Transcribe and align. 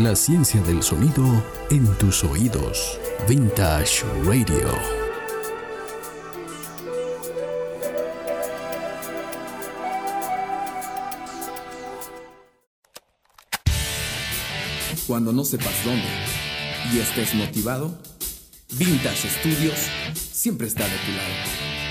La 0.00 0.16
ciencia 0.16 0.58
del 0.62 0.82
sonido 0.82 1.22
en 1.68 1.86
tus 1.98 2.24
oídos. 2.24 2.98
Vintage 3.28 4.02
Radio. 4.24 4.70
Cuando 15.06 15.30
no 15.30 15.44
sepas 15.44 15.74
dónde 15.84 16.02
y 16.90 16.98
estés 16.98 17.34
motivado, 17.34 17.94
Vintage 18.72 19.28
Studios 19.28 19.76
siempre 20.14 20.68
está 20.68 20.84
de 20.84 20.96
tu 21.04 21.12
lado. 21.12 21.81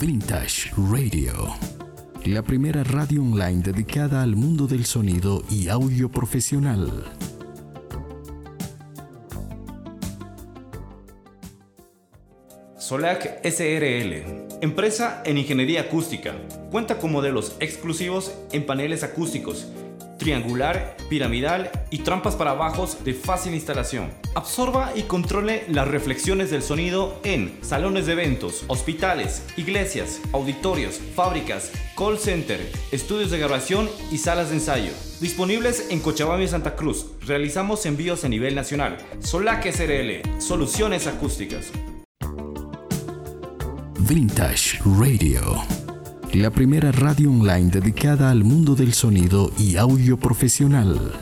Vintage 0.00 0.72
Radio. 0.76 1.32
La 2.24 2.42
primera 2.42 2.84
radio 2.84 3.22
online 3.22 3.62
dedicada 3.62 4.22
al 4.22 4.36
mundo 4.36 4.66
del 4.66 4.84
sonido 4.84 5.42
y 5.50 5.68
audio 5.68 6.10
profesional. 6.10 7.04
Solac 12.86 13.40
SRL, 13.42 14.60
empresa 14.60 15.20
en 15.24 15.38
ingeniería 15.38 15.80
acústica, 15.80 16.36
cuenta 16.70 16.98
con 16.98 17.10
modelos 17.10 17.56
exclusivos 17.58 18.32
en 18.52 18.64
paneles 18.64 19.02
acústicos 19.02 19.66
triangular, 20.18 20.96
piramidal 21.10 21.70
y 21.90 21.98
trampas 21.98 22.36
para 22.36 22.54
bajos 22.54 23.04
de 23.04 23.12
fácil 23.12 23.54
instalación. 23.54 24.10
Absorba 24.34 24.92
y 24.94 25.02
controle 25.02 25.64
las 25.68 25.88
reflexiones 25.88 26.50
del 26.50 26.62
sonido 26.62 27.20
en 27.22 27.58
salones 27.62 28.06
de 28.06 28.12
eventos, 28.12 28.64
hospitales, 28.68 29.44
iglesias, 29.56 30.20
auditorios, 30.32 31.00
fábricas, 31.14 31.72
call 31.96 32.18
center, 32.18 32.60
estudios 32.92 33.30
de 33.30 33.38
grabación 33.38 33.90
y 34.12 34.18
salas 34.18 34.48
de 34.50 34.56
ensayo. 34.56 34.92
Disponibles 35.20 35.88
en 35.90 36.00
Cochabamba 36.00 36.44
y 36.44 36.48
Santa 36.48 36.76
Cruz. 36.76 37.06
Realizamos 37.26 37.84
envíos 37.84 38.24
a 38.24 38.28
nivel 38.28 38.54
nacional. 38.54 38.96
Solac 39.20 39.66
SRL, 39.66 40.40
soluciones 40.40 41.06
acústicas. 41.08 41.72
Vintage 44.08 44.78
Radio 45.00 45.64
la 46.32 46.50
primera 46.50 46.92
radio 46.92 47.30
online 47.30 47.70
dedicada 47.70 48.30
al 48.30 48.44
mundo 48.44 48.74
del 48.74 48.92
sonido 48.92 49.50
y 49.58 49.76
audio 49.76 50.18
profesional. 50.18 51.12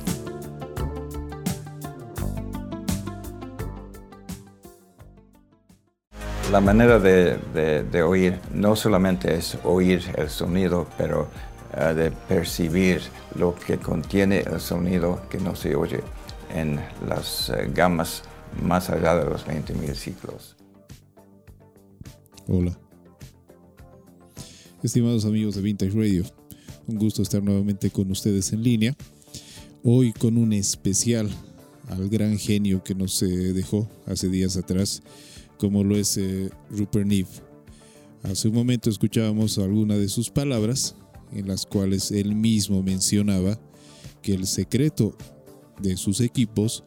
La 6.51 6.61
manera 6.61 6.99
de, 6.99 8.03
oír 8.03 8.41
no 8.53 8.75
solamente 8.75 9.37
es 9.37 9.57
oír 9.63 10.03
el 10.17 10.29
sonido, 10.29 10.89
pero 10.99 11.29
eh, 11.77 11.95
de 11.95 12.11
percibir 12.11 13.01
lo 13.37 13.55
que 13.55 13.79
contiene 13.79 14.41
el 14.41 14.61
sonido 14.61 15.21
que 15.31 15.39
no 15.39 15.55
se 15.55 15.77
oye 15.77 16.01
en 16.53 16.81
las 17.07 17.51
eh, 17.51 17.71
gamas 17.73 18.25
más 18.61 18.91
allá 18.91 19.15
de 19.15 19.27
los 19.27 19.47
20.000 19.47 19.95
ciclos. 19.95 20.57
Hola. 22.47 22.79
Estimados 24.83 25.25
amigos 25.25 25.55
de 25.55 25.63
Vintage 25.63 25.93
Radio, 25.93 26.25
un 26.87 26.99
gusto 26.99 27.23
estar 27.23 27.43
nuevamente 27.43 27.89
con 27.89 28.11
ustedes 28.11 28.53
en 28.53 28.63
línea. 28.63 28.95
Hoy 29.83 30.13
con 30.13 30.37
un 30.37 30.53
especial 30.53 31.31
al 31.89 32.11
gran 32.11 32.39
genio 32.39 32.85
que 32.85 32.95
nos 32.95 33.23
eh, 33.23 33.27
dejó 33.55 33.89
hace 34.05 34.29
días 34.29 34.59
atrás, 34.59 35.03
como 35.57 35.85
lo 35.85 35.97
es 35.97 36.19
eh, 36.19 36.51
Rupert 36.69 37.07
Neve. 37.07 37.31
Hace 38.23 38.49
un 38.49 38.55
momento 38.57 38.91
escuchábamos 38.91 39.57
algunas 39.57 39.99
de 39.99 40.11
sus 40.11 40.29
palabras 40.29 40.97
en 41.33 41.49
las 41.49 41.65
cuales 41.65 42.11
él 42.11 42.35
mismo 42.35 42.83
mencionaba 42.83 43.59
que 44.21 44.35
el 44.35 44.47
secreto 44.47 45.17
de 45.81 45.97
sus 45.97 46.21
equipos 46.21 46.85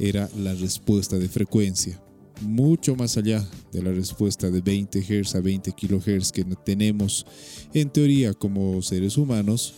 era 0.00 0.28
la 0.36 0.54
respuesta 0.54 1.18
de 1.18 1.28
frecuencia 1.28 2.00
mucho 2.40 2.96
más 2.96 3.16
allá 3.16 3.46
de 3.72 3.82
la 3.82 3.92
respuesta 3.92 4.50
de 4.50 4.60
20 4.60 5.00
Hz 5.00 5.34
a 5.34 5.40
20 5.40 5.72
kHz 5.72 6.32
que 6.32 6.44
tenemos 6.64 7.26
en 7.74 7.90
teoría 7.90 8.34
como 8.34 8.80
seres 8.82 9.16
humanos, 9.16 9.74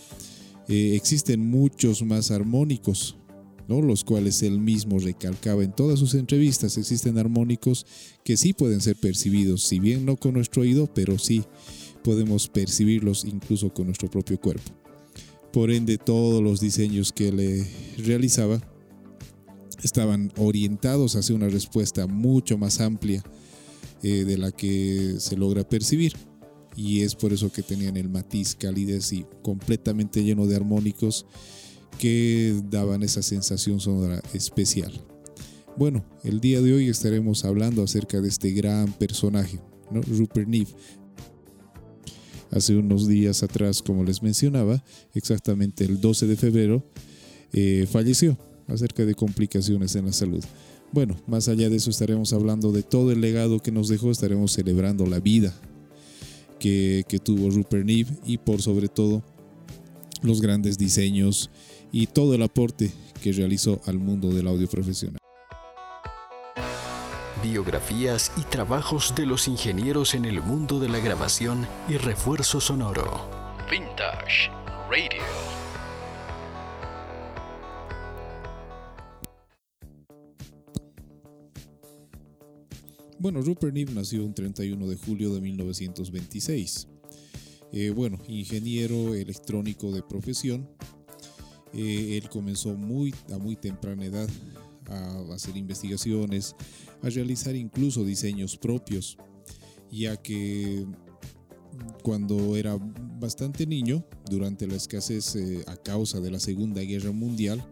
eh, 0.67 0.95
existen 0.95 1.49
muchos 1.49 2.03
más 2.03 2.31
armónicos, 2.31 3.17
¿no? 3.67 3.81
los 3.81 4.03
cuales 4.03 4.41
él 4.43 4.59
mismo 4.59 4.99
recalcaba 4.99 5.63
en 5.63 5.73
todas 5.73 5.99
sus 5.99 6.13
entrevistas. 6.13 6.77
Existen 6.77 7.17
armónicos 7.17 7.85
que 8.23 8.37
sí 8.37 8.53
pueden 8.53 8.81
ser 8.81 8.95
percibidos, 8.95 9.63
si 9.63 9.79
bien 9.79 10.05
no 10.05 10.15
con 10.17 10.33
nuestro 10.33 10.61
oído, 10.61 10.87
pero 10.93 11.17
sí 11.19 11.43
podemos 12.03 12.47
percibirlos 12.47 13.25
incluso 13.25 13.73
con 13.73 13.87
nuestro 13.87 14.09
propio 14.09 14.39
cuerpo. 14.39 14.71
Por 15.51 15.71
ende, 15.71 15.97
todos 15.97 16.41
los 16.41 16.61
diseños 16.61 17.11
que 17.11 17.27
él 17.27 17.67
realizaba 17.97 18.61
estaban 19.83 20.31
orientados 20.37 21.15
hacia 21.15 21.35
una 21.35 21.49
respuesta 21.49 22.07
mucho 22.07 22.57
más 22.57 22.79
amplia 22.79 23.23
eh, 24.03 24.23
de 24.23 24.37
la 24.37 24.51
que 24.51 25.15
se 25.19 25.37
logra 25.37 25.67
percibir. 25.67 26.13
Y 26.75 27.01
es 27.01 27.15
por 27.15 27.33
eso 27.33 27.51
que 27.51 27.63
tenían 27.63 27.97
el 27.97 28.09
matiz, 28.09 28.55
calidez 28.55 29.11
y 29.11 29.25
completamente 29.41 30.23
lleno 30.23 30.47
de 30.47 30.55
armónicos 30.55 31.25
que 31.99 32.61
daban 32.69 33.03
esa 33.03 33.21
sensación 33.21 33.79
sonora 33.79 34.21
especial. 34.33 34.91
Bueno, 35.77 36.05
el 36.23 36.39
día 36.39 36.61
de 36.61 36.73
hoy 36.73 36.89
estaremos 36.89 37.45
hablando 37.45 37.83
acerca 37.83 38.21
de 38.21 38.29
este 38.29 38.51
gran 38.51 38.93
personaje, 38.93 39.59
Rupert 39.91 40.47
Neve. 40.47 40.71
Hace 42.51 42.75
unos 42.75 43.07
días 43.07 43.43
atrás, 43.43 43.81
como 43.81 44.03
les 44.03 44.21
mencionaba, 44.21 44.83
exactamente 45.13 45.83
el 45.85 46.01
12 46.01 46.27
de 46.27 46.35
febrero, 46.35 46.83
eh, 47.53 47.87
falleció 47.89 48.37
acerca 48.71 49.05
de 49.05 49.15
complicaciones 49.15 49.95
en 49.95 50.05
la 50.05 50.13
salud. 50.13 50.43
Bueno, 50.91 51.15
más 51.27 51.47
allá 51.47 51.69
de 51.69 51.77
eso 51.77 51.89
estaremos 51.89 52.33
hablando 52.33 52.71
de 52.71 52.83
todo 52.83 53.11
el 53.11 53.21
legado 53.21 53.59
que 53.59 53.71
nos 53.71 53.87
dejó, 53.87 54.11
estaremos 54.11 54.51
celebrando 54.51 55.05
la 55.05 55.19
vida 55.19 55.53
que, 56.59 57.19
tuvo 57.23 57.49
Rupert 57.49 57.85
Neve 57.85 58.11
y 58.25 58.37
por 58.37 58.61
sobre 58.61 58.87
todo 58.87 59.23
los 60.21 60.41
grandes 60.41 60.77
diseños 60.77 61.49
y 61.91 62.07
todo 62.07 62.35
el 62.35 62.43
aporte 62.43 62.91
que 63.21 63.31
realizó 63.31 63.81
al 63.85 63.97
mundo 63.97 64.29
del 64.29 64.47
audio 64.47 64.67
profesional. 64.67 65.17
Biografías 67.43 68.31
y 68.37 68.41
trabajos 68.41 69.15
de 69.15 69.25
los 69.25 69.47
ingenieros 69.47 70.13
en 70.13 70.25
el 70.25 70.41
mundo 70.41 70.79
de 70.79 70.89
la 70.89 70.99
grabación 70.99 71.65
y 71.89 71.97
refuerzo 71.97 72.61
sonoro. 72.61 73.27
Vintage 73.69 74.51
Radio. 74.89 75.60
Bueno, 83.21 83.43
Rupert 83.43 83.71
Neve 83.71 83.93
nació 83.93 84.25
un 84.25 84.33
31 84.33 84.87
de 84.87 84.95
julio 84.95 85.31
de 85.31 85.41
1926. 85.41 86.87
Eh, 87.71 87.91
bueno, 87.91 88.17
ingeniero 88.27 89.13
electrónico 89.13 89.91
de 89.91 90.01
profesión. 90.01 90.67
Eh, 91.71 92.19
él 92.19 92.29
comenzó 92.29 92.73
muy, 92.73 93.13
a 93.31 93.37
muy 93.37 93.55
temprana 93.55 94.05
edad 94.05 94.27
a 94.87 95.35
hacer 95.35 95.55
investigaciones, 95.55 96.55
a 97.03 97.09
realizar 97.09 97.55
incluso 97.55 98.03
diseños 98.03 98.57
propios, 98.57 99.19
ya 99.91 100.17
que 100.17 100.87
cuando 102.01 102.57
era 102.57 102.75
bastante 103.19 103.67
niño, 103.67 104.03
durante 104.31 104.65
la 104.65 104.77
escasez 104.77 105.35
eh, 105.35 105.63
a 105.67 105.77
causa 105.77 106.19
de 106.21 106.31
la 106.31 106.39
Segunda 106.39 106.81
Guerra 106.81 107.11
Mundial, 107.11 107.63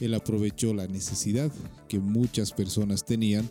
él 0.00 0.14
aprovechó 0.14 0.72
la 0.72 0.86
necesidad 0.86 1.52
que 1.86 1.98
muchas 1.98 2.52
personas 2.52 3.04
tenían 3.04 3.46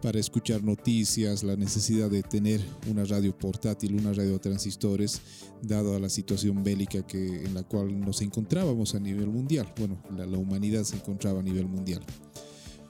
para 0.00 0.18
escuchar 0.18 0.64
noticias, 0.64 1.42
la 1.42 1.56
necesidad 1.56 2.10
de 2.10 2.22
tener 2.22 2.60
una 2.88 3.04
radio 3.04 3.36
portátil, 3.36 3.94
una 3.94 4.12
radio 4.12 4.40
transistores, 4.40 5.20
dado 5.62 5.94
a 5.94 6.00
la 6.00 6.08
situación 6.08 6.64
bélica 6.64 7.06
que, 7.06 7.44
en 7.44 7.54
la 7.54 7.62
cual 7.62 8.00
nos 8.00 8.20
encontrábamos 8.22 8.94
a 8.94 9.00
nivel 9.00 9.28
mundial. 9.28 9.72
Bueno, 9.78 10.02
la, 10.16 10.26
humanidad 10.38 10.84
se 10.84 10.96
encontraba 10.96 11.40
a 11.40 11.42
nivel 11.42 11.66
mundial. 11.66 12.02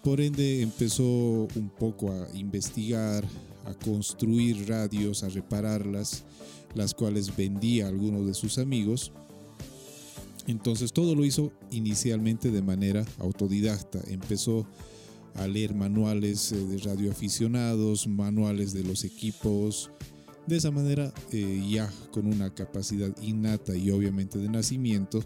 Por 0.02 0.20
ende 0.20 0.62
empezó 0.62 1.04
un 1.04 1.70
poco 1.78 2.10
a 2.10 2.28
investigar, 2.34 3.24
a 3.66 3.74
construir 3.74 4.68
radios, 4.68 5.22
a 5.22 5.28
repararlas, 5.28 6.24
las 6.74 6.94
cuales 6.94 7.36
vendía 7.36 7.86
a 7.86 7.88
algunos 7.88 8.26
de 8.26 8.34
sus 8.34 8.58
amigos. 8.58 9.12
Entonces 10.46 10.92
todo 10.92 11.14
lo 11.14 11.24
hizo 11.24 11.52
inicialmente 11.70 12.50
de 12.50 12.62
manera 12.62 13.04
autodidacta. 13.18 14.00
Empezó 14.08 14.66
leer 15.48 15.74
manuales 15.74 16.52
eh, 16.52 16.56
de 16.56 16.78
radioaficionados, 16.78 18.06
manuales 18.06 18.72
de 18.72 18.84
los 18.84 19.04
equipos. 19.04 19.90
De 20.46 20.56
esa 20.56 20.70
manera, 20.70 21.12
eh, 21.30 21.64
ya 21.70 21.90
con 22.10 22.26
una 22.26 22.52
capacidad 22.54 23.10
innata 23.22 23.76
y 23.76 23.90
obviamente 23.90 24.38
de 24.38 24.48
nacimiento, 24.48 25.24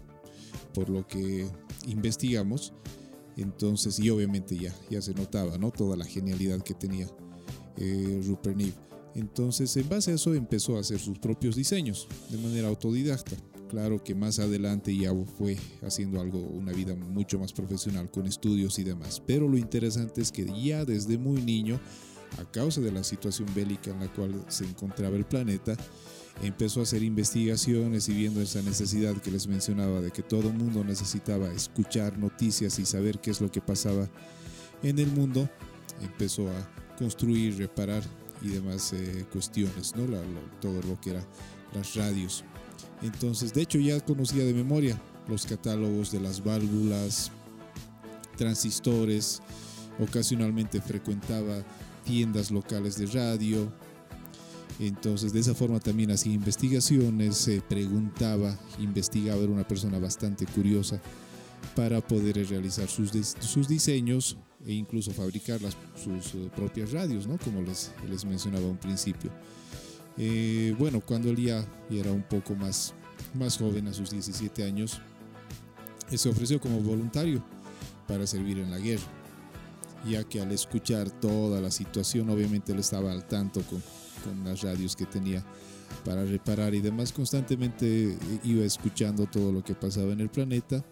por 0.73 0.89
lo 0.89 1.07
que 1.07 1.47
investigamos, 1.87 2.73
entonces, 3.37 3.99
y 3.99 4.09
obviamente 4.09 4.57
ya, 4.57 4.73
ya 4.89 5.01
se 5.01 5.13
notaba, 5.13 5.57
¿no? 5.57 5.71
Toda 5.71 5.95
la 5.95 6.05
genialidad 6.05 6.61
que 6.61 6.73
tenía 6.73 7.07
eh, 7.77 8.21
Rupert 8.25 8.57
Neve. 8.57 8.73
Entonces, 9.15 9.75
en 9.77 9.87
base 9.87 10.11
a 10.11 10.15
eso 10.15 10.33
empezó 10.33 10.77
a 10.77 10.81
hacer 10.81 10.99
sus 10.99 11.17
propios 11.19 11.55
diseños 11.55 12.07
de 12.29 12.37
manera 12.37 12.67
autodidacta. 12.67 13.35
Claro 13.69 14.01
que 14.01 14.15
más 14.15 14.39
adelante 14.39 14.95
ya 14.95 15.11
fue 15.37 15.57
haciendo 15.81 16.21
algo, 16.21 16.39
una 16.39 16.71
vida 16.71 16.95
mucho 16.95 17.37
más 17.37 17.51
profesional 17.51 18.09
con 18.09 18.25
estudios 18.25 18.79
y 18.79 18.83
demás. 18.83 19.21
Pero 19.25 19.47
lo 19.47 19.57
interesante 19.57 20.21
es 20.21 20.31
que 20.31 20.45
ya 20.61 20.85
desde 20.85 21.17
muy 21.17 21.41
niño, 21.41 21.79
a 22.39 22.49
causa 22.49 22.81
de 22.81 22.91
la 22.91 23.03
situación 23.03 23.47
bélica 23.53 23.91
en 23.91 23.99
la 23.99 24.13
cual 24.13 24.45
se 24.47 24.65
encontraba 24.65 25.17
el 25.17 25.25
planeta, 25.25 25.75
empezó 26.41 26.79
a 26.79 26.83
hacer 26.83 27.03
investigaciones 27.03 28.07
y 28.09 28.13
viendo 28.13 28.41
esa 28.41 28.61
necesidad 28.61 29.15
que 29.21 29.31
les 29.31 29.47
mencionaba 29.47 30.01
de 30.01 30.11
que 30.11 30.23
todo 30.23 30.49
el 30.49 30.53
mundo 30.53 30.83
necesitaba 30.83 31.51
escuchar 31.51 32.17
noticias 32.17 32.79
y 32.79 32.85
saber 32.85 33.19
qué 33.19 33.31
es 33.31 33.41
lo 33.41 33.51
que 33.51 33.61
pasaba 33.61 34.07
en 34.83 34.99
el 34.99 35.07
mundo, 35.07 35.49
empezó 36.01 36.47
a 36.49 36.95
construir, 36.97 37.57
reparar 37.57 38.03
y 38.41 38.49
demás 38.49 38.93
eh, 38.93 39.25
cuestiones, 39.31 39.95
¿no? 39.95 40.05
todo 40.61 40.81
lo 40.83 40.99
que 41.01 41.11
era 41.11 41.25
las 41.73 41.95
radios. 41.95 42.43
Entonces, 43.01 43.53
de 43.53 43.61
hecho, 43.61 43.79
ya 43.79 43.99
conocía 43.99 44.43
de 44.43 44.53
memoria 44.53 44.99
los 45.27 45.45
catálogos 45.45 46.11
de 46.11 46.19
las 46.19 46.43
válvulas, 46.43 47.31
transistores, 48.37 49.41
ocasionalmente 49.99 50.81
frecuentaba 50.81 51.63
tiendas 52.05 52.51
locales 52.51 52.97
de 52.97 53.07
radio, 53.07 53.71
entonces, 54.79 55.33
de 55.33 55.39
esa 55.39 55.55
forma 55.55 55.79
también 55.79 56.11
hacía 56.11 56.33
investigaciones, 56.33 57.49
preguntaba, 57.67 58.57
investigaba, 58.79 59.41
era 59.41 59.51
una 59.51 59.67
persona 59.67 59.97
bastante 59.97 60.45
curiosa 60.45 61.01
para 61.75 61.99
poder 61.99 62.47
realizar 62.47 62.87
sus, 62.87 63.11
sus 63.39 63.67
diseños 63.67 64.37
e 64.65 64.73
incluso 64.73 65.11
fabricar 65.11 65.61
las, 65.61 65.75
sus 65.95 66.35
eh, 66.35 66.51
propias 66.55 66.91
radios, 66.91 67.25
¿no? 67.25 67.37
como 67.39 67.61
les, 67.61 67.91
les 68.07 68.23
mencionaba 68.25 68.67
un 68.67 68.77
principio. 68.77 69.31
Eh, 70.17 70.75
bueno, 70.77 71.01
cuando 71.01 71.29
él 71.29 71.37
ya 71.37 71.65
era 71.89 72.11
un 72.11 72.23
poco 72.23 72.55
más, 72.55 72.93
más 73.33 73.57
joven, 73.57 73.87
a 73.87 73.93
sus 73.93 74.11
17 74.11 74.63
años, 74.63 74.99
se 76.09 76.29
ofreció 76.29 76.59
como 76.59 76.79
voluntario 76.79 77.43
para 78.07 78.25
servir 78.25 78.59
en 78.59 78.71
la 78.71 78.79
guerra, 78.79 79.03
ya 80.09 80.23
que 80.23 80.41
al 80.41 80.51
escuchar 80.51 81.11
toda 81.11 81.61
la 81.61 81.71
situación, 81.71 82.29
obviamente 82.29 82.71
él 82.71 82.79
estaba 82.79 83.11
al 83.11 83.27
tanto 83.27 83.61
con, 83.63 83.83
con 84.23 84.43
las 84.43 84.61
radios 84.61 84.95
que 84.95 85.05
tenía 85.05 85.43
para 86.03 86.25
reparar 86.25 86.73
y 86.73 86.81
demás, 86.81 87.11
constantemente 87.11 88.17
iba 88.43 88.63
escuchando 88.63 89.25
todo 89.25 89.51
lo 89.51 89.63
que 89.63 89.75
pasaba 89.75 90.13
en 90.13 90.21
el 90.21 90.29
planeta 90.29 90.85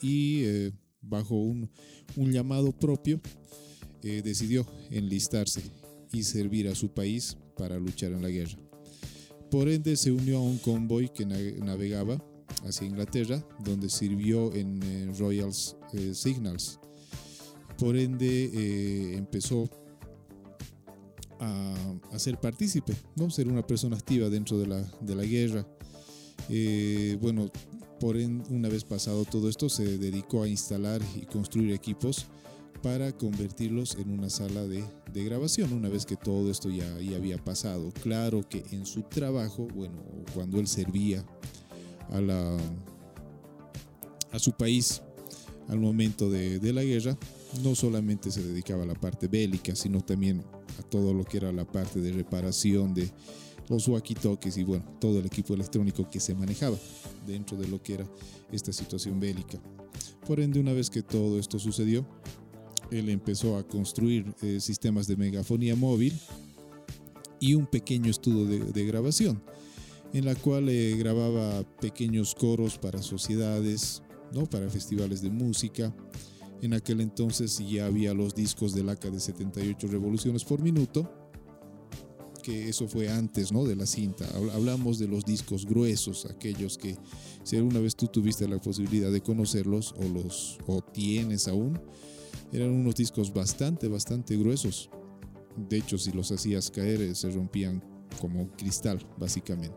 y 0.00 0.44
eh, 0.44 0.72
bajo 1.00 1.34
un, 1.34 1.68
llamado 2.16 2.72
propio 2.72 3.20
eh, 4.02 4.22
decidió 4.22 4.66
enlistarse 4.90 5.62
y 6.12 6.22
servir 6.22 6.68
a 6.68 6.74
su 6.74 6.90
país 6.90 7.36
para 7.56 7.78
luchar 7.78 8.12
en 8.12 8.22
la 8.22 8.28
guerra. 8.28 8.58
Por 9.50 9.68
ende 9.68 9.96
se 9.96 10.12
unió 10.12 10.38
a 10.38 10.42
un 10.42 10.58
convoy 10.58 11.08
que 11.08 11.24
navegaba 11.24 12.22
hacia 12.64 12.86
Inglaterra, 12.86 13.46
donde 13.64 13.88
sirvió 13.88 14.52
en 14.54 14.82
eh, 14.82 15.12
Royals 15.18 15.76
Signals. 16.12 16.80
Por 17.78 17.96
ende 17.96 19.14
empezó 19.16 19.68
a, 21.40 22.18
ser 22.18 22.38
partícipe, 22.38 22.94
¿no? 23.14 23.30
ser 23.30 23.48
una 23.48 23.66
persona 23.66 23.96
activa 23.96 24.28
dentro 24.28 24.58
de 24.58 24.66
la, 24.66 25.22
guerra. 25.24 25.66
Eh, 26.48 27.18
bueno, 27.20 27.50
por 28.00 28.16
una 28.16 28.68
vez 28.68 28.84
pasado 28.84 29.24
todo 29.24 29.48
esto, 29.48 29.68
se 29.68 29.98
dedicó 29.98 30.42
a 30.42 30.48
instalar 30.48 31.02
y 31.14 31.26
construir 31.26 31.72
equipos 31.72 32.26
para 32.86 33.10
convertirlos 33.10 33.96
en 33.96 34.10
una 34.10 34.30
sala 34.30 34.64
de, 34.64 34.84
de, 35.12 35.24
grabación 35.24 35.72
una 35.72 35.88
vez 35.88 36.06
que 36.06 36.14
todo 36.14 36.52
esto 36.52 36.70
ya, 36.70 37.00
ya, 37.00 37.16
había 37.16 37.36
pasado. 37.36 37.90
Claro 38.00 38.48
que 38.48 38.62
en 38.70 38.86
su 38.86 39.02
trabajo, 39.02 39.66
bueno, 39.74 40.04
cuando 40.32 40.60
él 40.60 40.68
servía 40.68 41.26
a, 42.10 42.20
la, 42.20 42.56
a 44.30 44.38
su 44.38 44.52
país 44.52 45.02
al 45.66 45.80
momento 45.80 46.30
de, 46.30 46.60
de 46.60 46.72
la 46.72 46.84
guerra, 46.84 47.18
no 47.64 47.74
solamente 47.74 48.30
se 48.30 48.40
dedicaba 48.40 48.84
a 48.84 48.86
la 48.86 48.94
parte 48.94 49.26
bélica, 49.26 49.74
sino 49.74 50.00
también 50.00 50.44
a 50.78 50.82
todo 50.84 51.12
lo 51.12 51.24
que 51.24 51.38
era 51.38 51.50
la 51.50 51.64
parte 51.64 52.00
de 52.00 52.12
reparación 52.12 52.94
de 52.94 53.10
los 53.68 53.88
walkie-talkies 53.88 54.58
y 54.58 54.62
bueno, 54.62 54.84
todo 55.00 55.18
el 55.18 55.26
equipo 55.26 55.54
electrónico 55.54 56.08
que 56.08 56.20
se 56.20 56.36
manejaba 56.36 56.76
dentro 57.26 57.56
de 57.56 57.66
lo 57.66 57.82
que 57.82 57.94
era 57.94 58.06
esta 58.52 58.72
situación 58.72 59.18
bélica. 59.18 59.60
Por 60.24 60.38
ende, 60.38 60.60
una 60.60 60.72
vez 60.72 60.88
que 60.88 61.02
todo 61.02 61.40
esto 61.40 61.58
sucedió, 61.58 62.06
él 62.90 63.08
empezó 63.08 63.56
a 63.56 63.66
construir 63.66 64.34
eh, 64.42 64.60
sistemas 64.60 65.06
de 65.06 65.16
megafonía 65.16 65.74
móvil 65.76 66.18
y 67.40 67.54
un 67.54 67.66
pequeño 67.66 68.10
estudio 68.10 68.46
de, 68.46 68.86
grabación, 68.86 69.42
en 70.12 70.24
la 70.24 70.34
cual 70.34 70.68
eh, 70.68 70.96
grababa 70.96 71.62
pequeños 71.80 72.34
coros 72.34 72.78
para 72.78 73.02
sociedades, 73.02 74.02
¿no? 74.32 74.46
para 74.46 74.70
festivales 74.70 75.20
de 75.20 75.30
música, 75.30 75.94
en 76.62 76.72
aquel 76.72 77.00
entonces 77.00 77.58
ya 77.58 77.86
había 77.86 78.14
los 78.14 78.34
discos 78.34 78.74
del 78.74 78.88
AK 78.88 79.10
de 79.10 79.20
78 79.20 79.88
revoluciones 79.88 80.44
por 80.44 80.62
minuto, 80.62 81.10
que 82.42 82.68
eso 82.68 82.86
fue 82.86 83.10
antes 83.10 83.52
¿no? 83.52 83.64
de 83.64 83.76
la 83.76 83.86
cinta. 83.86 84.24
Hablamos 84.54 84.98
de 84.98 85.08
los 85.08 85.24
discos 85.24 85.66
gruesos, 85.66 86.26
aquellos 86.26 86.78
que 86.78 86.96
si 87.42 87.56
alguna 87.56 87.80
vez 87.80 87.96
tú 87.96 88.06
tuviste 88.06 88.48
la 88.48 88.58
posibilidad 88.58 89.10
de 89.10 89.20
conocerlos 89.20 89.94
o 89.98 90.04
los 90.08 90.58
o 90.66 90.80
tienes 90.80 91.48
aún, 91.48 91.78
eran 92.52 92.70
unos 92.70 92.94
discos 92.94 93.32
bastante, 93.32 93.88
bastante 93.88 94.36
gruesos. 94.36 94.90
De 95.56 95.78
hecho, 95.78 95.98
si 95.98 96.12
los 96.12 96.30
hacías 96.32 96.70
caer, 96.70 97.00
eh, 97.00 97.14
se 97.14 97.30
rompían 97.30 97.82
como 98.20 98.48
cristal, 98.56 99.04
básicamente. 99.18 99.76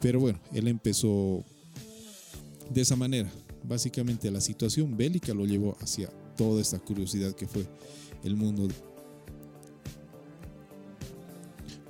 Pero 0.00 0.20
bueno, 0.20 0.40
él 0.52 0.68
empezó 0.68 1.44
de 2.70 2.80
esa 2.80 2.96
manera, 2.96 3.30
básicamente 3.64 4.30
la 4.30 4.40
situación 4.40 4.96
bélica 4.96 5.34
lo 5.34 5.46
llevó 5.46 5.76
hacia 5.80 6.08
toda 6.36 6.60
esta 6.60 6.78
curiosidad 6.78 7.32
que 7.34 7.46
fue 7.46 7.66
el 8.22 8.36
mundo. 8.36 8.68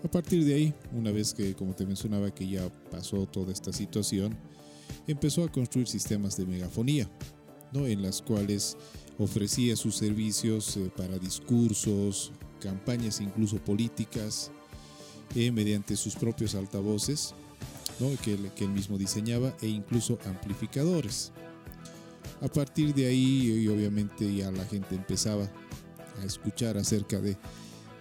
A 0.02 0.11
partir 0.11 0.44
de 0.44 0.54
ahí, 0.54 0.75
una 0.92 1.11
vez 1.11 1.35
que, 1.35 1.54
como 1.54 1.75
te 1.75 1.85
mencionaba, 1.85 2.33
que 2.33 2.49
ya 2.49 2.68
pasó 2.90 3.26
toda 3.26 3.52
esta 3.52 3.73
situación, 3.73 4.37
empezó 5.06 5.44
a 5.44 5.50
construir 5.50 5.88
sistemas 5.88 6.37
de 6.37 6.47
megafonía, 6.47 7.11
¿no? 7.73 7.87
en 7.87 8.02
las 8.02 8.23
cuales 8.23 8.76
ofrecía 9.18 9.76
sus 9.76 9.96
servicios 9.96 10.76
eh, 10.76 10.90
para 10.96 11.18
discursos, 11.18 12.32
campañas 12.60 13.20
incluso 13.20 13.58
políticas, 13.58 14.50
eh, 15.34 15.50
mediante 15.50 15.96
sus 15.96 16.14
propios 16.14 16.54
altavoces, 16.54 17.34
que, 18.22 18.34
él 18.34 18.70
mismo 18.70 18.96
diseñaba, 18.96 19.54
e 19.60 19.66
incluso 19.66 20.18
amplificadores. 20.26 21.32
A 22.40 22.48
partir 22.48 22.94
de 22.94 23.06
ahí, 23.06 23.66
obviamente 23.68 24.32
ya 24.32 24.50
la 24.52 24.64
gente 24.64 24.94
empezaba 24.94 25.50
a 26.20 26.25
escuchar 26.25 26.78
acerca 26.78 27.20
de, 27.20 27.37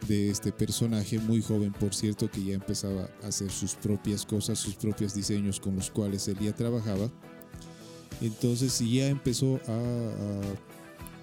de 0.08 0.30
este 0.30 0.52
personaje, 0.52 1.20
muy 1.20 1.42
joven 1.42 1.74
por 1.74 1.96
cierto, 1.96 2.30
que 2.30 2.44
ya 2.44 2.54
empezaba 2.54 3.10
a 3.24 3.28
hacer 3.28 3.50
sus 3.50 3.74
propias 3.74 4.26
cosas, 4.26 4.60
sus 4.60 4.76
propios 4.76 5.16
diseños 5.16 5.60
con 5.60 5.76
los 5.76 5.90
cuales 5.90 6.28
él 6.28 6.38
ya 6.40 6.54
trabajaba. 6.54 7.10
Entonces 8.22 8.80
ya 8.80 9.08
empezó 9.08 9.60
a, 9.68 10.42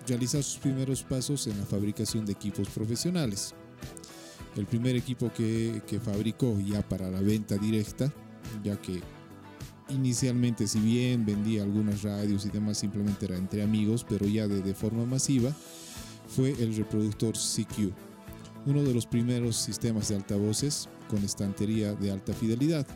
realizar 0.06 0.42
sus 0.42 0.58
primeros 0.58 1.02
pasos 1.02 1.46
en 1.46 1.58
la 1.58 1.64
fabricación 1.64 2.26
de 2.26 2.32
equipos 2.32 2.68
profesionales. 2.68 3.54
El 4.56 4.66
primer 4.66 4.96
equipo 4.96 5.32
que, 5.32 5.82
que 5.86 5.98
fabricó 5.98 6.58
ya 6.60 6.82
para 6.88 7.10
la 7.10 7.20
venta 7.20 7.56
directa, 7.56 8.12
ya 8.62 8.80
que 8.80 9.02
inicialmente, 9.88 10.66
si 10.66 10.80
bien 10.80 11.24
vendía 11.24 11.62
algunas 11.62 12.02
radios 12.02 12.46
y 12.46 12.50
demás, 12.50 12.78
simplemente 12.78 13.26
era 13.26 13.36
entre 13.36 13.62
amigos, 13.62 14.04
pero 14.08 14.26
ya 14.26 14.48
de, 14.48 14.74
forma 14.74 15.04
masiva, 15.04 15.54
fue 16.26 16.50
el 16.52 16.74
reproductor 16.76 17.34
CQ, 17.34 17.92
uno 18.66 18.82
de 18.82 18.94
los 18.94 19.06
primeros 19.06 19.56
sistemas 19.56 20.08
de 20.08 20.16
altavoces 20.16 20.88
con 21.08 21.22
estantería 21.22 21.94
de 21.94 22.10
alta 22.10 22.32
fidelidad. 22.32 22.86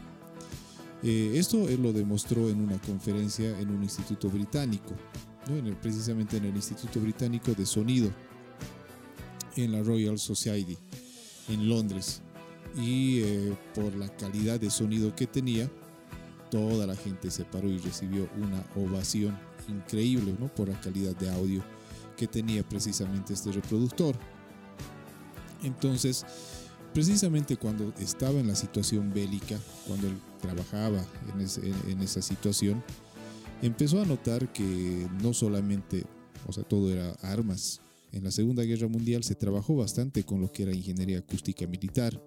Eh, 1.02 1.32
esto 1.34 1.68
él 1.68 1.82
lo 1.82 1.92
demostró 1.92 2.48
en 2.48 2.60
una 2.60 2.78
conferencia 2.80 3.58
en 3.60 3.70
un 3.70 3.82
instituto 3.82 4.28
británico, 4.28 4.94
precisamente 5.80 6.36
en 6.36 6.44
el 6.44 6.56
Instituto 6.56 7.00
Británico 7.00 7.52
de 7.52 7.66
Sonido, 7.66 8.10
en 9.56 9.72
la 9.72 9.82
Royal 9.82 10.18
Society, 10.18 10.76
en 11.48 11.68
Londres. 11.68 12.22
Y 12.76 13.20
eh, 13.20 13.56
por 13.74 13.94
la 13.96 14.08
calidad 14.08 14.60
de 14.60 14.70
sonido 14.70 15.14
que 15.16 15.26
tenía, 15.26 15.70
toda 16.50 16.86
la 16.86 16.94
gente 16.94 17.30
se 17.30 17.44
paró 17.44 17.68
y 17.68 17.78
recibió 17.78 18.28
una 18.36 18.64
ovación 18.76 19.38
increíble 19.68 20.34
¿no? 20.38 20.48
por 20.54 20.68
la 20.68 20.80
calidad 20.80 21.16
de 21.16 21.30
audio 21.30 21.62
que 22.16 22.26
tenía 22.26 22.66
precisamente 22.68 23.32
este 23.32 23.52
reproductor. 23.52 24.16
Entonces, 25.62 26.24
precisamente 26.92 27.56
cuando 27.56 27.92
estaba 27.98 28.38
en 28.40 28.48
la 28.48 28.54
situación 28.54 29.12
bélica, 29.12 29.58
cuando 29.86 30.08
él 30.08 30.18
trabajaba 30.40 31.00
en, 31.86 32.02
esa 32.02 32.22
situación, 32.22 32.82
empezó 33.62 34.00
a 34.00 34.06
notar 34.06 34.52
que 34.52 35.06
no 35.22 35.32
solamente, 35.32 36.04
o 36.46 36.52
sea, 36.52 36.64
todo 36.64 36.92
era 36.92 37.10
armas. 37.22 37.80
En 38.12 38.24
la 38.24 38.30
Segunda 38.30 38.62
Guerra 38.62 38.88
Mundial 38.88 39.22
se 39.22 39.34
trabajó 39.34 39.76
bastante 39.76 40.24
con 40.24 40.40
lo 40.40 40.50
que 40.50 40.62
era 40.62 40.74
ingeniería 40.74 41.18
acústica 41.18 41.66
militar 41.66 42.18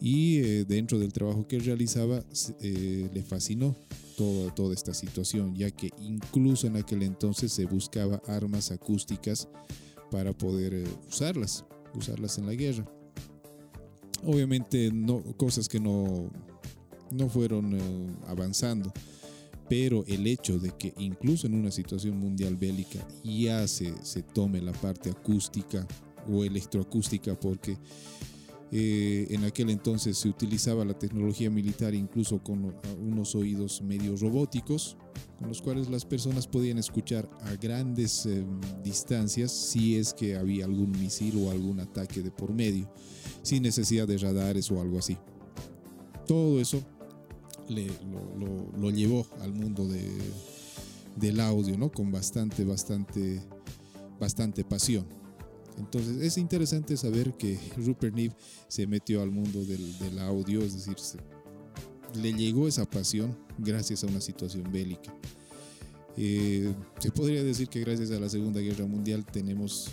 y 0.00 0.38
eh, 0.38 0.64
dentro 0.64 0.98
del 0.98 1.12
trabajo 1.12 1.46
que 1.46 1.58
realizaba 1.58 2.24
eh, 2.60 3.10
le 3.12 3.22
fascinó 3.22 3.76
toda, 4.16 4.54
toda 4.54 4.74
esta 4.74 4.94
situación, 4.94 5.54
ya 5.54 5.70
que 5.70 5.90
incluso 6.00 6.66
en 6.66 6.76
aquel 6.76 7.02
entonces 7.02 7.52
se 7.52 7.66
buscaba 7.66 8.22
armas 8.26 8.70
acústicas 8.70 9.48
para 10.10 10.32
poder 10.32 10.74
eh, 10.74 10.84
usarlas, 11.08 11.64
usarlas 11.94 12.38
en 12.38 12.46
la 12.46 12.54
guerra. 12.54 12.90
Obviamente 14.24 14.90
no, 14.92 15.22
cosas 15.36 15.68
que 15.68 15.80
no, 15.80 16.30
no 17.10 17.28
fueron 17.28 17.76
avanzando, 18.26 18.92
pero 19.70 20.04
el 20.08 20.26
hecho 20.26 20.58
de 20.58 20.72
que 20.72 20.92
incluso 20.98 21.46
en 21.46 21.54
una 21.54 21.70
situación 21.70 22.18
mundial 22.18 22.56
bélica 22.56 23.06
ya 23.22 23.68
se, 23.68 23.94
se 24.02 24.20
tome 24.20 24.60
la 24.60 24.72
parte 24.72 25.10
acústica 25.10 25.86
o 26.28 26.42
electroacústica 26.42 27.38
porque 27.38 27.78
eh, 28.72 29.28
en 29.30 29.44
aquel 29.44 29.70
entonces 29.70 30.18
se 30.18 30.28
utilizaba 30.28 30.84
la 30.84 30.98
tecnología 30.98 31.50
militar 31.50 31.94
incluso 31.94 32.42
con 32.42 32.74
unos 33.00 33.36
oídos 33.36 33.80
medio 33.80 34.16
robóticos, 34.16 34.96
con 35.38 35.46
los 35.46 35.62
cuales 35.62 35.88
las 35.88 36.04
personas 36.04 36.48
podían 36.48 36.78
escuchar 36.78 37.30
a 37.42 37.54
grandes 37.54 38.26
eh, 38.26 38.44
distancias 38.82 39.52
si 39.52 39.96
es 39.96 40.12
que 40.12 40.36
había 40.36 40.64
algún 40.64 40.90
misil 40.90 41.44
o 41.46 41.52
algún 41.52 41.78
ataque 41.78 42.22
de 42.22 42.32
por 42.32 42.52
medio, 42.52 42.92
sin 43.42 43.62
necesidad 43.62 44.08
de 44.08 44.18
radares 44.18 44.68
o 44.72 44.80
algo 44.80 44.98
así. 44.98 45.16
Todo 46.26 46.60
eso 46.60 46.82
lo, 47.70 48.90
llevó 48.90 49.26
al 49.40 49.52
mundo 49.52 49.86
del 51.16 51.40
audio, 51.40 51.78
¿no? 51.78 51.90
Con 51.90 52.10
bastante, 52.10 52.64
bastante, 52.64 53.40
bastante 54.18 54.64
pasión. 54.64 55.06
Entonces 55.78 56.20
es 56.20 56.36
interesante 56.36 56.96
saber 56.96 57.34
que 57.34 57.58
Rupert 57.76 58.14
Neve 58.14 58.34
se 58.68 58.86
metió 58.86 59.22
al 59.22 59.30
mundo 59.30 59.64
del, 59.64 60.18
audio, 60.18 60.60
es 60.62 60.74
decir, 60.74 60.96
le 62.20 62.32
llegó 62.32 62.68
esa 62.68 62.84
pasión 62.84 63.36
gracias 63.58 64.04
a 64.04 64.06
una 64.06 64.20
situación 64.20 64.70
bélica. 64.70 65.14
Eh, 66.16 66.74
se 66.98 67.10
podría 67.10 67.42
decir 67.42 67.68
que 67.68 67.80
gracias 67.80 68.10
a 68.10 68.20
la 68.20 68.28
Segunda 68.28 68.60
Guerra 68.60 68.84
Mundial 68.84 69.24
tenemos 69.24 69.90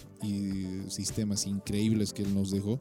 sistemas 0.89 1.45
increíbles 1.45 2.11
que 2.11 2.23
él 2.23 2.33
nos 2.33 2.51
dejó 2.51 2.79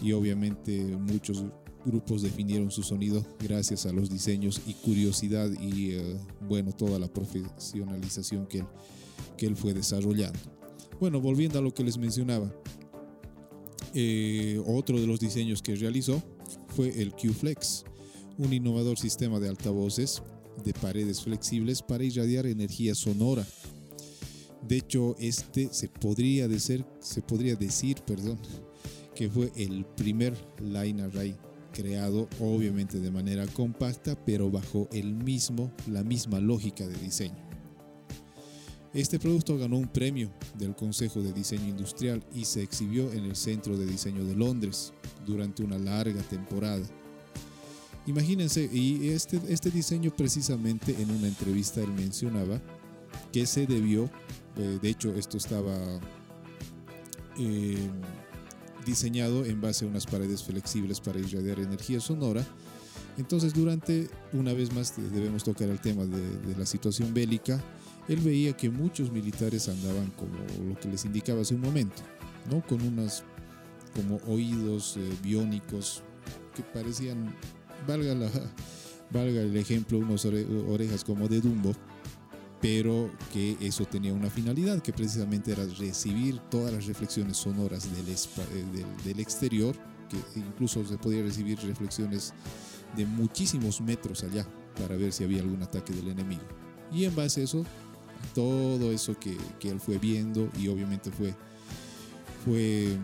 y 0.00 0.12
obviamente 0.12 0.80
muchos 0.96 1.44
grupos 1.84 2.22
definieron 2.22 2.70
su 2.70 2.82
sonido 2.82 3.24
gracias 3.38 3.86
a 3.86 3.92
los 3.92 4.10
diseños 4.10 4.60
y 4.66 4.74
curiosidad 4.74 5.50
y 5.60 5.92
eh, 5.92 6.16
bueno 6.48 6.72
toda 6.72 6.98
la 6.98 7.08
profesionalización 7.08 8.46
que 8.46 8.64
que 9.36 9.46
él 9.46 9.56
fue 9.56 9.72
desarrollando. 9.72 10.38
Bueno, 11.00 11.20
volviendo 11.20 11.58
a 11.58 11.62
lo 11.62 11.72
que 11.72 11.82
les 11.82 11.96
mencionaba, 11.96 12.52
eh, 13.94 14.62
otro 14.66 15.00
de 15.00 15.06
los 15.06 15.18
diseños 15.18 15.62
que 15.62 15.74
realizó 15.74 16.22
fue 16.68 17.00
el 17.00 17.12
Q-Flex, 17.12 17.84
un 18.38 18.52
innovador 18.52 18.98
sistema 18.98 19.40
de 19.40 19.48
altavoces 19.48 20.22
de 20.62 20.74
paredes 20.74 21.22
flexibles 21.22 21.80
para 21.80 22.04
irradiar 22.04 22.46
energía 22.46 22.94
sonora. 22.94 23.46
De 24.68 24.76
hecho, 24.76 25.16
este 25.18 25.72
se 25.72 25.88
podría 25.88 26.46
decir, 26.46 26.84
se 27.00 27.22
podría 27.22 27.56
decir 27.56 28.02
perdón, 28.02 28.38
que 29.14 29.30
fue 29.30 29.50
el 29.56 29.86
primer 29.96 30.36
line 30.60 31.02
array 31.02 31.34
creado 31.72 32.28
obviamente 32.40 33.00
de 33.00 33.10
manera 33.10 33.46
compacta, 33.46 34.16
pero 34.24 34.50
bajo 34.50 34.88
el 34.92 35.14
mismo, 35.14 35.72
la 35.86 36.02
misma 36.02 36.40
lógica 36.40 36.86
de 36.86 36.94
diseño. 36.94 37.50
Este 38.92 39.20
producto 39.20 39.56
ganó 39.56 39.78
un 39.78 39.86
premio 39.86 40.32
del 40.58 40.74
Consejo 40.74 41.22
de 41.22 41.32
Diseño 41.32 41.68
Industrial 41.68 42.24
y 42.34 42.44
se 42.44 42.62
exhibió 42.62 43.12
en 43.12 43.24
el 43.24 43.36
Centro 43.36 43.78
de 43.78 43.86
Diseño 43.86 44.24
de 44.24 44.34
Londres 44.34 44.92
durante 45.24 45.62
una 45.62 45.78
larga 45.78 46.22
temporada. 46.22 46.84
Imagínense, 48.06 48.68
y 48.72 49.10
este, 49.10 49.40
este 49.48 49.70
diseño 49.70 50.10
precisamente 50.10 50.96
en 51.00 51.10
una 51.10 51.28
entrevista 51.28 51.80
él 51.80 51.92
mencionaba 51.92 52.60
que 53.32 53.46
se 53.46 53.66
debió, 53.66 54.10
eh, 54.56 54.78
de 54.82 54.88
hecho 54.88 55.14
esto 55.14 55.36
estaba 55.36 55.76
eh, 57.38 57.88
diseñado 58.86 59.44
en 59.44 59.60
base 59.60 59.84
a 59.84 59.88
unas 59.88 60.06
paredes 60.06 60.42
flexibles 60.42 61.00
para 61.00 61.18
irradiar 61.18 61.60
energía 61.60 62.00
sonora. 62.00 62.44
Entonces 63.18 63.52
durante, 63.52 64.08
una 64.32 64.52
vez 64.52 64.72
más 64.72 64.94
debemos 64.96 65.44
tocar 65.44 65.68
el 65.68 65.80
tema 65.80 66.04
de 66.04 66.56
la 66.56 66.64
situación 66.64 67.12
bélica, 67.12 67.62
él 68.08 68.20
veía 68.20 68.52
que 68.56 68.70
muchos 68.70 69.12
militares 69.12 69.68
andaban 69.68 70.10
como 70.10 70.34
lo 70.68 70.78
que 70.80 70.88
les 70.88 71.04
indicaba 71.04 71.42
hace 71.42 71.54
un 71.54 71.60
momento, 71.60 72.02
¿no? 72.50 72.60
Con 72.66 72.82
unas 72.82 73.22
como 73.94 74.16
oídos 74.26 74.96
eh, 74.96 75.12
biónicos 75.22 76.02
que 76.54 76.62
parecían, 76.62 77.34
valga, 77.86 78.14
la, 78.14 78.30
valga 79.10 79.42
el 79.42 79.56
ejemplo, 79.56 79.98
unas 79.98 80.24
orejas 80.24 81.04
como 81.04 81.28
de 81.28 81.40
Dumbo, 81.40 81.74
pero 82.60 83.10
que 83.32 83.56
eso 83.60 83.84
tenía 83.86 84.12
una 84.12 84.30
finalidad, 84.30 84.82
que 84.82 84.92
precisamente 84.92 85.52
era 85.52 85.64
recibir 85.78 86.38
todas 86.50 86.72
las 86.72 86.86
reflexiones 86.86 87.36
sonoras 87.36 87.84
del, 87.84 88.08
eh, 88.08 88.84
del 89.04 89.20
exterior, 89.20 89.74
que 90.08 90.18
incluso 90.38 90.84
se 90.84 90.98
podía 90.98 91.22
recibir 91.22 91.58
reflexiones 91.60 92.34
de 92.96 93.06
muchísimos 93.06 93.80
metros 93.80 94.24
allá 94.24 94.46
para 94.78 94.96
ver 94.96 95.12
si 95.12 95.24
había 95.24 95.40
algún 95.40 95.62
ataque 95.62 95.92
del 95.92 96.08
enemigo. 96.08 96.42
Y 96.92 97.04
en 97.04 97.14
base 97.14 97.40
a 97.40 97.44
eso 97.44 97.64
todo 98.34 98.92
eso 98.92 99.16
que, 99.18 99.36
él 99.68 99.80
fue 99.80 99.98
viendo 99.98 100.48
y 100.58 100.68
obviamente 100.68 101.10
fue, 101.10 101.34
fue 102.44 102.96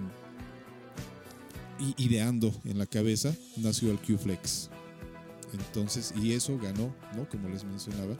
ideando 1.97 2.55
en 2.65 2.79
la 2.79 2.87
cabeza, 2.87 3.35
nació 3.57 3.91
el 3.91 3.99
Q-Flex. 3.99 4.71
Entonces, 5.53 6.13
y 6.21 6.33
eso 6.33 6.59
ganó, 6.59 6.95
¿no? 7.15 7.29
Como 7.29 7.49
les 7.49 7.65
mencionaba, 7.65 8.17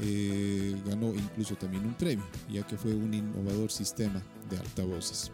eh, 0.00 0.80
ganó 0.86 1.14
incluso 1.14 1.54
también 1.54 1.84
un 1.84 1.94
premio, 1.94 2.24
ya 2.50 2.66
que 2.66 2.76
fue 2.76 2.94
un 2.94 3.12
innovador 3.12 3.70
sistema 3.70 4.22
de 4.50 4.58
altavoces. 4.58 5.30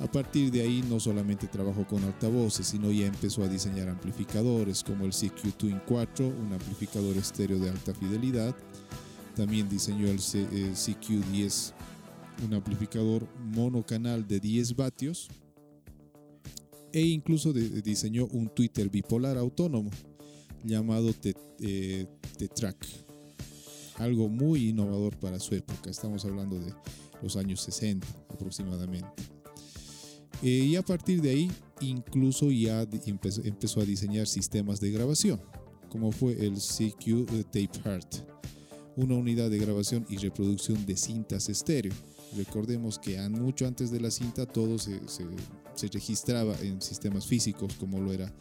A 0.00 0.10
partir 0.10 0.52
de 0.52 0.62
ahí 0.62 0.84
no 0.88 1.00
solamente 1.00 1.48
trabajó 1.48 1.86
con 1.86 2.04
altavoces, 2.04 2.68
sino 2.68 2.90
ya 2.92 3.06
empezó 3.06 3.42
a 3.42 3.48
diseñar 3.48 3.88
amplificadores 3.88 4.84
como 4.84 5.04
el 5.04 5.10
CQ 5.10 5.56
Twin 5.56 5.80
4, 5.86 6.26
un 6.26 6.52
amplificador 6.52 7.16
estéreo 7.16 7.58
de 7.58 7.70
alta 7.70 7.92
fidelidad, 7.94 8.54
también 9.34 9.68
diseñó 9.68 10.08
el 10.08 10.18
CQ10, 10.18 11.72
un 12.44 12.54
amplificador 12.54 13.26
monocanal 13.54 14.26
de 14.26 14.40
10 14.40 14.76
vatios. 14.76 15.28
E 16.92 17.00
incluso 17.00 17.52
diseñó 17.52 18.26
un 18.26 18.48
Twitter 18.48 18.88
bipolar 18.88 19.36
autónomo 19.36 19.90
llamado 20.64 21.12
T-Track. 21.12 23.07
Algo 23.98 24.28
muy 24.28 24.68
innovador 24.70 25.16
para 25.18 25.38
su 25.40 25.54
época. 25.54 25.90
Estamos 25.90 26.24
hablando 26.24 26.58
de 26.58 26.72
los 27.22 27.36
años 27.36 27.60
60 27.62 28.06
aproximadamente. 28.30 29.08
Eh, 30.42 30.48
y 30.48 30.76
a 30.76 30.82
partir 30.82 31.20
de 31.20 31.30
ahí, 31.30 31.50
incluso 31.80 32.50
ya 32.50 32.86
empezó, 33.06 33.80
a 33.80 33.84
diseñar 33.84 34.26
sistemas 34.26 34.80
de 34.80 34.90
grabación, 34.90 35.40
como 35.88 36.12
fue 36.12 36.32
el 36.44 36.54
CQ 36.54 37.44
Tape 37.50 37.80
Heart 37.84 38.38
una 38.98 39.14
unidad 39.14 39.48
de 39.48 39.58
grabación 39.58 40.04
y 40.08 40.16
reproducción 40.16 40.84
de 40.84 40.96
cintas 40.96 41.48
estéreo. 41.48 41.92
Recordemos 42.36 42.98
que 42.98 43.16
mucho 43.28 43.64
antes 43.64 43.92
de 43.92 44.00
la 44.00 44.10
cinta 44.10 44.44
todo 44.44 44.76
se, 44.76 45.00
registraba 45.92 46.54
en 46.62 46.82
sistemas 46.82 47.24
físicos 47.24 47.72
como 47.74 48.00
lo 48.00 48.12
era 48.12 48.34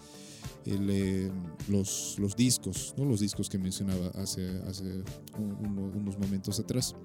eh, 0.66 1.32
los, 1.70 2.18
los, 2.20 2.36
discos, 2.36 2.94
¿no? 2.98 3.06
los 3.06 3.20
discos 3.20 3.50
que 3.50 3.58
mencionaba 3.58 4.08
hace, 4.16 4.48
hace 4.68 5.04
unos 5.38 6.18
momentos 6.18 6.60
atrás. 6.60 6.96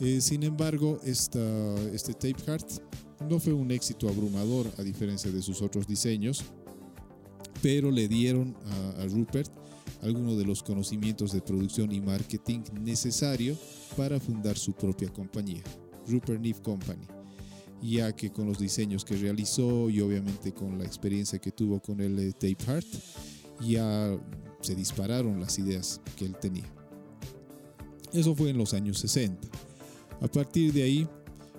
Eh, 0.00 0.20
sin 0.20 0.42
embargo, 0.42 0.98
esta, 1.04 1.40
este 1.92 2.12
Tape 2.14 2.42
Heart 2.46 2.66
no 3.28 3.38
fue 3.38 3.52
un 3.52 3.70
éxito 3.70 4.08
abrumador 4.08 4.66
a 4.78 4.82
diferencia 4.82 5.30
de 5.30 5.40
sus 5.40 5.62
otros 5.62 5.86
diseños, 5.86 6.44
pero 7.62 7.90
le 7.90 8.08
dieron 8.08 8.56
a 8.98 9.06
Rupert 9.06 9.50
algunos 10.02 10.36
de 10.36 10.44
los 10.44 10.62
conocimientos 10.62 11.32
de 11.32 11.40
producción 11.40 11.92
y 11.92 12.00
marketing 12.00 12.60
necesario 12.80 13.56
para 13.96 14.20
fundar 14.20 14.56
su 14.58 14.72
propia 14.72 15.08
compañía, 15.08 15.62
Rupert 16.06 16.40
Neve 16.40 16.60
Company, 16.62 17.06
ya 17.82 18.14
que 18.14 18.30
con 18.30 18.46
los 18.46 18.58
diseños 18.58 19.04
que 19.04 19.16
realizó 19.16 19.90
y 19.90 20.00
obviamente 20.00 20.52
con 20.52 20.78
la 20.78 20.84
experiencia 20.84 21.38
que 21.38 21.50
tuvo 21.50 21.80
con 21.80 22.00
el 22.00 22.18
eh, 22.18 22.32
Tape 22.32 22.56
Heart, 22.66 22.86
ya 23.60 24.18
se 24.60 24.74
dispararon 24.74 25.40
las 25.40 25.58
ideas 25.58 26.00
que 26.16 26.24
él 26.24 26.36
tenía. 26.40 26.64
Eso 28.12 28.34
fue 28.34 28.50
en 28.50 28.58
los 28.58 28.74
años 28.74 28.98
60. 28.98 29.48
A 30.20 30.28
partir 30.28 30.72
de 30.72 30.82
ahí, 30.82 31.08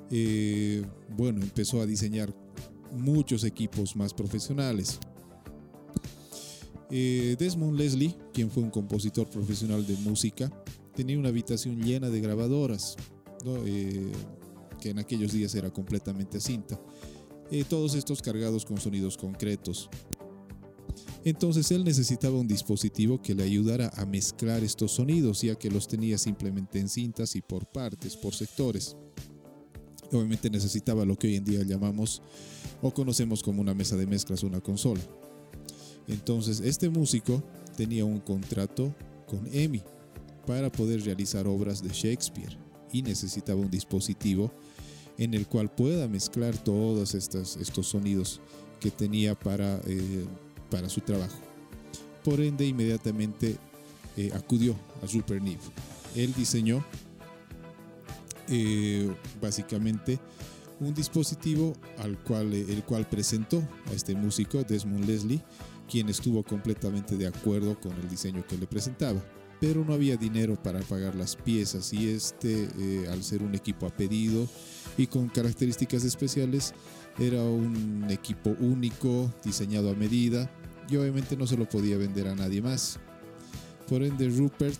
eh, 0.09 0.83
bueno, 1.15 1.41
empezó 1.41 1.81
a 1.81 1.85
diseñar 1.85 2.33
muchos 2.91 3.43
equipos 3.43 3.95
más 3.95 4.13
profesionales. 4.13 4.99
Eh, 6.89 7.35
Desmond 7.37 7.77
Leslie, 7.77 8.15
quien 8.33 8.49
fue 8.49 8.63
un 8.63 8.69
compositor 8.69 9.29
profesional 9.29 9.85
de 9.85 9.95
música, 9.97 10.51
tenía 10.95 11.19
una 11.19 11.29
habitación 11.29 11.81
llena 11.81 12.09
de 12.09 12.21
grabadoras, 12.21 12.95
que 14.85 14.91
en 14.91 14.99
aquellos 14.99 15.31
días 15.33 15.55
era 15.55 15.73
completamente 15.73 16.39
cinta. 16.39 16.79
todos 17.67 17.95
estos 17.95 18.21
cargados 18.21 18.63
con 18.65 18.77
sonidos 18.77 19.17
concretos. 19.17 19.89
Entonces 21.23 21.71
él 21.71 21.83
necesitaba 21.83 22.39
un 22.39 22.47
dispositivo 22.47 23.19
que 23.19 23.33
le 23.33 23.41
ayudara 23.41 23.91
a 23.95 24.05
mezclar 24.05 24.63
estos 24.63 24.91
sonidos, 24.91 25.41
ya 25.41 25.55
que 25.55 25.71
los 25.71 25.87
tenía 25.87 26.19
simplemente 26.19 26.77
en 26.77 26.87
cintas 26.87 27.35
y 27.35 27.41
por 27.41 27.65
partes, 27.65 28.15
por 28.15 28.35
sectores. 28.35 28.95
Obviamente 30.11 30.51
necesitaba 30.51 31.03
lo 31.03 31.17
que 31.17 31.29
hoy 31.29 31.35
en 31.37 31.45
día 31.45 31.63
llamamos 31.63 32.21
o 32.83 32.93
conocemos 32.93 33.41
como 33.41 33.61
una 33.61 33.73
mesa 33.73 33.95
de 33.95 34.05
mezclas 34.05 34.43
una 34.43 34.61
consola. 34.61 35.01
Entonces 36.07 36.59
este 36.59 36.89
músico 36.89 37.41
tenía 37.75 38.05
un 38.05 38.19
contrato 38.19 38.93
con 39.25 39.49
EMI 39.51 39.81
para 40.45 40.71
poder 40.71 41.01
realizar 41.01 41.47
obras 41.47 41.81
de 41.81 41.89
Shakespeare 41.89 42.65
y 42.95 43.01
necesitaba 43.01 43.59
un 43.59 43.69
dispositivo 43.69 44.51
en 45.17 45.33
el 45.33 45.47
cual 45.47 45.69
pueda 45.69 46.07
mezclar 46.07 46.57
todos 46.57 47.15
estos, 47.15 47.57
estos 47.57 47.87
sonidos 47.87 48.41
que 48.79 48.91
tenía 48.91 49.35
para 49.35 49.79
eh, 49.85 50.25
para 50.69 50.89
su 50.89 51.01
trabajo. 51.01 51.37
Por 52.23 52.41
ende, 52.41 52.65
inmediatamente 52.65 53.55
eh, 54.17 54.31
acudió 54.33 54.75
a 55.03 55.07
Super 55.07 55.41
Neve. 55.41 55.61
Él 56.15 56.33
diseñó 56.33 56.83
eh, 58.49 59.13
básicamente 59.41 60.19
un 60.79 60.93
dispositivo 60.93 61.73
al 61.99 62.17
cual, 62.19 62.53
el 62.53 62.83
cual 62.83 63.07
presentó 63.07 63.63
a 63.87 63.93
este 63.93 64.15
músico, 64.15 64.63
Desmond 64.63 65.05
Leslie, 65.05 65.41
quien 65.89 66.09
estuvo 66.09 66.43
completamente 66.43 67.15
de 67.15 67.27
acuerdo 67.27 67.79
con 67.79 67.93
el 67.93 68.09
diseño 68.09 68.45
que 68.45 68.57
le 68.57 68.67
presentaba. 68.67 69.23
Pero 69.59 69.85
no 69.85 69.93
había 69.93 70.17
dinero 70.17 70.61
para 70.61 70.79
pagar 70.81 71.15
las 71.15 71.35
piezas 71.35 71.93
y 71.93 72.09
este, 72.09 72.67
al 73.09 73.23
ser 73.23 73.41
un 73.41 73.55
equipo 73.55 73.85
a 73.85 73.89
pedido 73.89 74.47
y 74.97 75.07
con 75.07 75.29
características 75.29 76.03
especiales, 76.03 76.73
era 77.17 77.41
un 77.41 78.05
equipo 78.09 78.55
único, 78.59 79.31
diseñado 79.43 79.89
a 79.89 79.95
medida 79.95 80.51
y 80.89 80.97
obviamente 80.97 81.37
no 81.37 81.47
se 81.47 81.57
lo 81.57 81.67
podía 81.67 81.97
vender 81.97 82.27
a 82.27 82.35
nadie 82.35 82.61
más. 82.61 82.99
Por 83.87 84.03
ende, 84.03 84.29
Rupert 84.29 84.79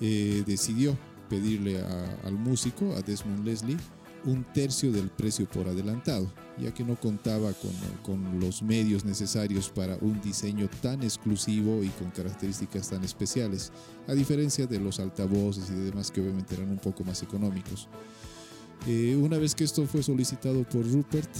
eh, 0.00 0.42
decidió 0.46 0.96
pedirle 1.28 1.80
al 2.24 2.34
músico, 2.34 2.94
a 2.94 3.02
Desmond 3.02 3.44
Leslie, 3.44 3.76
un 4.24 4.44
tercio 4.52 4.92
del 4.92 5.08
precio 5.08 5.48
por 5.48 5.68
adelantado, 5.68 6.32
ya 6.58 6.72
que 6.72 6.84
no 6.84 6.96
contaba 6.96 7.52
con, 7.52 7.72
con, 8.02 8.40
los 8.40 8.62
medios 8.62 9.04
necesarios 9.04 9.68
para 9.70 9.96
un 10.00 10.20
diseño 10.20 10.68
tan 10.80 11.02
exclusivo 11.02 11.82
y 11.82 11.88
con 11.88 12.10
características 12.10 12.90
tan 12.90 13.02
especiales, 13.04 13.72
a 14.06 14.14
diferencia 14.14 14.66
de 14.66 14.78
los 14.78 15.00
altavoces 15.00 15.70
y 15.70 15.74
demás 15.74 16.10
que 16.10 16.20
obviamente 16.20 16.54
eran 16.54 16.70
un 16.70 16.78
poco 16.78 17.04
más 17.04 17.22
económicos. 17.22 17.88
Eh, 18.86 19.16
una 19.16 19.38
vez 19.38 19.54
que 19.54 19.64
esto 19.64 19.86
fue 19.86 20.02
solicitado 20.02 20.64
por 20.64 20.88
Rupert, 20.90 21.30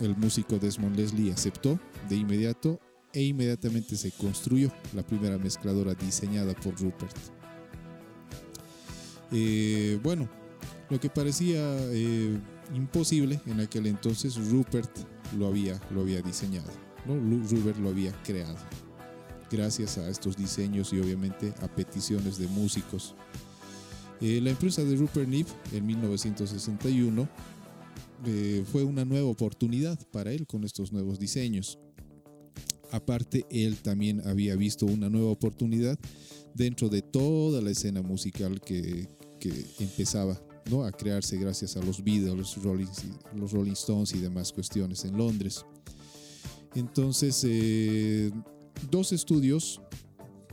el 0.00 0.16
músico 0.16 0.58
Desmond 0.58 0.96
Leslie 0.96 1.32
aceptó 1.32 1.78
de 2.08 2.16
inmediato 2.16 2.80
e 3.12 3.22
inmediatamente 3.22 3.96
se 3.96 4.10
construyó 4.10 4.70
la 4.94 5.02
primera 5.02 5.38
mezcladora 5.38 5.94
diseñada 5.94 6.54
por 6.54 6.78
Rupert. 6.78 7.16
Eh, 9.32 9.98
bueno, 10.02 10.28
lo 10.90 11.00
que 11.00 11.10
parecía 11.10 11.58
eh, 11.92 12.38
imposible 12.74 13.40
en 13.46 13.60
aquel 13.60 13.86
entonces, 13.86 14.36
Rupert 14.50 14.90
lo 15.36 15.46
había, 15.46 15.80
lo 15.90 16.02
había 16.02 16.22
diseñado, 16.22 16.70
Rupert 17.06 17.78
lo 17.78 17.88
había 17.88 18.12
creado, 18.22 18.56
gracias 19.50 19.98
a 19.98 20.08
estos 20.08 20.36
diseños 20.36 20.92
y 20.92 21.00
obviamente 21.00 21.52
a 21.62 21.68
peticiones 21.68 22.38
de 22.38 22.46
músicos. 22.48 23.14
Eh, 24.20 24.40
la 24.40 24.50
empresa 24.50 24.82
de 24.82 24.96
Rupert 24.96 25.28
Neve 25.28 25.50
en 25.72 25.86
1961 25.86 27.28
eh, 28.24 28.64
fue 28.70 28.82
una 28.82 29.04
nueva 29.04 29.28
oportunidad 29.28 29.98
para 30.10 30.32
él 30.32 30.46
con 30.46 30.64
estos 30.64 30.92
nuevos 30.92 31.18
diseños. 31.18 31.78
Aparte, 32.90 33.44
él 33.50 33.76
también 33.82 34.26
había 34.26 34.56
visto 34.56 34.86
una 34.86 35.10
nueva 35.10 35.30
oportunidad 35.30 35.98
dentro 36.54 36.88
de 36.88 37.02
toda 37.02 37.60
la 37.60 37.70
escena 37.70 38.02
musical 38.02 38.60
que, 38.60 39.08
empezaba 39.78 40.40
a 40.84 40.92
crearse 40.92 41.36
gracias 41.36 41.76
a 41.76 41.82
los 41.82 42.02
Beatles, 42.02 42.56
Rolling, 42.62 42.86
los 43.34 43.52
Rolling 43.52 43.72
Stones 43.72 44.12
y 44.14 44.18
demás 44.18 44.52
cuestiones 44.52 45.04
en 45.04 45.16
Londres. 45.16 45.64
Entonces, 46.74 47.42
eh, 47.46 48.30
dos 48.90 49.12
estudios 49.12 49.80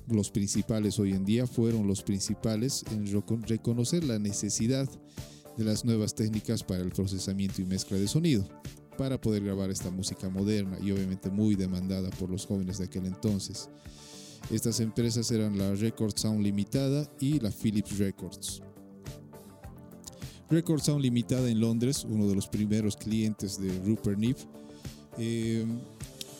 los 0.08 0.32
principales 0.32 1.00
hoy 1.00 1.12
en 1.12 1.26
día 1.26 1.48
fueron 1.48 1.88
los 1.88 2.04
principales 2.04 2.84
en 2.92 3.06
reconocer 3.48 4.04
la 4.04 4.20
necesidad 4.20 4.90
de 5.58 5.64
las 5.64 5.86
nuevas 5.86 6.16
técnicas 6.16 6.64
para 6.64 6.82
el 6.82 6.92
procesamiento 6.92 7.62
y 7.62 7.66
mezcla 7.66 7.98
de 7.98 8.08
sonido, 8.08 8.46
para 8.98 9.20
poder 9.20 9.44
grabar 9.44 9.70
esta 9.70 9.92
música 9.92 10.30
moderna 10.30 10.78
y 10.82 10.92
obviamente 10.92 11.30
muy 11.30 11.56
demandada 11.56 12.10
por 12.12 12.30
los 12.30 12.46
jóvenes 12.46 12.80
de 12.80 12.86
aquel 12.86 13.06
entonces. 13.06 13.70
Estas 14.50 14.80
empresas 14.82 15.32
eran 15.32 15.58
la 15.58 15.74
Record 15.76 16.18
Sound 16.18 16.42
Limitada 16.42 17.10
y 17.20 17.40
la 17.40 17.52
Philips 17.52 17.98
Records. 17.98 18.62
Record 20.54 20.82
Sound 20.82 21.02
Limitada 21.02 21.50
en 21.50 21.60
Londres, 21.60 22.06
uno 22.08 22.28
de 22.28 22.36
los 22.36 22.48
primeros 22.48 22.96
clientes 22.96 23.60
de 23.60 23.76
Rupert 23.80 24.20
Neve, 24.20 24.38
eh, 25.18 25.66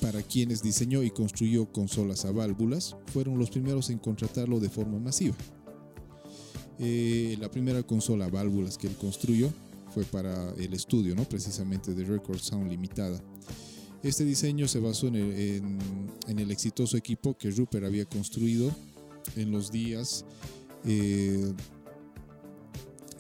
para 0.02 0.22
quienes 0.22 0.62
diseñó 0.62 1.02
y 1.02 1.10
construyó 1.10 1.66
consolas 1.66 2.24
a 2.26 2.32
válvulas, 2.32 2.96
fueron 3.08 3.40
los 3.40 3.50
primeros 3.50 3.90
en 3.90 3.98
contratarlo 3.98 4.60
de 4.60 4.70
forma 4.70 5.00
masiva. 5.00 5.36
Eh, 6.78 7.38
la 7.40 7.50
primera 7.50 7.82
consola 7.82 8.26
a 8.26 8.30
válvulas 8.30 8.78
que 8.78 8.86
él 8.86 8.96
construyó 8.98 9.50
fue 9.92 10.04
para 10.04 10.54
el 10.58 10.74
estudio, 10.74 11.16
¿no? 11.16 11.24
precisamente 11.24 11.96
de 11.96 12.06
Record 12.06 12.40
Sound 12.40 12.70
Limitada. 12.70 13.20
Este 14.04 14.26
diseño 14.26 14.68
se 14.68 14.80
basó 14.80 15.08
en 15.08 15.16
el, 15.16 16.52
exitoso 16.52 16.98
equipo 16.98 17.36
que 17.36 17.50
Rupert 17.50 17.86
había 17.86 18.06
construido 18.06 18.70
en 19.36 19.52
los 19.52 19.72
días 19.72 20.24
eh, 20.86 21.52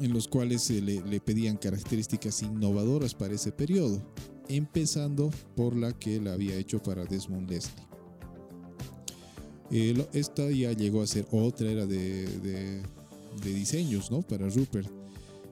en 0.03 0.13
los 0.13 0.27
cuales 0.27 0.69
le 0.69 1.19
pedían 1.19 1.57
características 1.57 2.43
innovadoras 2.43 3.13
para 3.13 3.33
ese 3.33 3.51
periodo 3.51 4.01
empezando 4.47 5.29
por 5.55 5.75
la 5.75 5.93
que 5.93 6.17
él 6.17 6.27
había 6.27 6.55
hecho 6.55 6.81
para 6.81 7.05
Desmond 7.05 7.49
Leslie. 7.49 7.87
esta 10.13 10.49
ya 10.51 10.73
llegó 10.73 11.01
a 11.01 11.07
ser 11.07 11.25
otra 11.31 11.69
era 11.69 11.85
de, 11.85 12.81
diseños 13.43 14.11
¿no? 14.11 14.21
para 14.21 14.49
Rupert. 14.49 14.89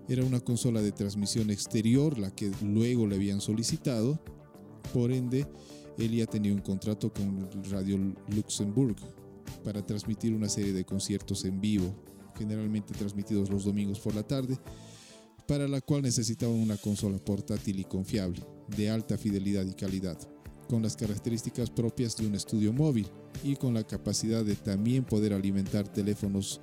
Era 0.08 0.26
una 0.26 0.40
consola 0.40 0.82
de 0.82 0.92
transmisión 0.92 1.52
exterior, 1.52 2.18
la 2.18 2.32
que 2.32 2.52
luego 2.64 3.08
le 3.08 3.16
habían 3.16 3.40
solicitado. 3.40 4.20
Por 4.94 5.12
ende, 5.12 5.48
él 5.98 6.12
ya 6.12 6.26
tenía 6.26 6.54
un 6.54 6.62
contrato 6.62 7.14
con 7.14 7.48
Radio 7.70 7.98
Luxemburg 8.28 8.96
para 9.64 9.86
transmitir 9.86 10.34
una 10.34 10.50
serie 10.50 10.74
de 10.74 10.84
conciertos 10.84 11.46
en 11.46 11.62
vivo, 11.62 11.96
generalmente 12.42 12.94
transmitidos 12.94 13.50
los 13.50 13.64
domingos 13.64 14.00
por 14.00 14.14
la 14.16 14.24
tarde, 14.24 14.58
para 15.48 15.68
la 15.68 15.82
cual 15.82 16.02
necesitaban 16.02 16.56
una 16.56 16.78
consola 16.78 17.18
portátil 17.18 17.80
y 17.80 17.84
confiable 17.84 18.42
de 18.68 18.90
alta 18.90 19.18
fidelidad 19.18 19.66
y 19.66 19.74
calidad, 19.74 20.18
con 20.70 20.82
las 20.82 20.96
características 20.96 21.70
propias 21.70 22.16
de 22.18 22.28
un 22.28 22.36
estudio 22.36 22.72
móvil 22.74 23.08
y 23.44 23.56
con 23.56 23.74
la 23.74 23.84
capacidad 23.84 24.44
de 24.44 24.56
también 24.56 25.04
poder 25.04 25.34
alimentar 25.34 25.88
teléfonos 25.88 26.62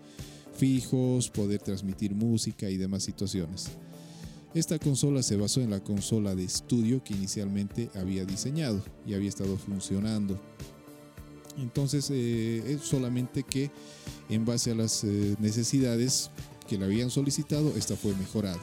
fijos, 0.54 1.30
poder 1.30 1.60
transmitir 1.60 2.14
música 2.14 2.68
y 2.68 2.76
demás 2.76 3.04
situaciones. 3.04 3.70
Esta 4.54 4.78
consola 4.78 5.22
se 5.22 5.36
basó 5.36 5.60
en 5.60 5.70
la 5.70 5.84
consola 5.84 6.34
de 6.34 6.44
estudio 6.44 7.04
que 7.04 7.14
inicialmente 7.14 7.90
había 7.94 8.24
diseñado 8.24 8.82
y 9.06 9.14
había 9.14 9.28
estado 9.28 9.56
funcionando. 9.56 10.40
Entonces 11.58 12.10
eh, 12.10 12.62
es 12.66 12.82
solamente 12.82 13.42
que 13.42 13.70
en 14.28 14.44
base 14.44 14.70
a 14.70 14.74
las 14.74 15.04
eh, 15.04 15.36
necesidades 15.38 16.30
que 16.66 16.78
le 16.78 16.84
habían 16.84 17.10
solicitado, 17.10 17.72
esta 17.76 17.96
fue 17.96 18.14
mejorada 18.14 18.58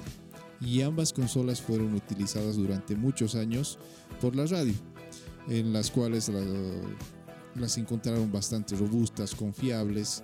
y 0.62 0.82
ambas 0.82 1.14
consolas 1.14 1.62
fueron 1.62 1.94
utilizadas 1.94 2.56
durante 2.56 2.96
muchos 2.96 3.36
años 3.36 3.78
por 4.22 4.36
la 4.36 4.46
radio, 4.46 4.74
en 5.50 5.74
las 5.74 5.92
cuales 5.92 6.32
las 7.56 7.78
encontraron 7.78 8.32
bastante 8.32 8.76
robustas, 8.76 9.36
confiables, 9.36 10.24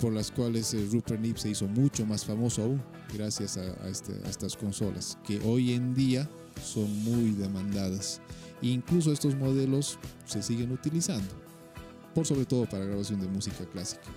por 0.00 0.12
las 0.12 0.30
cuales 0.30 0.72
eh, 0.74 0.88
Rupert 0.90 1.20
Neve 1.20 1.38
se 1.38 1.50
hizo 1.50 1.66
mucho 1.68 2.06
más 2.06 2.24
famoso 2.24 2.62
aún 2.62 2.82
gracias 3.12 3.58
este, 3.84 4.12
a, 4.24 4.30
estas 4.30 4.56
consolas, 4.56 5.18
que 5.26 5.40
hoy 5.40 5.72
en 5.72 5.94
día 5.94 6.28
son 6.62 6.90
muy 7.04 7.32
demandadas. 7.32 8.20
incluso 8.62 9.12
estos 9.12 9.34
modelos 9.36 9.98
se 10.24 10.42
siguen 10.42 10.72
utilizando, 10.72 11.28
por 12.14 12.26
sobre 12.26 12.44
todo 12.44 12.66
para 12.68 12.84
grabación 12.84 13.20
de 13.20 13.28
música 13.28 13.64
clásica. 13.66 14.10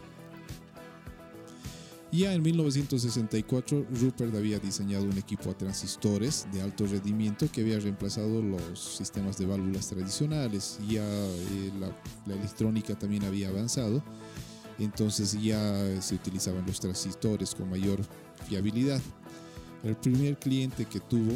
Ya 2.14 2.32
en 2.32 2.44
1964, 2.44 3.88
Rupert 4.00 4.36
había 4.36 4.60
diseñado 4.60 5.04
un 5.04 5.18
equipo 5.18 5.50
a 5.50 5.58
transistores 5.58 6.46
de 6.54 6.62
alto 6.62 6.86
rendimiento 6.86 7.48
que 7.52 7.62
había 7.62 7.80
reemplazado 7.80 8.40
los 8.40 8.98
sistemas 8.98 9.40
de 9.40 9.48
válvulas 9.48 9.88
tradicionales. 9.88 10.78
Ya 10.88 11.04
eh, 11.04 11.72
la, 11.80 12.36
electrónica 12.36 12.94
también 12.94 13.24
había 13.24 13.50
avanzado, 13.50 14.04
entonces 14.78 15.36
ya 15.42 16.00
se 16.04 16.14
utilizaban 16.14 16.64
los 16.68 16.80
transistores 16.80 17.56
con 17.56 17.68
mayor 17.72 18.00
fiabilidad. 18.48 19.02
El 19.84 19.96
primer 19.96 20.38
cliente 20.38 20.86
que 20.86 21.00
tuvo 21.00 21.32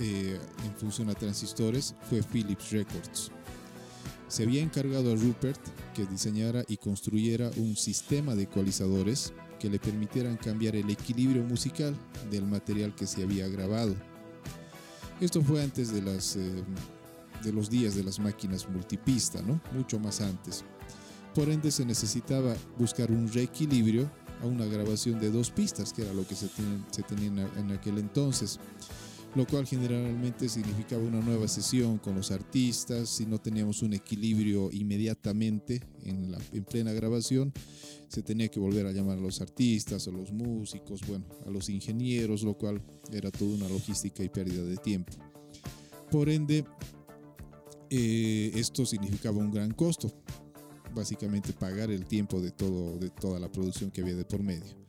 eh, 0.00 0.40
en 0.64 0.74
función 0.74 1.08
a 1.08 1.14
transistores 1.14 1.94
fue 2.10 2.20
Philips 2.24 2.72
Records. 2.72 3.30
Se 4.28 4.42
había 4.42 4.62
encargado 4.62 5.12
a 5.12 5.16
Rupert 5.16 5.60
que 5.94 6.04
diseñara 6.06 6.64
y 6.68 6.76
construyera 6.76 7.50
un 7.56 7.76
sistema 7.76 8.34
de 8.34 8.44
ecualizadores 8.44 9.32
que 9.58 9.70
le 9.70 9.78
permitieran 9.78 10.36
cambiar 10.36 10.76
el 10.76 10.90
equilibrio 10.90 11.44
musical 11.44 11.94
del 12.30 12.46
material 12.46 12.94
que 12.94 13.06
se 13.06 13.22
había 13.22 13.48
grabado. 13.48 13.94
Esto 15.20 15.40
fue 15.42 15.62
antes 15.62 15.92
de, 15.92 16.02
las, 16.02 16.36
eh, 16.36 16.64
de 17.42 17.52
los 17.52 17.70
días 17.70 17.94
de 17.94 18.02
las 18.02 18.18
máquinas 18.18 18.68
multipista, 18.68 19.40
¿no? 19.42 19.60
mucho 19.72 19.98
más 19.98 20.20
antes. 20.20 20.64
Por 21.34 21.48
ende 21.48 21.70
se 21.70 21.86
necesitaba 21.86 22.54
buscar 22.78 23.10
un 23.10 23.32
reequilibrio 23.32 24.10
a 24.42 24.46
una 24.46 24.66
grabación 24.66 25.20
de 25.20 25.30
dos 25.30 25.50
pistas, 25.50 25.92
que 25.92 26.02
era 26.02 26.12
lo 26.12 26.26
que 26.26 26.34
se, 26.34 26.48
se 26.90 27.02
tenía 27.02 27.48
en 27.56 27.72
aquel 27.72 27.98
entonces 27.98 28.58
lo 29.34 29.46
cual 29.46 29.66
generalmente 29.66 30.48
significaba 30.48 31.02
una 31.02 31.20
nueva 31.20 31.46
sesión 31.46 31.98
con 31.98 32.14
los 32.14 32.30
artistas, 32.30 33.08
si 33.10 33.26
no 33.26 33.38
teníamos 33.38 33.82
un 33.82 33.92
equilibrio 33.92 34.70
inmediatamente 34.72 35.82
en, 36.04 36.34
plena 36.64 36.92
grabación, 36.92 37.52
se 38.08 38.22
tenía 38.22 38.48
que 38.48 38.60
volver 38.60 38.86
a 38.86 38.92
llamar 38.92 39.18
a 39.18 39.20
los 39.20 39.40
artistas, 39.40 40.08
a 40.08 40.10
los 40.10 40.32
músicos, 40.32 41.00
bueno, 41.06 41.26
a 41.46 41.50
los 41.50 41.68
ingenieros, 41.68 42.42
lo 42.42 42.54
cual 42.54 42.80
era 43.12 43.30
toda 43.30 43.54
una 43.54 43.68
logística 43.68 44.22
y 44.22 44.28
pérdida 44.28 44.62
de 44.62 44.76
tiempo. 44.76 45.12
Por 46.10 46.30
ende, 46.30 46.64
eh, 47.90 48.52
esto 48.54 48.86
significaba 48.86 49.38
un 49.38 49.50
gran 49.50 49.72
costo, 49.72 50.10
básicamente 50.94 51.52
pagar 51.52 51.90
el 51.90 52.06
tiempo 52.06 52.40
de, 52.40 52.52
todo, 52.52 52.96
de 52.98 53.10
toda 53.10 53.38
la 53.38 53.50
producción 53.50 53.90
que 53.90 54.00
había 54.00 54.16
de 54.16 54.24
por 54.24 54.42
medio. 54.42 54.86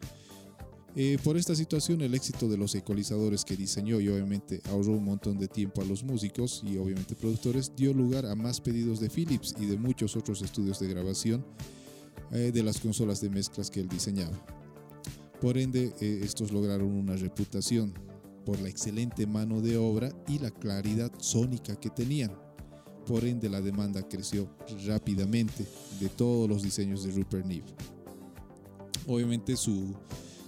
Eh, 0.99 1.19
por 1.23 1.37
esta 1.37 1.53
situación, 1.53 2.01
el 2.01 2.15
éxito 2.15 2.49
de 2.49 2.57
los 2.57 2.73
ecualizadores 2.73 3.45
que 3.45 3.55
diseñó 3.55 3.99
y 3.99 4.09
obviamente 4.09 4.61
ahorró 4.71 4.93
un 4.93 5.05
montón 5.05 5.37
de 5.37 5.47
tiempo 5.47 5.83
a 5.83 5.85
los 5.85 6.03
músicos 6.03 6.63
y 6.65 6.75
obviamente 6.79 7.13
productores, 7.13 7.71
dio 7.75 7.93
lugar 7.93 8.25
a 8.25 8.33
más 8.33 8.59
pedidos 8.59 8.99
de 8.99 9.11
Philips 9.11 9.53
y 9.59 9.67
de 9.67 9.77
muchos 9.77 10.15
otros 10.15 10.41
estudios 10.41 10.79
de 10.79 10.87
grabación 10.87 11.45
eh, 12.31 12.51
de 12.51 12.63
las 12.63 12.79
consolas 12.79 13.21
de 13.21 13.29
mezclas 13.29 13.69
que 13.69 13.79
él 13.79 13.87
diseñaba. 13.87 14.35
Por 15.39 15.59
ende, 15.59 15.93
eh, 16.01 16.21
estos 16.23 16.51
lograron 16.51 16.87
una 16.87 17.15
reputación 17.15 17.93
por 18.43 18.59
la 18.59 18.69
excelente 18.69 19.27
mano 19.27 19.61
de 19.61 19.77
obra 19.77 20.09
y 20.27 20.39
la 20.39 20.49
claridad 20.49 21.11
sónica 21.19 21.75
que 21.75 21.91
tenían. 21.91 22.31
Por 23.05 23.23
ende, 23.23 23.49
la 23.49 23.61
demanda 23.61 24.01
creció 24.01 24.49
rápidamente 24.87 25.63
de 25.99 26.09
todos 26.09 26.49
los 26.49 26.63
diseños 26.63 27.03
de 27.03 27.11
Rupert 27.11 27.45
Neve. 27.45 27.67
Obviamente 29.05 29.55
su, 29.55 29.95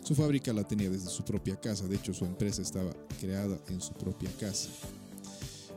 su 0.10 0.16
fábrica 0.16 0.52
la 0.52 0.64
tenía 0.64 0.90
desde 0.90 1.08
su 1.08 1.24
propia 1.24 1.56
casa, 1.56 1.88
de 1.88 1.96
hecho 1.96 2.16
su 2.16 2.26
empresa 2.26 2.64
estaba 2.64 2.92
creada 3.20 3.60
en 3.68 3.80
su 3.80 3.94
propia 3.94 4.32
casa. 4.40 4.68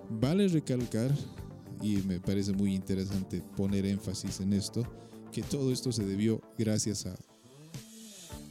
Vale 0.08 0.48
recalcar, 0.48 1.14
y 1.82 1.96
me 1.98 2.18
parece 2.18 2.54
muy 2.54 2.74
interesante 2.74 3.42
poner 3.58 3.84
énfasis 3.84 4.40
en 4.40 4.54
esto, 4.54 4.86
que 5.30 5.42
todo 5.42 5.70
esto 5.70 5.92
se 5.92 6.06
debió 6.06 6.40
gracias 6.56 7.04
a, 7.04 7.14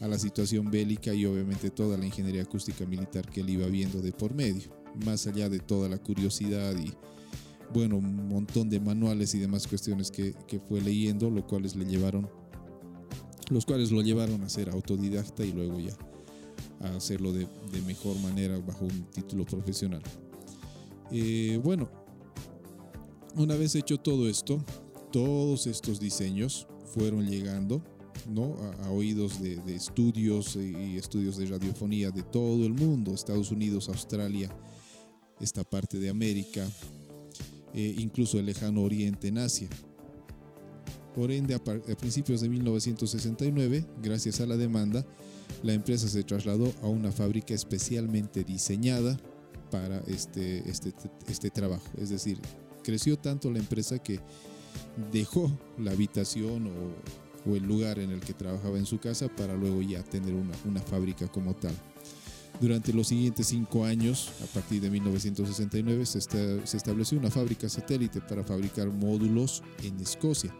a 0.01 0.07
la 0.07 0.19
situación 0.19 0.69
bélica 0.69 1.15
y 1.15 1.25
obviamente 1.25 1.71
toda 1.71 1.97
la 1.97 2.05
ingeniería 2.05 2.43
acústica 2.43 2.85
militar 2.85 3.27
que 3.27 3.41
él 3.41 3.49
iba 3.49 3.65
viendo 3.65 4.03
de 4.03 4.11
por 4.11 4.35
medio, 4.35 4.69
más 5.03 5.25
allá 5.25 5.49
de 5.49 5.57
toda 5.57 5.89
la 5.89 5.97
curiosidad 5.97 6.75
y 6.77 6.93
bueno, 7.73 7.97
un 7.97 8.27
montón 8.27 8.69
de 8.69 8.79
manuales 8.79 9.33
y 9.33 9.39
demás 9.39 9.65
cuestiones 9.65 10.11
que, 10.11 10.35
que 10.47 10.59
fue 10.59 10.79
leyendo, 10.79 11.31
lo 11.31 11.47
cuales 11.47 11.75
le 11.75 11.85
llevaron 11.85 12.29
los 13.51 13.65
cuales 13.65 13.91
lo 13.91 14.01
llevaron 14.01 14.41
a 14.43 14.49
ser 14.49 14.69
autodidacta 14.69 15.45
y 15.45 15.51
luego 15.51 15.79
ya 15.79 15.95
a 16.79 16.95
hacerlo 16.95 17.33
de, 17.33 17.47
mejor 17.85 18.17
manera 18.19 18.57
bajo 18.59 18.85
un 18.85 19.03
título 19.11 19.45
profesional. 19.45 20.01
Eh, 21.11 21.59
bueno, 21.63 21.89
una 23.35 23.55
vez 23.55 23.75
hecho 23.75 23.97
todo 23.97 24.27
esto, 24.27 24.63
todos 25.11 25.67
estos 25.67 25.99
diseños 25.99 26.65
fueron 26.93 27.27
llegando 27.27 27.83
¿no? 28.29 28.55
a, 28.83 28.89
oídos 28.89 29.41
de, 29.41 29.59
estudios 29.75 30.55
y 30.55 30.97
estudios 30.97 31.37
de 31.37 31.45
radiofonía 31.45 32.09
de 32.09 32.23
todo 32.23 32.65
el 32.65 32.73
mundo, 32.73 33.13
Estados 33.13 33.51
Unidos, 33.51 33.89
Australia, 33.89 34.49
esta 35.41 35.63
parte 35.63 35.99
de 35.99 36.09
América, 36.09 36.65
eh, 37.73 37.95
incluso 37.99 38.39
el 38.39 38.45
lejano 38.45 38.81
oriente 38.81 39.27
en 39.27 39.39
Asia. 39.39 39.69
Por 41.15 41.31
ende, 41.31 41.55
a, 41.55 41.59
principios 41.97 42.41
de 42.41 42.49
1969, 42.49 43.85
gracias 44.01 44.39
a 44.39 44.45
la 44.45 44.55
demanda, 44.55 45.05
la 45.61 45.73
empresa 45.73 46.07
se 46.07 46.23
trasladó 46.23 46.71
a 46.81 46.87
una 46.87 47.11
fábrica 47.11 47.53
especialmente 47.53 48.43
diseñada 48.43 49.19
para 49.69 49.99
este, 50.07 50.69
este, 50.69 50.93
este 51.27 51.49
trabajo. 51.49 51.85
Es 51.97 52.09
decir, 52.09 52.39
creció 52.83 53.17
tanto 53.17 53.51
la 53.51 53.59
empresa 53.59 53.99
que 53.99 54.19
dejó 55.11 55.51
la 55.77 55.91
habitación 55.91 56.67
o, 56.67 57.55
el 57.55 57.63
lugar 57.63 57.97
en 57.97 58.11
el 58.11 58.19
que 58.19 58.35
trabajaba 58.35 58.77
en 58.77 58.85
su 58.85 58.99
casa 58.99 59.27
para 59.27 59.55
luego 59.55 59.81
ya 59.81 60.03
tener 60.03 60.35
una, 60.35 60.53
una 60.63 60.79
fábrica 60.79 61.27
como 61.27 61.55
tal. 61.55 61.73
Durante 62.59 62.93
los 62.93 63.07
siguientes 63.07 63.47
cinco 63.47 63.83
años, 63.83 64.29
a 64.43 64.45
partir 64.53 64.79
de 64.79 64.91
1969, 64.91 66.05
se, 66.05 66.21
se 66.21 66.77
estableció 66.77 67.17
una 67.17 67.31
fábrica 67.31 67.67
satélite 67.67 68.21
para 68.21 68.43
fabricar 68.43 68.89
módulos 68.89 69.63
en 69.83 69.99
Escocia. 69.99 70.55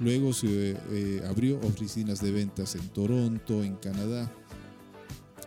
Luego 0.00 0.32
se 0.32 0.76
eh, 0.90 1.22
abrió 1.28 1.58
oficinas 1.60 2.20
de 2.20 2.30
ventas 2.30 2.76
en 2.76 2.88
Toronto, 2.88 3.64
en 3.64 3.76
Canadá, 3.76 4.32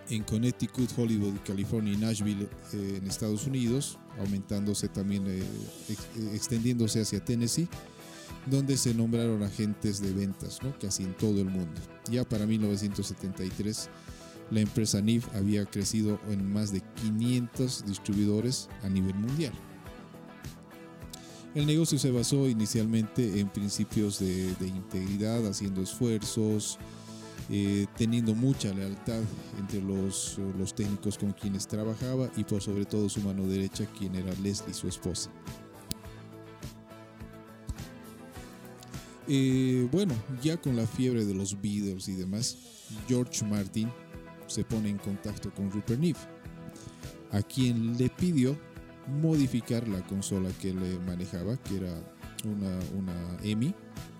en 0.09 0.23
Connecticut, 0.23 0.89
Hollywood, 0.97 1.35
California 1.45 1.93
y 1.93 1.97
Nashville 1.97 2.49
eh, 2.73 2.99
en 3.01 3.07
Estados 3.07 3.47
Unidos, 3.47 3.97
aumentándose 4.19 4.89
también, 4.89 5.23
eh, 5.27 5.43
extendiéndose 6.33 7.01
hacia 7.01 7.23
Tennessee, 7.23 7.69
donde 8.49 8.75
se 8.75 8.93
nombraron 8.93 9.41
agentes 9.43 10.01
de 10.01 10.11
ventas, 10.11 10.59
casi 10.81 11.03
en 11.03 11.15
todo 11.15 11.39
el 11.39 11.47
mundo. 11.47 11.79
Ya 12.09 12.27
para 12.27 12.45
1973, 12.45 13.89
la 14.49 14.59
empresa 14.59 14.99
NIF 14.99 15.33
había 15.33 15.65
crecido 15.65 16.19
en 16.29 16.51
más 16.51 16.73
de 16.73 16.81
500 17.01 17.85
distribuidores 17.85 18.67
a 18.83 18.89
nivel 18.89 19.15
mundial. 19.15 19.53
El 21.53 21.65
negocio 21.65 21.99
se 21.99 22.11
basó 22.11 22.47
inicialmente 22.47 23.41
en 23.41 23.49
principios 23.49 24.19
de, 24.19 24.55
integridad, 24.61 25.45
haciendo 25.45 25.81
esfuerzos, 25.81 26.79
eh, 27.49 27.87
teniendo 27.97 28.33
mucha 28.33 28.73
lealtad 28.73 29.19
entre 29.59 29.81
los, 29.81 30.39
técnicos 30.73 31.17
con 31.17 31.33
quienes 31.33 31.67
trabajaba 31.67 32.29
y 32.37 32.45
por 32.45 32.61
sobre 32.61 32.85
todo 32.85 33.09
su 33.09 33.19
mano 33.19 33.45
derecha, 33.47 33.85
quien 33.97 34.15
era 34.15 34.33
Leslie, 34.35 34.73
su 34.73 34.87
esposa. 34.87 35.29
Eh, 39.27 39.87
bueno, 39.91 40.13
ya 40.41 40.55
con 40.55 40.77
la 40.77 40.87
fiebre 40.87 41.25
de 41.25 41.33
los 41.33 41.61
Beatles 41.61 42.07
y 42.07 42.15
demás, 42.15 42.57
George 43.09 43.45
Martin 43.45 43.89
se 44.47 44.63
pone 44.63 44.89
en 44.89 44.97
contacto 44.97 45.53
con 45.53 45.69
Rupert 45.69 45.99
Neve, 45.99 46.19
a 47.31 47.41
quien 47.41 47.97
le 47.97 48.09
pidió 48.09 48.57
modificar 49.11 49.87
la 49.87 50.01
consola 50.05 50.49
que 50.61 50.73
le 50.73 50.99
manejaba, 50.99 51.57
que 51.57 51.77
era 51.77 51.93
una, 52.45 52.79
una 52.97 53.37
EMI. 53.43 53.73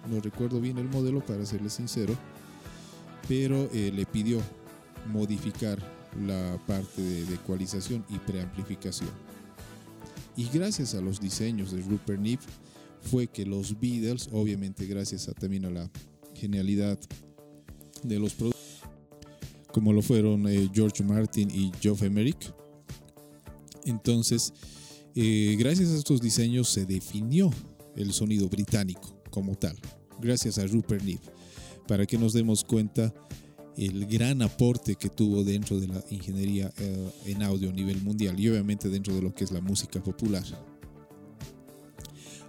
No 0.10 0.19
recuerdo 0.19 0.60
bien 0.60 0.77
el 0.77 0.89
modelo 0.89 1.23
para 1.25 1.45
serle 1.45 1.69
sincero, 1.69 2.15
pero 3.27 3.69
eh, 3.73 3.91
le 3.93 4.06
pidió 4.06 4.41
modificar 5.12 5.80
la 6.25 6.60
parte 6.67 7.01
de, 7.01 7.34
ecualización 7.34 8.04
y 8.10 8.17
preamplificación. 8.19 9.10
Y 10.36 10.49
gracias 10.49 10.95
a 10.95 11.01
los 11.01 11.19
diseños 11.19 11.71
de 11.71 11.82
Rupert 11.82 12.19
Neve 12.19 12.41
fue 13.01 13.27
que 13.27 13.45
los 13.45 13.80
Beatles, 13.80 14.30
obviamente 14.32 14.86
gracias 14.86 15.27
a, 15.27 15.34
también 15.34 15.65
a 15.65 15.69
la 15.69 15.89
genialidad 16.36 16.99
de 18.04 18.19
los 18.19 18.34
productos, 18.34 18.62
como 19.71 19.93
lo 19.93 20.01
fueron 20.01 20.47
eh, 20.47 20.69
George 20.73 21.04
Martin 21.04 21.49
y 21.51 21.71
Geoff 21.80 22.01
Emerick, 22.04 22.54
entonces, 23.86 24.54
eh, 25.15 25.56
gracias 25.58 25.89
a 25.89 25.97
estos 25.97 26.21
diseños 26.21 26.69
se 26.69 26.86
definió 26.86 27.52
el 27.95 28.13
sonido 28.13 28.47
británico, 28.47 29.21
como 29.30 29.56
tal, 29.56 29.78
gracias 30.19 30.58
a 30.58 30.65
Rupert 30.65 31.04
Neve, 31.04 31.21
para 31.88 32.06
que 32.06 32.17
nos 32.17 32.34
demos 32.34 32.63
cuenta 32.63 33.13
el 33.78 34.06
gran 34.06 34.41
aporte 34.41 34.95
que 34.95 35.10
tuvo 35.10 35.43
dentro 35.43 35.80
de 35.80 35.88
la 35.88 36.04
ingeniería 36.10 36.71
eh, 36.78 37.10
en 37.26 37.41
audio 37.43 37.69
a 37.69 37.74
nivel 37.74 38.02
mundial 38.02 38.39
y 38.39 38.50
obviamente 38.50 38.89
dentro 38.89 39.15
de 39.15 39.21
lo 39.21 39.34
que 39.34 39.43
es 39.43 39.52
la 39.52 39.62
música 39.62 40.02
popular. 40.02 40.43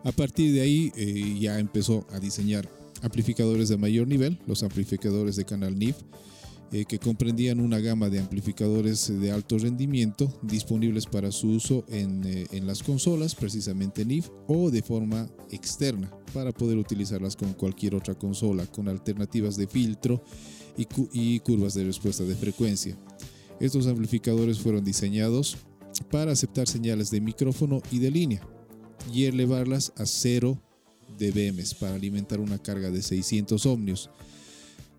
A 0.05 0.13
partir 0.13 0.53
de 0.53 0.61
ahí 0.61 0.93
eh, 0.97 1.39
ya 1.41 1.59
empezó 1.59 2.07
a 2.11 2.19
diseñar 2.19 2.69
amplificadores 3.03 3.69
de 3.69 3.77
mayor 3.77 4.09
nivel, 4.09 4.39
los 4.47 4.63
amplificadores 4.63 5.37
de 5.37 5.45
canal 5.45 5.79
NIF, 5.79 5.97
eh, 6.73 6.85
que 6.87 6.99
comprendían 6.99 7.61
una 7.61 7.79
gama 7.79 8.09
de 8.09 8.19
amplificadores 8.19 9.21
de 9.21 9.31
alto 9.31 9.59
rendimiento 9.59 10.33
disponibles 10.43 11.07
para 11.07 11.31
su 11.31 11.51
uso 11.51 11.85
en, 11.89 12.23
en 12.25 12.67
las 12.67 12.83
consolas, 12.83 13.35
precisamente 13.35 14.05
NIF, 14.05 14.29
o 14.47 14.71
de 14.71 14.83
forma 14.83 15.29
externa, 15.51 16.11
para 16.33 16.53
poder 16.53 16.79
utilizarlas 16.79 17.37
con 17.37 17.53
cualquier 17.53 17.95
otra 17.95 18.15
consola, 18.15 18.67
con 18.67 18.89
alternativas 18.89 19.57
de 19.57 19.67
filtro 19.67 20.23
y, 20.77 21.39
curvas 21.41 21.75
de 21.75 21.85
respuesta 21.85 22.25
de 22.25 22.35
frecuencia. 22.35 22.97
Estos 23.61 23.87
amplificadores 23.87 24.59
fueron 24.59 24.85
diseñados 24.85 25.57
para 26.11 26.33
aceptar 26.33 26.69
señales 26.69 27.11
de 27.11 27.21
micrófono 27.21 27.83
y 27.91 27.99
de 27.99 28.11
línea 28.11 28.49
y 29.13 29.25
elevarlas 29.25 29.93
a 29.97 30.07
0 30.07 30.59
dBm 31.19 31.63
para 31.79 31.95
alimentar 31.95 32.41
una 32.41 32.59
carga 32.59 32.91
de 32.91 33.03
600 33.03 33.67
ohmios. 33.67 34.11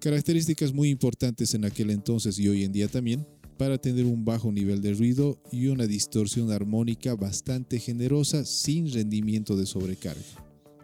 Características 0.03 0.73
muy 0.73 0.89
importantes 0.89 1.53
en 1.53 1.63
aquel 1.63 1.89
entonces 1.89 2.37
y 2.37 2.49
hoy 2.49 2.65
en 2.65 2.73
día 2.73 2.89
también 2.89 3.25
para 3.57 3.77
tener 3.77 4.03
un 4.03 4.25
bajo 4.25 4.51
nivel 4.51 4.81
de 4.81 4.93
ruido 4.93 5.41
y 5.49 5.67
una 5.67 5.87
distorsión 5.87 6.51
armónica 6.51 7.15
bastante 7.15 7.79
generosa 7.79 8.43
sin 8.43 8.91
rendimiento 8.91 9.55
de 9.55 9.65
sobrecarga. 9.65 10.21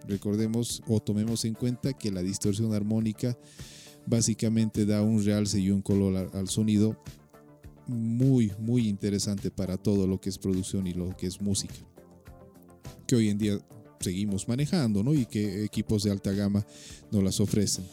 Recordemos 0.08 0.82
o 0.88 1.02
tomemos 1.02 1.44
en 1.44 1.54
cuenta 1.54 1.92
que 1.92 2.12
la 2.12 2.24
distorsión 2.24 2.74
armónica 2.74 3.38
básicamente 4.06 4.86
da 4.86 5.02
un 5.02 5.22
realce 5.22 5.60
y 5.60 5.70
un 5.70 5.82
color 5.82 6.32
al 6.34 6.48
sonido 6.48 6.98
muy, 7.88 8.54
muy 8.58 8.88
interesante 8.88 9.52
para 9.52 9.76
todo 9.76 10.08
lo 10.08 10.22
que 10.22 10.30
es 10.30 10.38
producción 10.38 10.88
y 10.88 10.94
lo 10.94 11.18
que 11.18 11.28
es 11.28 11.42
música. 11.42 11.76
Que 13.06 13.18
hoy 13.18 13.28
en 13.28 13.38
día 13.38 13.60
seguimos 14.00 14.48
manejando, 14.48 15.04
¿no? 15.04 15.14
Y 15.14 15.26
que 15.26 15.66
equipos 15.66 16.04
de 16.04 16.12
alta 16.12 16.32
gama 16.32 16.66
nos 17.12 17.22
las 17.22 17.42
ofrecen. 17.42 17.84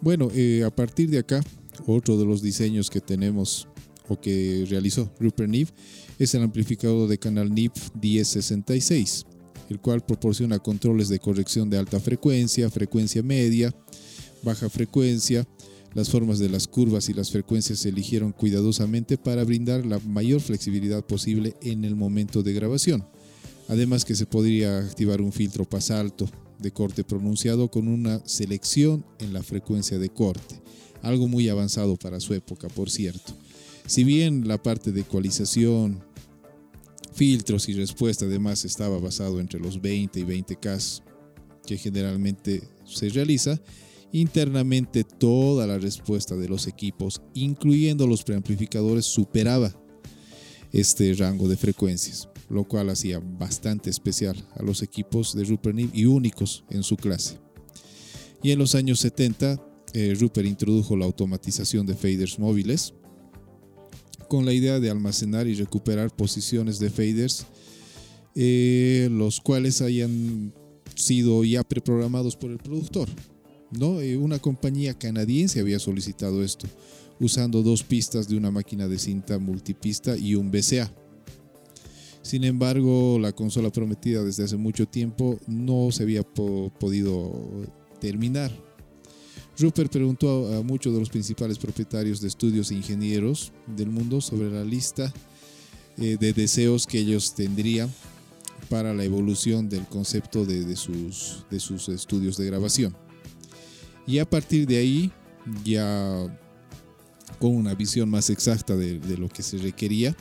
Bueno, 0.00 0.28
eh, 0.34 0.62
a 0.64 0.70
partir 0.70 1.10
de 1.10 1.18
acá, 1.18 1.42
otro 1.86 2.16
de 2.18 2.24
los 2.24 2.42
diseños 2.42 2.90
que 2.90 3.00
tenemos 3.00 3.68
o 4.08 4.20
que 4.20 4.64
realizó 4.68 5.12
Rupert 5.18 5.50
Neve 5.50 5.70
es 6.18 6.34
el 6.34 6.42
amplificador 6.42 7.08
de 7.08 7.18
canal 7.18 7.52
NIF 7.52 7.90
1066 8.00 9.26
el 9.68 9.80
cual 9.80 10.04
proporciona 10.04 10.58
controles 10.58 11.08
de 11.08 11.18
corrección 11.18 11.68
de 11.68 11.78
alta 11.78 12.00
frecuencia, 12.00 12.70
frecuencia 12.70 13.22
media, 13.22 13.74
baja 14.42 14.68
frecuencia. 14.68 15.46
Las 15.94 16.10
formas 16.10 16.38
de 16.38 16.48
las 16.48 16.68
curvas 16.68 17.08
y 17.08 17.14
las 17.14 17.30
frecuencias 17.30 17.80
se 17.80 17.88
eligieron 17.88 18.32
cuidadosamente 18.32 19.16
para 19.16 19.42
brindar 19.44 19.86
la 19.86 19.98
mayor 20.00 20.40
flexibilidad 20.40 21.04
posible 21.04 21.54
en 21.62 21.84
el 21.84 21.96
momento 21.96 22.42
de 22.42 22.52
grabación. 22.52 23.06
Además 23.68 24.04
que 24.04 24.14
se 24.14 24.26
podría 24.26 24.78
activar 24.78 25.20
un 25.20 25.32
filtro 25.32 25.64
pasalto 25.64 26.28
de 26.58 26.72
corte 26.72 27.04
pronunciado 27.04 27.70
con 27.70 27.88
una 27.88 28.20
selección 28.26 29.04
en 29.18 29.32
la 29.32 29.42
frecuencia 29.42 29.98
de 29.98 30.08
corte, 30.08 30.60
algo 31.02 31.28
muy 31.28 31.48
avanzado 31.48 31.96
para 31.96 32.20
su 32.20 32.34
época, 32.34 32.68
por 32.68 32.90
cierto. 32.90 33.34
Si 33.86 34.04
bien 34.04 34.46
la 34.46 34.62
parte 34.62 34.92
de 34.92 35.00
ecualización, 35.00 36.02
filtros 37.14 37.68
y 37.68 37.72
respuesta 37.72 38.26
además 38.26 38.64
estaba 38.64 38.98
basado 38.98 39.40
entre 39.40 39.58
los 39.60 39.80
20 39.80 40.20
y 40.20 40.24
20K 40.24 41.02
que 41.68 41.76
generalmente 41.76 42.62
se 42.86 43.10
realiza. 43.10 43.60
Internamente 44.10 45.04
toda 45.04 45.66
la 45.66 45.78
respuesta 45.78 46.34
de 46.34 46.48
los 46.48 46.66
equipos, 46.66 47.20
incluyendo 47.34 48.06
los 48.06 48.22
preamplificadores, 48.22 49.04
superaba 49.04 49.74
este 50.72 51.12
rango 51.12 51.46
de 51.46 51.58
frecuencias, 51.58 52.26
lo 52.48 52.64
cual 52.64 52.90
hacía 52.90 53.20
bastante 53.20 53.90
especial 53.90 54.36
a 54.56 54.62
los 54.62 54.82
equipos 54.82 55.34
de 55.34 55.44
Rupert 55.44 55.76
Neve 55.76 55.90
y 55.92 56.06
únicos 56.06 56.64
en 56.70 56.82
su 56.82 56.96
clase. 56.96 57.38
Y 58.42 58.52
en 58.52 58.58
los 58.58 58.74
años 58.74 59.00
70, 59.00 59.60
eh, 59.94 60.16
Rupert 60.18 60.46
introdujo 60.46 60.96
la 60.96 61.04
automatización 61.04 61.86
de 61.86 61.94
faders 61.94 62.38
móviles, 62.38 62.94
con 64.28 64.44
la 64.44 64.52
idea 64.52 64.78
de 64.78 64.90
almacenar 64.90 65.46
y 65.46 65.54
recuperar 65.54 66.14
posiciones 66.14 66.78
de 66.78 66.90
faders, 66.90 67.46
eh, 68.34 69.08
los 69.10 69.40
cuales 69.40 69.80
hayan 69.80 70.52
sido 70.94 71.44
ya 71.44 71.64
preprogramados 71.64 72.36
por 72.36 72.50
el 72.50 72.58
productor. 72.58 73.08
¿no? 73.70 74.00
Eh, 74.00 74.16
una 74.16 74.38
compañía 74.38 74.94
canadiense 74.94 75.60
había 75.60 75.78
solicitado 75.78 76.42
esto, 76.42 76.66
usando 77.20 77.62
dos 77.62 77.82
pistas 77.82 78.28
de 78.28 78.36
una 78.36 78.50
máquina 78.50 78.86
de 78.88 78.98
cinta 78.98 79.38
multipista 79.38 80.16
y 80.16 80.34
un 80.34 80.50
BCA. 80.50 80.92
Sin 82.28 82.44
embargo, 82.44 83.18
la 83.18 83.32
consola 83.32 83.70
prometida 83.70 84.22
desde 84.22 84.44
hace 84.44 84.58
mucho 84.58 84.86
tiempo 84.86 85.38
no 85.46 85.90
se 85.90 86.02
había 86.02 86.22
podido 86.22 87.32
terminar 88.00 88.52
Rupert 89.58 89.90
preguntó 89.90 90.54
a, 90.54 90.62
muchos 90.62 90.92
de 90.92 91.00
los 91.00 91.08
principales 91.08 91.58
propietarios 91.58 92.20
de 92.20 92.28
estudios 92.28 92.70
e 92.70 92.74
ingenieros 92.74 93.50
del 93.66 93.88
mundo 93.88 94.20
sobre 94.20 94.50
la 94.50 94.62
lista 94.62 95.12
eh, 95.96 96.16
de 96.20 96.32
deseos 96.32 96.86
que 96.86 96.98
ellos 96.98 97.34
tendrían 97.34 97.90
para 98.68 98.94
la 98.94 99.04
evolución 99.04 99.68
del 99.68 99.84
concepto 99.86 100.44
de, 100.44 100.76
sus, 100.76 101.46
de 101.50 101.58
sus 101.58 101.88
estudios 101.88 102.36
de 102.36 102.44
grabación. 102.44 102.94
Y 104.06 104.18
a 104.18 104.28
partir 104.28 104.66
de 104.66 104.76
ahí, 104.76 105.10
ya 105.64 106.38
con 107.40 107.56
una 107.56 107.74
visión 107.74 108.10
más 108.10 108.30
exacta 108.30 108.76
de, 108.76 109.00
lo 109.16 109.28
que 109.28 109.42
se 109.42 109.58
requería, 109.58 110.14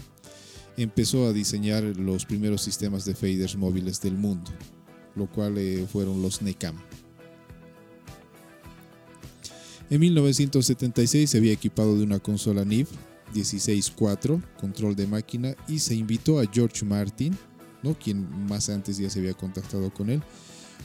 empezó 0.77 1.25
a 1.25 1.33
diseñar 1.33 1.83
los 1.83 2.25
primeros 2.25 2.61
sistemas 2.61 3.03
de 3.03 3.15
faders 3.15 3.55
móviles 3.55 3.99
del 3.99 4.15
mundo, 4.15 4.51
lo 5.15 5.27
cual 5.27 5.57
eh, 5.57 5.85
fueron 5.91 6.21
los 6.21 6.41
NECAM. 6.41 6.75
En 9.89 9.99
1976 9.99 11.29
se 11.29 11.37
había 11.37 11.53
equipado 11.53 11.97
de 11.97 12.03
una 12.03 12.19
consola 12.19 12.63
NIF 12.63 12.89
16.4, 13.33 14.41
control 14.59 14.95
de 14.95 15.07
máquina, 15.07 15.55
y 15.67 15.79
se 15.79 15.95
invitó 15.95 16.39
a 16.39 16.45
George 16.45 16.85
Martin, 16.85 17.37
¿no? 17.83 17.97
quien 17.97 18.27
más 18.47 18.69
antes 18.69 18.97
ya 18.97 19.09
se 19.09 19.19
había 19.19 19.33
contactado 19.33 19.93
con 19.93 20.09
él, 20.09 20.21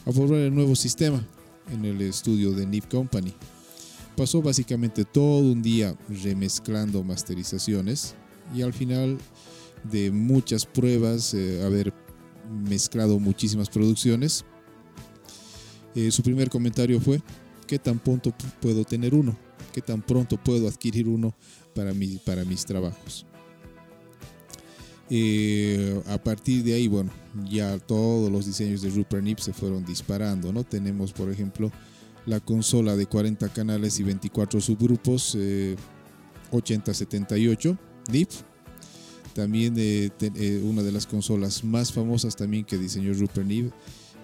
a 0.07 0.12
formar 0.12 0.40
el 0.40 0.55
nuevo 0.55 0.74
sistema 0.74 1.24
en 1.70 1.85
el 1.85 2.00
estudio 2.00 2.52
de 2.52 2.66
NIF 2.66 2.87
Company. 2.87 3.33
Pasó 4.16 4.42
básicamente 4.42 5.05
todo 5.05 5.52
un 5.52 5.62
día 5.62 5.96
remezclando 6.22 7.02
masterizaciones 7.02 8.14
y 8.55 8.62
al 8.62 8.72
final 8.72 9.18
de 9.85 10.11
muchas 10.11 10.66
pruebas, 10.66 11.35
eh, 11.35 11.62
haber 11.64 11.92
mezclado 12.68 13.18
muchísimas 13.18 13.68
producciones, 13.68 14.45
eh, 15.95 16.11
su 16.11 16.23
primer 16.23 16.49
comentario 16.49 17.01
fue, 17.01 17.23
qué 17.66 17.79
tan 17.79 17.99
pronto 17.99 18.35
puedo 18.61 18.85
tener 18.85 19.14
uno, 19.14 19.37
qué 19.73 19.81
tan 19.81 20.03
pronto 20.03 20.37
puedo 20.37 20.68
adquirir 20.68 21.09
uno 21.09 21.35
para, 21.75 21.92
para 22.25 22.45
mis 22.45 22.64
trabajos. 22.64 23.27
Eh, 25.11 26.01
a 26.07 26.16
partir 26.16 26.64
de 26.64 26.73
ahí, 26.73 26.88
bueno, 26.88 27.11
ya 27.51 27.79
todos 27.79 28.33
los 28.33 28.47
diseños 28.47 28.81
de 28.81 28.88
Rupert 28.88 29.23
Nip 29.23 29.38
se 29.38 29.53
fueron 29.53 29.85
disparando, 29.85 30.55
¿no? 30.55 30.64
Tenemos, 30.64 31.12
por 31.12 31.31
ejemplo, 31.31 31.71
la 32.25 32.40
consola 32.40 32.97
de 32.97 33.05
40 33.05 33.49
canales 33.51 34.01
y 34.01 34.05
24 34.05 34.59
subgrupos, 34.61 35.37
8078 36.51 37.71
eh, 37.71 37.77
NIP. 38.11 38.31
También 39.35 39.75
eh, 39.79 40.11
una 40.64 40.83
de 40.83 40.92
las 40.92 41.07
consolas 41.07 41.64
más 41.64 41.92
famosas 41.92 42.37
también 42.37 42.64
que 42.64 42.79
diseñó 42.79 43.12
Rupert 43.14 43.47
Nip 43.47 43.73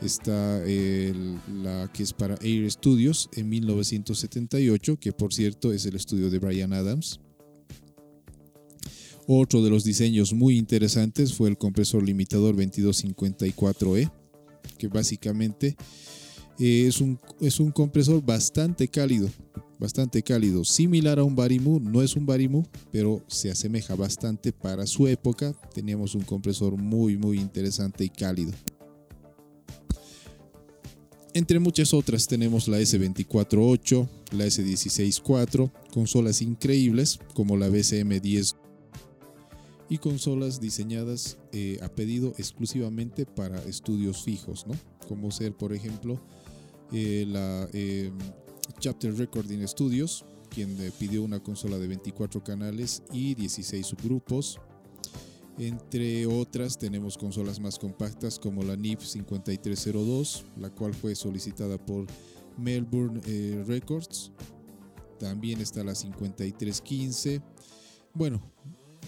Está 0.00 0.60
la 0.60 1.90
que 1.92 2.04
es 2.04 2.12
para 2.12 2.36
Air 2.40 2.70
Studios 2.70 3.28
en 3.32 3.48
1978, 3.48 5.00
que 5.00 5.12
por 5.12 5.34
cierto 5.34 5.72
es 5.72 5.86
el 5.86 5.96
estudio 5.96 6.30
de 6.30 6.38
Brian 6.38 6.72
Adams. 6.72 7.20
Otro 9.26 9.62
de 9.62 9.70
los 9.70 9.82
diseños 9.82 10.32
muy 10.32 10.56
interesantes 10.56 11.34
fue 11.34 11.48
el 11.48 11.58
compresor 11.58 12.04
limitador 12.04 12.56
2254E, 12.56 14.10
que 14.78 14.88
básicamente 14.88 15.76
eh, 16.58 16.86
es 16.86 17.00
un, 17.00 17.18
es 17.40 17.60
un 17.60 17.70
compresor 17.70 18.24
bastante 18.24 18.88
cálido, 18.88 19.28
bastante 19.78 20.22
cálido, 20.22 20.64
similar 20.64 21.18
a 21.18 21.24
un 21.24 21.36
Barimu, 21.36 21.78
no 21.78 22.02
es 22.02 22.16
un 22.16 22.26
Barimu, 22.26 22.64
pero 22.90 23.22
se 23.28 23.50
asemeja 23.50 23.94
bastante 23.94 24.52
para 24.52 24.86
su 24.86 25.06
época. 25.06 25.52
Teníamos 25.72 26.14
un 26.14 26.22
compresor 26.22 26.76
muy 26.76 27.16
muy 27.16 27.38
interesante 27.38 28.04
y 28.04 28.08
cálido. 28.08 28.52
Entre 31.34 31.60
muchas 31.60 31.94
otras 31.94 32.26
tenemos 32.26 32.66
la 32.66 32.80
S248, 32.80 34.08
la 34.32 34.46
S164, 34.46 35.70
consolas 35.92 36.42
increíbles 36.42 37.20
como 37.34 37.56
la 37.56 37.68
BCM10 37.68 38.56
y 39.88 39.98
consolas 39.98 40.60
diseñadas 40.60 41.38
eh, 41.52 41.78
a 41.82 41.88
pedido 41.88 42.34
exclusivamente 42.38 43.24
para 43.24 43.62
estudios 43.64 44.24
fijos, 44.24 44.66
¿no? 44.66 44.74
como 45.06 45.30
ser 45.30 45.52
por 45.56 45.72
ejemplo 45.72 46.20
eh, 46.92 47.24
la 47.26 47.68
eh, 47.72 48.10
Chapter 48.78 49.14
Recording 49.14 49.66
Studios, 49.66 50.24
quien 50.48 50.76
pidió 50.98 51.22
una 51.22 51.42
consola 51.42 51.78
de 51.78 51.86
24 51.86 52.42
canales 52.42 53.02
y 53.12 53.34
16 53.34 53.86
subgrupos. 53.86 54.60
Entre 55.58 56.26
otras 56.26 56.78
tenemos 56.78 57.18
consolas 57.18 57.58
más 57.58 57.78
compactas 57.78 58.38
como 58.38 58.62
la 58.62 58.76
NIF 58.76 59.02
5302, 59.02 60.44
la 60.56 60.70
cual 60.70 60.94
fue 60.94 61.14
solicitada 61.14 61.78
por 61.78 62.06
Melbourne 62.56 63.20
Records. 63.64 64.30
También 65.18 65.60
está 65.60 65.82
la 65.82 65.96
5315. 65.96 67.42
Bueno, 68.14 68.40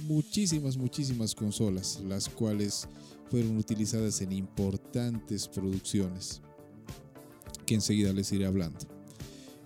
muchísimas, 0.04 0.76
muchísimas 0.76 1.34
consolas, 1.34 2.00
las 2.06 2.28
cuales 2.28 2.88
fueron 3.30 3.56
utilizadas 3.56 4.20
en 4.22 4.32
importantes 4.32 5.46
producciones, 5.46 6.42
que 7.70 7.76
enseguida 7.76 8.12
les 8.12 8.32
iré 8.32 8.46
hablando. 8.46 8.80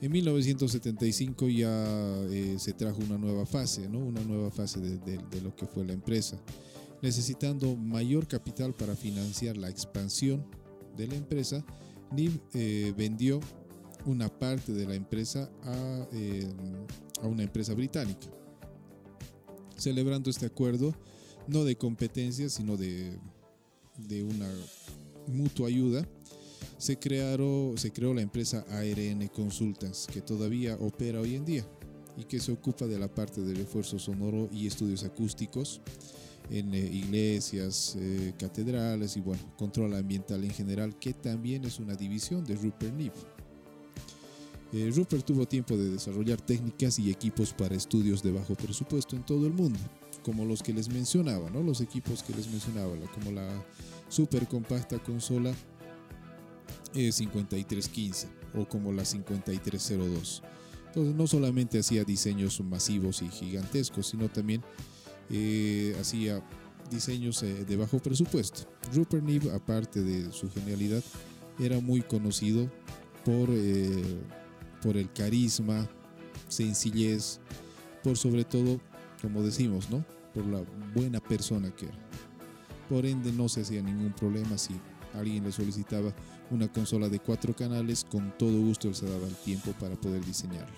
En 0.02 0.12
1975 0.12 1.48
ya 1.48 1.86
eh, 2.28 2.56
se 2.58 2.74
trajo 2.74 2.98
una 3.00 3.16
nueva 3.16 3.46
fase, 3.46 3.88
¿no? 3.88 3.98
una 3.98 4.20
nueva 4.20 4.50
fase 4.50 4.78
de, 4.78 5.40
lo 5.40 5.56
que 5.56 5.64
fue 5.64 5.86
la 5.86 5.94
empresa, 5.94 6.38
necesitando 7.00 7.74
mayor 7.76 8.26
capital 8.26 8.74
para 8.74 8.94
financiar 8.94 9.56
la 9.56 9.70
expansión 9.70 10.44
de 10.98 11.06
la 11.06 11.14
empresa. 11.14 11.64
NIV 12.12 12.40
eh, 12.52 12.94
vendió 12.94 13.40
una 14.04 14.28
parte 14.28 14.74
de 14.74 14.86
la 14.86 14.96
empresa 14.96 15.50
a, 15.62 16.06
eh, 16.12 16.46
a 17.22 17.26
una 17.26 17.42
empresa 17.42 17.72
británica 17.72 18.28
celebrando 19.78 20.28
este 20.28 20.44
acuerdo, 20.44 20.94
no 21.48 21.64
de 21.64 21.76
competencia, 21.76 22.50
sino 22.50 22.76
de 22.76 23.18
una 24.24 24.48
mutua 25.26 25.68
ayuda, 25.68 26.06
se, 26.85 26.99
se 27.77 27.92
creó 27.92 28.12
la 28.12 28.20
empresa 28.20 28.62
ARN 28.68 29.27
Consultants, 29.29 30.07
que 30.07 30.20
todavía 30.20 30.77
opera 30.77 31.18
hoy 31.18 31.35
en 31.35 31.47
día 31.47 31.64
y 32.18 32.25
que 32.25 32.38
se 32.38 32.53
ocupa 32.53 32.87
de 32.87 32.99
la 32.99 33.09
parte 33.09 33.40
de 33.40 33.55
refuerzo 33.55 33.99
sonoro 33.99 34.51
y 34.53 34.66
estudios 34.66 35.03
acústicos 35.03 35.81
en 36.51 36.75
eh, 36.75 36.79
iglesias, 36.79 37.97
eh, 37.99 38.35
catedrales 38.38 39.16
y 39.16 39.20
bueno, 39.20 39.42
control 39.57 39.94
ambiental 39.94 40.44
en 40.44 40.51
general, 40.51 40.99
que 40.99 41.14
también 41.14 41.64
es 41.64 41.79
una 41.79 41.94
división 41.94 42.44
de 42.44 42.55
Rupert 42.55 42.94
Neve. 42.94 43.14
Eh, 44.75 44.92
Rupert 44.94 45.25
tuvo 45.25 45.49
tiempo 45.49 45.79
de 45.79 45.88
desarrollar 45.88 46.38
técnicas 46.42 46.99
y 46.99 47.11
equipos 47.11 47.55
para 47.55 47.75
estudios 47.75 48.23
de 48.23 48.33
bajo 48.33 48.55
presupuesto 48.57 49.16
en 49.16 49.25
todo 49.25 49.47
el 49.47 49.55
mundo, 49.55 49.79
como 50.23 50.44
los 50.44 50.62
que 50.62 50.75
les 50.75 50.90
mencionaba, 50.90 51.49
¿no? 51.49 51.62
los 51.62 51.81
equipos 51.81 52.23
que 52.23 52.35
les 52.35 52.47
mencionaba, 52.49 52.94
como 53.14 53.33
la 53.33 53.49
super 54.11 54.47
compacta 54.47 55.03
consola 55.03 55.55
5315 56.92 58.27
eh, 58.27 58.31
o 58.55 58.68
como 58.68 58.92
la 58.92 59.05
5302. 59.05 60.42
Entonces 60.87 61.14
no 61.14 61.27
solamente 61.27 61.79
hacía 61.79 62.05
diseños 62.05 62.61
masivos 62.61 63.22
y 63.22 63.29
gigantescos, 63.29 64.07
sino 64.09 64.29
también 64.29 64.62
eh, 65.31 65.96
hacía 66.00 66.42
diseños 66.90 67.40
de 67.40 67.77
bajo 67.77 67.98
presupuesto. 67.98 68.68
Rupert 68.94 69.24
Neve, 69.24 69.50
aparte 69.53 70.03
de 70.03 70.31
su 70.33 70.50
genialidad, 70.50 71.03
era 71.59 71.81
muy 71.81 72.03
conocido 72.03 72.70
por 73.24 73.48
por 74.85 74.98
el 74.98 75.11
carisma, 75.11 75.88
sencillez, 76.48 77.40
por 78.03 78.18
sobre 78.18 78.44
todo, 78.44 78.79
como 79.22 79.42
decimos, 79.42 79.88
¿no? 79.88 80.05
Por 80.35 80.44
la 80.44 80.62
buena 80.94 81.20
persona 81.20 81.74
que 81.74 81.87
era. 81.87 81.98
Por 82.90 83.07
ende 83.07 83.33
no 83.33 83.48
se 83.48 83.62
hacía 83.62 83.83
ningún 83.83 84.12
problema 84.12 84.59
si 84.59 84.74
alguien 85.14 85.44
le 85.44 85.53
solicitaba 85.53 86.14
una 86.50 86.70
consola 86.70 87.09
de 87.09 87.18
cuatro 87.18 87.55
canales, 87.55 88.05
con 88.05 88.37
todo 88.37 88.61
gusto 88.61 88.88
él 88.88 88.94
se 88.94 89.07
daba 89.07 89.27
el 89.27 89.35
tiempo 89.37 89.72
para 89.72 89.96
poder 89.96 90.24
diseñarla. 90.24 90.74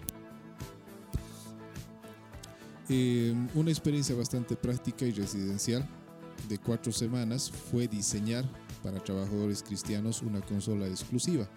Eh, 2.88 3.35
una 3.55 3.70
experiencia 3.70 4.14
bastante 4.14 4.55
práctica 4.55 5.05
y 5.05 5.11
residencial 5.11 5.85
de 6.49 6.59
cuatro 6.59 6.92
semanas 6.92 7.51
fue 7.51 7.88
diseñar 7.88 8.44
para 8.83 9.03
trabajadores 9.03 9.62
cristianos 9.62 10.22
una 10.22 10.40
consola 10.40 10.87
exclusiva 10.87 11.49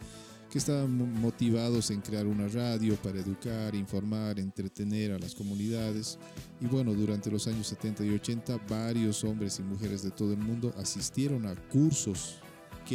que 0.50 0.58
estaban 0.58 1.22
motivados 1.22 1.92
en 1.92 2.02
crear 2.02 2.26
una 2.26 2.48
radio 2.48 2.96
para 2.96 3.20
educar, 3.20 3.76
informar, 3.76 4.40
entretener 4.40 5.12
a 5.12 5.20
las 5.20 5.36
comunidades. 5.36 6.18
Y 6.60 6.66
bueno, 6.66 6.94
durante 6.94 7.30
los 7.30 7.48
años 7.48 7.68
70 7.68 8.04
y 8.06 8.10
80, 8.16 8.58
varios 8.68 9.24
hombres 9.24 9.60
y 9.60 9.64
mujeres 9.64 10.02
de 10.02 10.10
todo 10.10 10.34
el 10.34 10.40
mundo 10.40 10.74
asistieron 10.78 11.46
a 11.46 11.56
cursos 11.56 12.40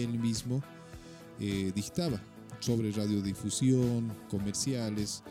él 0.03 0.19
mismo 0.19 0.63
eh, 1.39 1.73
dictaba 1.75 2.21
sobre 2.61 2.91
radiodifusión, 2.91 4.13
comerciales 4.31 5.23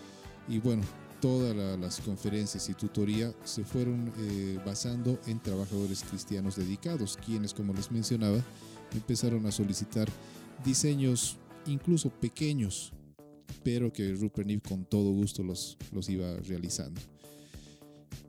y 0.48 0.60
bueno, 0.60 0.84
todas 1.22 1.56
las 1.80 2.02
conferencias 2.02 2.68
y 2.70 2.74
tutoría 2.74 3.34
se 3.46 3.64
fueron 3.64 4.12
eh, 4.20 4.60
basando 4.66 5.18
en 5.26 5.40
trabajadores 5.40 6.04
cristianos 6.04 6.58
dedicados, 6.58 7.18
quienes, 7.26 7.54
como 7.54 7.74
les 7.74 7.92
mencionaba, 7.92 8.44
empezaron 8.94 9.46
a 9.46 9.52
solicitar 9.52 10.10
diseños 10.66 11.38
incluso 11.66 12.10
pequeños, 12.10 12.92
pero 13.64 13.92
que 13.94 14.14
Rupert 14.14 14.48
Neve 14.48 14.62
con 14.68 14.84
todo 14.84 15.12
gusto 15.12 15.44
los, 15.44 15.78
los 15.92 16.10
iba 16.10 16.36
realizando. 16.42 17.00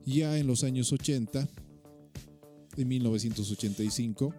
Ya 0.05 0.37
en 0.37 0.47
los 0.47 0.63
años 0.63 0.93
80, 0.93 1.47
en 2.77 2.87
1985, 2.87 4.33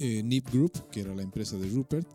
eh, 0.00 0.22
Nip 0.22 0.50
Group, 0.50 0.72
que 0.90 1.02
era 1.02 1.14
la 1.14 1.22
empresa 1.22 1.56
de 1.56 1.68
Rupert, 1.68 2.08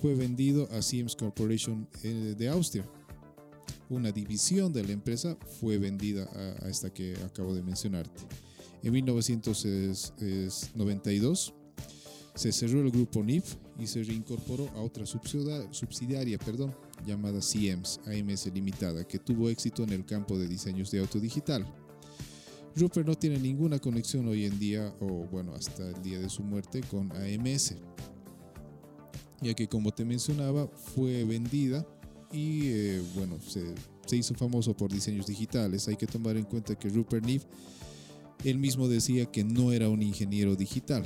fue 0.00 0.14
vendido 0.14 0.66
a 0.72 0.80
Siemens 0.80 1.14
Corporation 1.14 1.86
eh, 2.02 2.34
de 2.36 2.48
Austria. 2.48 2.88
Una 3.88 4.10
división 4.10 4.72
de 4.72 4.82
la 4.84 4.92
empresa 4.92 5.36
fue 5.60 5.78
vendida 5.78 6.28
a, 6.62 6.68
esta 6.68 6.90
que 6.90 7.14
acabo 7.24 7.54
de 7.54 7.62
mencionarte. 7.62 8.22
En 8.82 8.92
1992 8.92 11.54
se 12.34 12.52
cerró 12.52 12.80
el 12.80 12.90
grupo 12.90 13.22
NIF 13.22 13.56
y 13.78 13.86
se 13.86 14.02
reincorporó 14.02 14.70
a 14.70 14.80
otra 14.80 15.04
subsidiaria 15.06 16.38
perdón, 16.38 16.74
llamada 17.06 17.42
Siems 17.42 18.00
AMS 18.06 18.46
Limitada, 18.52 19.06
que 19.06 19.18
tuvo 19.18 19.50
éxito 19.50 19.82
en 19.82 19.90
el 19.90 20.06
campo 20.06 20.38
de 20.38 20.48
diseños 20.48 20.90
de 20.90 21.00
auto 21.00 21.20
digital. 21.20 21.66
Rupert 22.74 23.06
no 23.06 23.14
tiene 23.14 23.38
ninguna 23.38 23.78
conexión 23.78 24.26
hoy 24.28 24.44
en 24.44 24.58
día, 24.58 24.94
o 25.00 25.26
bueno, 25.30 25.54
hasta 25.54 25.88
el 25.88 26.02
día 26.02 26.18
de 26.18 26.28
su 26.30 26.42
muerte, 26.42 26.80
con 26.90 27.12
AMS, 27.12 27.74
ya 29.40 29.54
que 29.54 29.68
como 29.68 29.92
te 29.92 30.04
mencionaba, 30.04 30.68
fue 30.68 31.24
vendida 31.24 31.86
y 32.32 32.68
eh, 32.68 33.02
bueno, 33.14 33.38
se, 33.46 33.74
se, 34.06 34.16
hizo 34.16 34.34
famoso 34.34 34.74
por 34.74 34.90
diseños 34.90 35.26
digitales. 35.26 35.86
Hay 35.88 35.96
que 35.96 36.06
tomar 36.06 36.36
en 36.36 36.44
cuenta 36.44 36.74
que 36.78 36.88
Rupert 36.88 37.24
Neve, 37.26 37.44
él 38.44 38.58
mismo 38.58 38.88
decía 38.88 39.26
que 39.26 39.44
no 39.44 39.72
era 39.72 39.88
un 39.88 40.02
ingeniero 40.02 40.56
digital, 40.56 41.04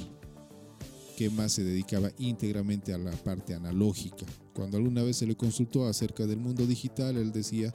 que 1.17 1.31
más 1.31 1.53
se 1.53 1.65
dedicaba 1.65 2.13
íntegramente 2.19 2.93
a 2.93 2.99
la 2.99 3.11
parte 3.11 3.55
analógica. 3.55 4.25
Cuando 4.55 4.77
alguna 4.77 5.03
vez 5.03 5.17
se 5.17 5.27
le 5.27 5.35
consultó 5.35 5.87
acerca 5.87 6.27
del 6.27 6.39
mundo 6.39 6.67
digital, 6.67 7.17
él 7.17 7.33
decía 7.33 7.73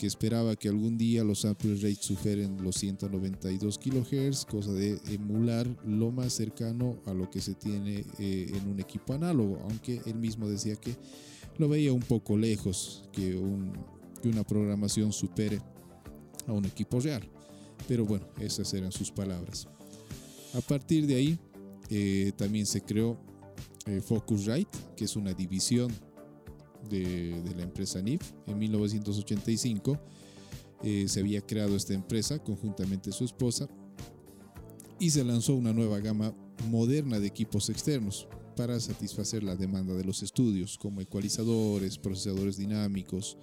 que 0.00 0.06
esperaba 0.06 0.56
que 0.56 0.70
algún 0.70 0.96
día 0.96 1.22
los 1.22 1.40
sample 1.40 1.74
rates 1.74 2.06
superen 2.06 2.64
los 2.64 2.76
192 2.76 3.78
kHz, 3.78 4.46
cosa 4.46 4.72
de 4.72 4.98
emular 5.10 5.66
lo 5.84 6.10
más 6.10 6.32
cercano 6.32 7.02
a 7.04 7.12
lo 7.12 7.28
que 7.28 7.42
se 7.42 7.52
tiene 7.52 8.06
eh, 8.18 8.50
en 8.50 8.66
un 8.66 8.80
equipo 8.80 9.12
análogo, 9.12 9.58
aunque 9.62 10.00
él 10.06 10.14
mismo 10.14 10.48
decía 10.48 10.74
que 10.76 10.96
lo 11.58 11.68
veía 11.68 11.92
un 11.92 12.00
poco 12.00 12.38
lejos 12.38 13.10
que, 13.12 13.36
una 14.24 14.42
programación 14.42 15.12
supere 15.12 15.60
a 16.46 16.52
un 16.54 16.64
equipo 16.64 16.98
real. 16.98 17.22
Pero 17.86 18.06
bueno, 18.06 18.26
esas 18.40 18.72
eran 18.72 18.92
sus 18.92 19.10
palabras. 19.10 19.68
A 20.54 20.62
partir 20.62 21.06
de 21.06 21.16
ahí, 21.16 21.38
eh, 21.90 22.32
también 22.38 22.64
se 22.64 22.80
creó 22.80 23.18
eh, 23.84 24.00
Focusrite, 24.00 24.78
que 24.96 25.04
es 25.04 25.14
una 25.14 25.34
división 25.34 25.92
de, 26.88 27.42
la 27.56 27.62
empresa 27.62 28.00
NIF. 28.00 28.32
En 28.46 28.58
1985 28.58 29.98
eh, 30.82 31.06
se 31.08 31.20
había 31.20 31.40
creado 31.40 31.76
esta 31.76 31.94
empresa 31.94 32.38
conjuntamente 32.38 33.12
su 33.12 33.24
esposa 33.24 33.68
y 34.98 35.10
se 35.10 35.24
lanzó 35.24 35.54
una 35.54 35.72
nueva 35.72 35.98
gama 36.00 36.34
moderna 36.68 37.18
de 37.18 37.26
equipos 37.26 37.68
externos 37.70 38.28
para 38.56 38.78
satisfacer 38.78 39.42
la 39.42 39.56
demanda 39.56 39.94
de 39.94 40.04
los 40.04 40.22
estudios, 40.22 40.76
como 40.76 41.00
ecualizadores, 41.00 41.96
procesadores 41.98 42.58
dinámicos, 42.58 43.38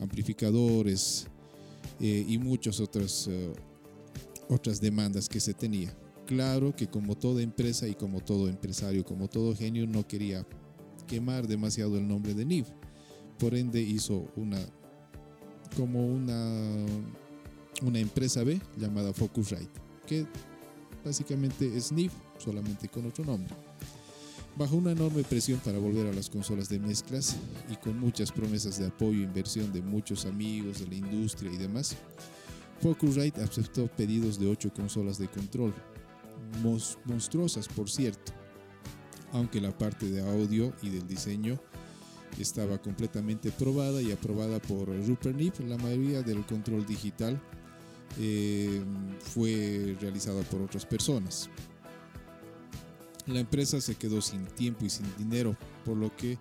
amplificadores 0.00 1.26
y 1.98 2.36
muchas 2.38 2.80
otras, 2.80 3.28
otras 4.48 4.80
demandas 4.80 5.28
que 5.28 5.40
se 5.40 5.54
tenía 5.54 5.94
claro 6.30 6.76
que 6.76 6.86
como 6.86 7.16
toda 7.16 7.42
empresa 7.42 7.88
y 7.88 7.96
como 7.96 8.20
todo 8.20 8.48
empresario, 8.48 9.04
como 9.04 9.28
todo 9.28 9.52
genio, 9.56 9.84
no 9.88 10.06
quería 10.06 10.46
quemar 11.10 11.48
demasiado 11.48 11.98
el 11.98 12.06
nombre 12.06 12.34
de 12.34 12.44
NIV. 12.44 12.66
Por 13.36 13.56
ende 13.56 13.80
hizo 13.80 14.28
una 14.36 14.58
como 15.76 16.06
una, 16.06 16.86
una 17.82 17.98
empresa 17.98 18.44
B 18.44 18.60
llamada 18.76 19.12
Focusrite, 19.12 19.80
que 20.06 20.24
básicamente 21.04 21.80
SNIF, 21.80 22.12
solamente 22.38 22.88
con 22.88 23.06
otro 23.06 23.24
nombre. 23.24 23.52
Bajo 24.56 24.76
una 24.76 24.92
enorme 24.92 25.24
presión 25.24 25.58
para 25.60 25.78
volver 25.78 26.06
a 26.06 26.12
las 26.12 26.28
consolas 26.28 26.68
de 26.68 26.78
mezclas 26.78 27.36
y 27.70 27.76
con 27.76 27.98
muchas 27.98 28.30
promesas 28.30 28.78
de 28.78 28.86
apoyo 28.86 29.20
e 29.20 29.24
inversión 29.24 29.72
de 29.72 29.82
muchos 29.82 30.26
amigos 30.26 30.80
de 30.80 30.86
la 30.86 30.94
industria 30.94 31.52
y 31.52 31.56
demás, 31.56 31.96
Focusrite 32.80 33.42
aceptó 33.42 33.86
pedidos 33.88 34.38
de 34.38 34.46
8 34.46 34.72
consolas 34.74 35.18
de 35.18 35.28
control, 35.28 35.74
monstruosas 37.04 37.68
por 37.68 37.90
cierto, 37.90 38.32
aunque 39.32 39.60
la 39.60 39.76
parte 39.76 40.10
de 40.10 40.20
audio 40.20 40.72
y 40.82 40.90
del 40.90 41.06
diseño 41.06 41.60
estaba 42.38 42.78
completamente 42.78 43.50
probada 43.50 44.00
y 44.00 44.12
aprobada 44.12 44.60
por 44.60 44.88
Rupert 45.06 45.36
Nip, 45.36 45.58
la 45.60 45.76
mayoría 45.76 46.22
del 46.22 46.44
control 46.46 46.86
digital 46.86 47.40
eh, 48.18 48.82
fue 49.20 49.96
realizada 50.00 50.42
por 50.42 50.62
otras 50.62 50.86
personas. 50.86 51.50
La 53.26 53.40
empresa 53.40 53.80
se 53.80 53.94
quedó 53.94 54.20
sin 54.20 54.44
tiempo 54.46 54.84
y 54.84 54.90
sin 54.90 55.06
dinero, 55.16 55.56
por 55.84 55.96
lo 55.96 56.14
que 56.16 56.38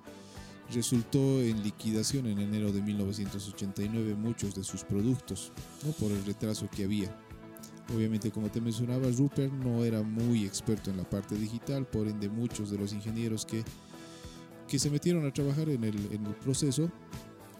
resultó 0.74 1.42
en 1.42 1.64
liquidación 1.64 2.28
en 2.28 2.40
enero 2.40 2.72
de 2.72 2.82
1989 2.82 4.16
muchos 4.16 4.56
de 4.56 4.64
sus 4.64 4.84
productos, 4.84 5.52
¿no? 5.86 5.92
por 5.94 6.12
el 6.12 6.24
retraso 6.26 6.70
que 6.70 6.86
había. 6.86 7.16
Obviamente, 7.96 8.30
como 8.32 8.50
te 8.50 8.62
mencionaba, 8.62 9.08
Rupert 9.10 9.52
no 9.52 9.84
era 9.84 10.04
muy 10.04 10.46
experto 10.46 10.92
en 10.92 10.98
la 10.98 11.10
parte 11.10 11.36
digital, 11.36 11.88
por 11.88 12.08
ende 12.08 12.30
muchos 12.30 12.70
de 12.70 12.78
los 12.78 12.94
ingenieros 12.94 13.46
que, 13.46 13.64
que 14.68 14.78
se 14.78 14.92
metieron 14.92 15.26
a 15.26 15.34
trabajar 15.34 15.70
en 15.70 15.84
el, 15.84 15.96
proceso 16.44 16.92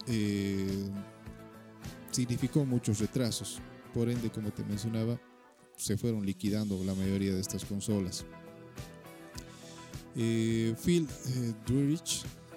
eh, 0.08 0.90
significó 2.12 2.64
muchos 2.66 3.00
retrasos. 3.00 3.60
Por 3.94 4.10
ende, 4.10 4.30
como 4.30 4.52
te 4.52 4.64
mencionaba, 4.64 5.20
se 5.76 5.98
fueron 5.98 6.26
liquidando 6.26 6.84
la 6.84 6.94
mayoría 6.94 7.34
de 7.34 7.42
estas 7.42 7.66
consolas. 7.66 8.26
Eh, 10.16 10.76
Phil 10.84 11.08
eh, 11.28 11.54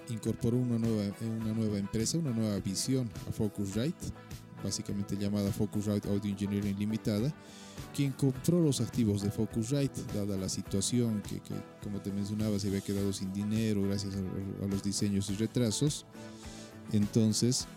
incorporó 0.09 0.57
una 0.57 0.77
nueva, 0.77 1.15
una 1.21 1.53
nueva 1.53 1.77
empresa, 1.77 2.17
una 2.17 2.31
nueva 2.31 2.59
visión 2.59 3.09
a 3.27 3.31
Focusrite, 3.31 4.07
básicamente 4.63 5.17
llamada 5.17 5.51
Focusrite 5.51 6.07
Audio 6.09 6.31
Engineering 6.31 6.77
Limitada, 6.77 7.33
quien 7.95 8.11
compró 8.11 8.61
los 8.61 8.81
activos 8.81 9.21
de 9.21 9.31
Focusrite, 9.31 10.01
dada 10.13 10.37
la 10.37 10.49
situación 10.49 11.21
que, 11.21 11.41
como 11.81 12.01
te 12.01 12.11
mencionaba, 12.11 12.57
se 12.59 12.67
había 12.67 12.81
quedado 12.81 13.11
sin 13.13 13.33
dinero 13.33 13.83
gracias 13.83 14.15
a, 14.15 14.67
los 14.67 14.83
diseños 14.83 15.29
y 15.29 15.35
retrasos. 15.35 16.05
Entonces, 16.91 17.67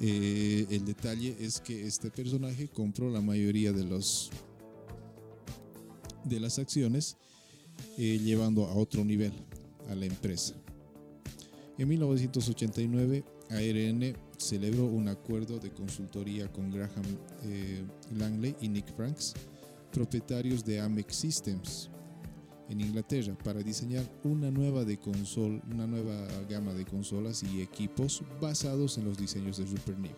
eh, 0.00 0.66
el 0.70 0.84
detalle 0.84 1.36
es 1.40 1.60
que 1.60 1.86
este 1.86 2.10
personaje 2.10 2.68
compró 2.68 3.10
la 3.10 3.20
mayoría 3.20 3.72
de 3.72 3.84
los 3.84 4.30
de 6.24 6.40
las 6.40 6.58
acciones 6.58 7.16
eh, 7.96 8.18
llevando 8.18 8.66
a 8.66 8.74
otro 8.74 9.04
nivel 9.04 9.32
a 9.88 9.94
la 9.94 10.06
empresa. 10.06 10.54
En 11.78 11.88
1989, 11.88 13.24
ARN 13.50 14.16
celebró 14.36 14.84
un 14.84 15.08
acuerdo 15.08 15.58
de 15.58 15.70
consultoría 15.70 16.50
con 16.52 16.70
Graham 16.70 17.04
eh, 17.44 17.82
Langley 18.16 18.56
y 18.60 18.68
Nick 18.68 18.94
Franks, 18.94 19.34
propietarios 19.92 20.64
de 20.64 20.80
Amex 20.80 21.16
Systems 21.16 21.90
en 22.68 22.80
Inglaterra, 22.80 23.36
para 23.42 23.62
diseñar 23.62 24.04
una 24.24 24.50
nueva, 24.50 24.84
de 24.84 24.98
console, 24.98 25.62
una 25.72 25.86
nueva 25.86 26.26
gama 26.48 26.74
de 26.74 26.84
consolas 26.84 27.42
y 27.42 27.62
equipos 27.62 28.22
basados 28.40 28.98
en 28.98 29.06
los 29.06 29.16
diseños 29.16 29.56
de 29.56 29.64
Rupert 29.64 29.98
Neve. 29.98 30.16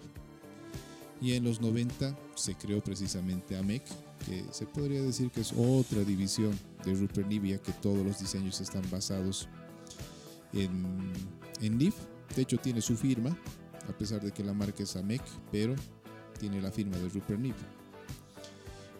Y 1.22 1.34
en 1.34 1.44
los 1.44 1.60
90 1.60 2.18
se 2.34 2.54
creó 2.54 2.82
precisamente 2.82 3.56
AMEC, 3.56 3.84
que 4.26 4.44
se 4.50 4.66
podría 4.66 5.02
decir 5.02 5.30
que 5.30 5.42
es 5.42 5.52
otra 5.52 6.02
división 6.02 6.58
de 6.84 6.94
Rupert 6.94 7.28
Neve, 7.28 7.60
que 7.60 7.72
todos 7.72 8.04
los 8.04 8.18
diseños 8.18 8.60
están 8.60 8.82
basados 8.90 9.48
en, 10.52 11.12
en. 11.60 11.92
De 12.34 12.42
hecho, 12.42 12.58
tiene 12.58 12.80
su 12.80 12.96
firma, 12.96 13.36
a 13.88 13.96
pesar 13.96 14.20
de 14.20 14.32
que 14.32 14.44
la 14.44 14.54
marca 14.54 14.82
es 14.82 14.96
AMEC, 14.96 15.22
pero 15.50 15.74
tiene 16.38 16.60
la 16.60 16.70
firma 16.70 16.96
de 16.96 17.08
Rupert 17.08 17.40
Neve. 17.40 17.80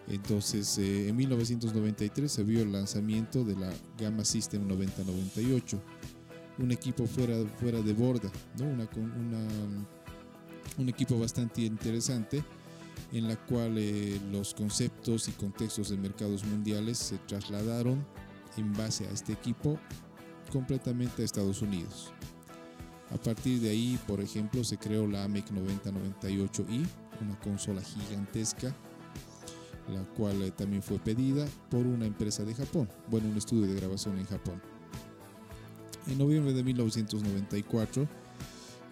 Entonces, 0.09 0.77
eh, 0.79 1.09
en 1.09 1.17
1993 1.17 2.31
se 2.31 2.43
vio 2.43 2.63
el 2.63 2.73
lanzamiento 2.73 3.45
de 3.45 3.55
la 3.55 3.71
Gamma 3.97 4.25
System 4.25 4.67
9098, 4.67 5.81
un 6.59 6.73
equipo 6.73 7.07
fuera, 7.07 7.37
fuera 7.61 7.81
de 7.81 7.93
borda, 7.93 8.31
¿no? 8.59 8.67
una, 8.67 8.89
un 10.79 10.89
equipo 10.89 11.19
bastante 11.19 11.63
interesante 11.63 12.43
en 13.13 13.29
la 13.29 13.37
cual 13.37 13.77
eh, 13.79 14.21
los 14.31 14.55
conceptos 14.55 15.29
y 15.29 15.33
contextos 15.33 15.91
de 15.91 15.97
mercados 15.97 16.45
mundiales 16.45 16.99
se 16.99 17.19
trasladaron 17.19 18.05
en 18.57 18.73
base 18.73 19.07
a 19.07 19.11
este 19.11 19.33
equipo 19.33 19.79
completamente 20.53 21.23
a 21.23 21.25
Estados 21.25 21.63
Unidos. 21.63 22.13
A 23.13 23.17
partir 23.17 23.61
de 23.61 23.71
ahí, 23.71 23.99
por 24.07 24.21
ejemplo, 24.21 24.63
se 24.63 24.79
creó 24.79 25.07
la 25.07 25.25
AMEC 25.25 25.51
9098i, 25.51 26.87
una 27.21 27.41
consola 27.41 27.83
gigantesca, 27.83 28.75
la 29.89 30.05
cual 30.15 30.43
eh, 30.43 30.53
también 30.53 30.83
fue 30.83 30.99
pedida 31.01 31.47
por 31.71 31.87
una 31.87 32.07
empresa 32.07 32.45
de 32.45 32.55
Japón, 32.55 32.89
bueno, 33.09 33.29
un 33.29 33.37
estudio 33.37 33.67
de 33.67 33.75
grabación 33.75 34.19
en 34.19 34.27
Japón. 34.27 34.63
En 36.07 36.19
noviembre 36.19 36.53
de 36.53 36.63
1994, 36.63 38.09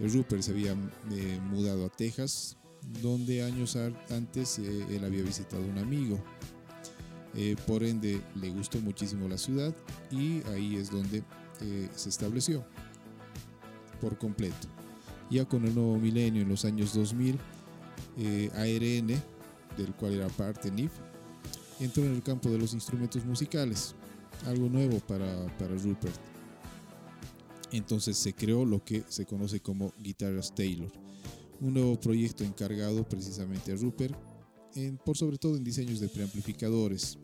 Rupert 0.01 0.43
se 0.43 0.51
había 0.51 0.73
eh, 1.13 1.41
mudado 1.51 1.87
a 1.87 1.89
Texas, 1.89 2.57
donde 3.01 3.45
años 3.45 3.77
antes 4.11 4.59
eh, 4.59 4.87
él 4.91 5.05
había 5.05 5.23
visitado 5.23 5.63
a 5.63 5.67
un 5.67 5.79
amigo. 5.79 6.19
por 7.69 7.85
ende, 7.85 8.21
le 8.35 8.51
gustó 8.51 8.81
muchísimo 8.81 9.29
la 9.29 9.39
ciudad 9.39 9.73
y 10.11 10.43
ahí 10.49 10.77
es 10.77 10.91
donde 10.91 11.23
se 11.95 12.09
estableció 12.09 12.65
por 14.01 14.19
completo. 14.19 14.69
Ya 15.31 15.45
con 15.45 15.65
el 15.67 15.75
nuevo 15.75 15.99
milenio 15.99 16.43
en 16.43 16.49
los 16.49 16.65
años 16.65 16.95
2000, 16.95 17.39
eh, 18.19 18.51
ARN, 18.55 19.23
del 19.77 19.95
cual 19.95 20.15
era 20.15 20.29
parte 20.29 20.71
NIF, 20.71 20.93
entró 21.81 22.05
en 22.05 22.15
el 22.15 22.23
campo 22.23 22.51
de 22.51 22.59
los 22.59 22.73
instrumentos 22.75 23.25
musicales, 23.25 23.95
algo 24.47 24.69
nuevo 24.69 24.99
para, 25.01 25.47
para 25.59 25.75
Rupert. 25.77 26.19
Entonces 27.71 28.17
se 28.17 28.33
creó 28.33 28.65
lo 28.65 28.83
que 28.83 29.05
se 29.09 29.27
conoce 29.27 29.61
como 29.61 29.93
Guitarras 30.01 30.55
Taylor, 30.55 30.91
un 31.61 31.75
nuevo 31.75 32.01
proyecto 32.01 32.45
encargado 32.45 33.07
precisamente 33.07 33.73
a 33.73 33.77
Rupert, 33.77 34.15
en, 34.75 34.97
por 34.97 35.17
sobre 35.17 35.39
todo 35.39 35.57
en 35.57 35.65
diseños 35.65 36.01
de 36.01 36.09
preamplificadores, 36.09 37.19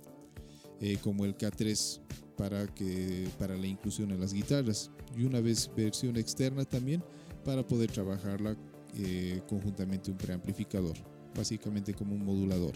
eh, 0.81 0.99
como 1.03 1.25
el 1.25 1.37
K3 1.37 2.01
para, 2.37 2.67
que, 2.67 3.29
para 3.39 3.57
la 3.57 3.67
inclusión 3.67 4.11
en 4.11 4.21
las 4.21 4.33
guitarras 4.33 4.91
y 5.17 5.25
una 5.25 5.41
vez 5.41 5.71
versión 5.77 6.17
externa 6.17 6.65
también 6.65 7.03
para 7.45 7.67
poder 7.67 7.91
trabajarla 7.91 8.57
eh, 8.97 9.43
conjuntamente 9.49 10.11
un 10.11 10.17
preamplificador, 10.17 10.97
básicamente 11.37 11.95
como 11.95 12.15
un 12.15 12.25
modulador. 12.25 12.75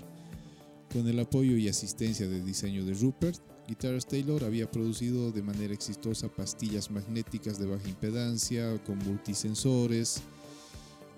Con 0.92 1.06
el 1.06 1.18
apoyo 1.20 1.56
y 1.56 1.68
asistencia 1.68 2.28
de 2.28 2.42
diseño 2.42 2.84
de 2.84 2.94
Rupert, 2.94 3.40
Guitars 3.66 4.06
Taylor 4.06 4.42
había 4.44 4.70
producido 4.70 5.30
de 5.30 5.42
manera 5.42 5.74
exitosa 5.74 6.28
pastillas 6.28 6.90
magnéticas 6.90 7.58
de 7.58 7.66
baja 7.66 7.88
impedancia 7.88 8.82
con 8.84 8.98
multisensores 8.98 10.22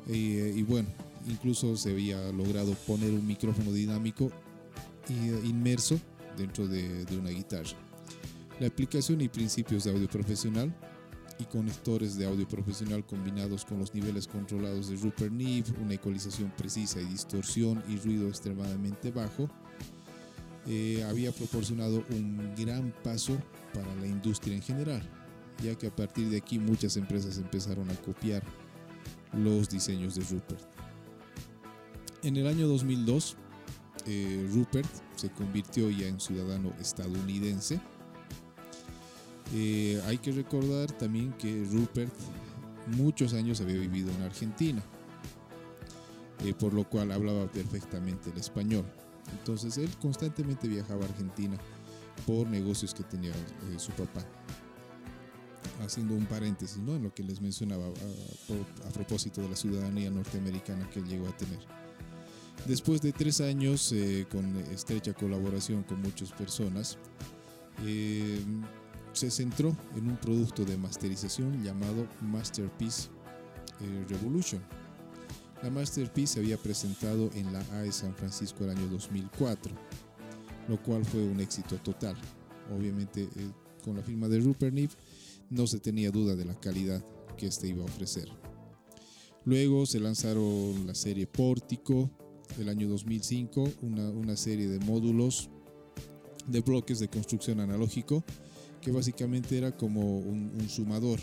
eh, 0.08 0.52
y 0.56 0.62
bueno, 0.62 0.88
incluso 1.28 1.76
se 1.76 1.90
había 1.90 2.32
logrado 2.32 2.74
poner 2.86 3.12
un 3.12 3.26
micrófono 3.26 3.72
dinámico 3.72 4.30
inmerso 5.44 5.98
dentro 6.36 6.68
de 6.68 7.16
una 7.18 7.30
guitarra. 7.30 7.89
La 8.60 8.66
aplicación 8.66 9.22
y 9.22 9.28
principios 9.28 9.84
de 9.84 9.90
audio 9.90 10.06
profesional 10.06 10.70
y 11.38 11.44
conectores 11.44 12.18
de 12.18 12.26
audio 12.26 12.46
profesional 12.46 13.06
combinados 13.06 13.64
con 13.64 13.78
los 13.78 13.94
niveles 13.94 14.28
controlados 14.28 14.90
de 14.90 14.96
Rupert 14.96 15.32
Neve, 15.32 15.72
una 15.82 15.94
ecualización 15.94 16.52
precisa 16.54 17.00
y 17.00 17.06
distorsión 17.06 17.82
y 17.88 17.96
ruido 17.96 18.28
extremadamente 18.28 19.10
bajo, 19.12 19.48
eh, 20.66 21.02
había 21.08 21.32
proporcionado 21.32 22.04
un 22.10 22.54
gran 22.54 22.92
paso 23.02 23.38
para 23.72 23.94
la 23.94 24.06
industria 24.06 24.56
en 24.56 24.62
general, 24.62 25.08
ya 25.64 25.74
que 25.74 25.86
a 25.86 25.96
partir 25.96 26.28
de 26.28 26.36
aquí 26.36 26.58
muchas 26.58 26.98
empresas 26.98 27.38
empezaron 27.38 27.88
a 27.88 27.94
copiar 27.94 28.42
los 29.32 29.70
diseños 29.70 30.16
de 30.16 30.24
Rupert. 30.24 30.60
En 32.22 32.36
el 32.36 32.46
año 32.46 32.68
2002, 32.68 33.36
eh, 34.06 34.46
Rupert 34.52 34.90
se 35.16 35.30
convirtió 35.30 35.88
ya 35.88 36.08
en 36.08 36.20
ciudadano 36.20 36.74
estadounidense 36.78 37.80
eh, 39.54 40.00
hay 40.06 40.18
que 40.18 40.32
recordar 40.32 40.90
también 40.92 41.32
que 41.32 41.64
Rupert 41.70 42.12
muchos 42.96 43.34
años 43.34 43.60
había 43.60 43.78
vivido 43.78 44.10
en 44.12 44.22
Argentina, 44.22 44.82
eh, 46.44 46.54
por 46.54 46.72
lo 46.72 46.88
cual 46.88 47.12
hablaba 47.12 47.46
perfectamente 47.50 48.30
el 48.30 48.38
español. 48.38 48.84
Entonces 49.38 49.78
él 49.78 49.90
constantemente 50.00 50.68
viajaba 50.68 51.04
a 51.04 51.08
Argentina 51.08 51.56
por 52.26 52.46
negocios 52.48 52.94
que 52.94 53.02
tenía 53.04 53.32
eh, 53.32 53.78
su 53.78 53.92
papá. 53.92 54.24
Haciendo 55.80 56.14
un 56.14 56.26
paréntesis 56.26 56.78
¿no? 56.78 56.96
en 56.96 57.04
lo 57.04 57.14
que 57.14 57.22
les 57.22 57.40
mencionaba 57.40 57.86
a, 57.86 58.90
propósito 58.92 59.40
de 59.40 59.48
la 59.48 59.56
ciudadanía 59.56 60.10
norteamericana 60.10 60.88
que 60.90 61.00
él 61.00 61.06
llegó 61.06 61.28
a 61.28 61.36
tener. 61.36 61.58
Después 62.66 63.00
de 63.00 63.12
tres 63.12 63.40
años 63.40 63.90
eh, 63.92 64.26
con 64.30 64.56
estrecha 64.72 65.14
colaboración 65.14 65.82
con 65.82 66.02
muchas 66.02 66.32
personas, 66.32 66.98
eh, 67.86 68.44
se 69.20 69.30
centró 69.30 69.76
en 69.96 70.08
un 70.08 70.16
producto 70.16 70.64
de 70.64 70.78
masterización 70.78 71.62
llamado 71.62 72.06
Masterpiece 72.22 73.10
eh, 73.82 74.06
Revolution. 74.08 74.62
La 75.62 75.68
Masterpiece 75.68 76.34
se 76.34 76.40
había 76.40 76.56
presentado 76.56 77.28
en 77.34 77.52
la 77.52 77.60
AE 77.74 77.92
San 77.92 78.14
Francisco 78.14 78.64
el 78.64 78.70
año 78.70 78.86
2004, 78.88 79.74
lo 80.68 80.82
cual 80.82 81.04
fue 81.04 81.22
un 81.22 81.38
éxito 81.38 81.76
total. 81.76 82.16
Obviamente 82.74 83.28
con 83.84 83.96
la 83.96 84.02
firma 84.02 84.26
de 84.26 84.40
Rupert 84.40 84.72
Neve 84.72 84.94
no 85.50 85.66
se 85.66 85.80
tenía 85.80 86.10
duda 86.10 86.34
de 86.34 86.46
la 86.46 86.58
calidad 86.58 87.04
que 87.36 87.46
este 87.46 87.68
iba 87.68 87.82
a 87.82 87.86
ofrecer. 87.86 88.26
Luego 89.44 89.84
se 89.84 90.00
lanzaron 90.00 90.86
la 90.86 90.94
serie 90.94 91.26
Pórtico 91.26 92.08
del 92.56 92.70
año 92.70 92.88
2005, 92.88 93.68
una, 93.82 94.36
serie 94.38 94.66
de 94.66 94.78
módulos 94.78 95.50
de 96.46 96.60
bloques 96.60 97.00
de 97.00 97.08
construcción 97.08 97.60
analógico 97.60 98.24
que 98.80 98.90
básicamente 98.90 99.56
era 99.58 99.76
como 99.76 100.18
un, 100.18 100.68
sumador, 100.68 101.20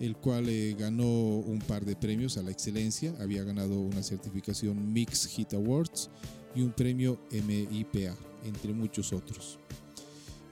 el 0.00 0.16
cual 0.16 0.48
eh, 0.48 0.74
ganó 0.78 1.06
un 1.06 1.60
par 1.60 1.84
de 1.84 1.96
premios 1.96 2.36
a 2.36 2.42
la 2.42 2.50
excelencia, 2.50 3.14
había 3.20 3.44
ganado 3.44 3.80
una 3.80 4.02
certificación 4.02 4.92
Mix 4.92 5.26
Hit 5.26 5.54
Awards 5.54 6.10
y 6.54 6.62
un 6.62 6.72
premio 6.72 7.18
MIPA, 7.30 8.16
entre 8.44 8.72
muchos 8.72 9.12
otros. 9.12 9.58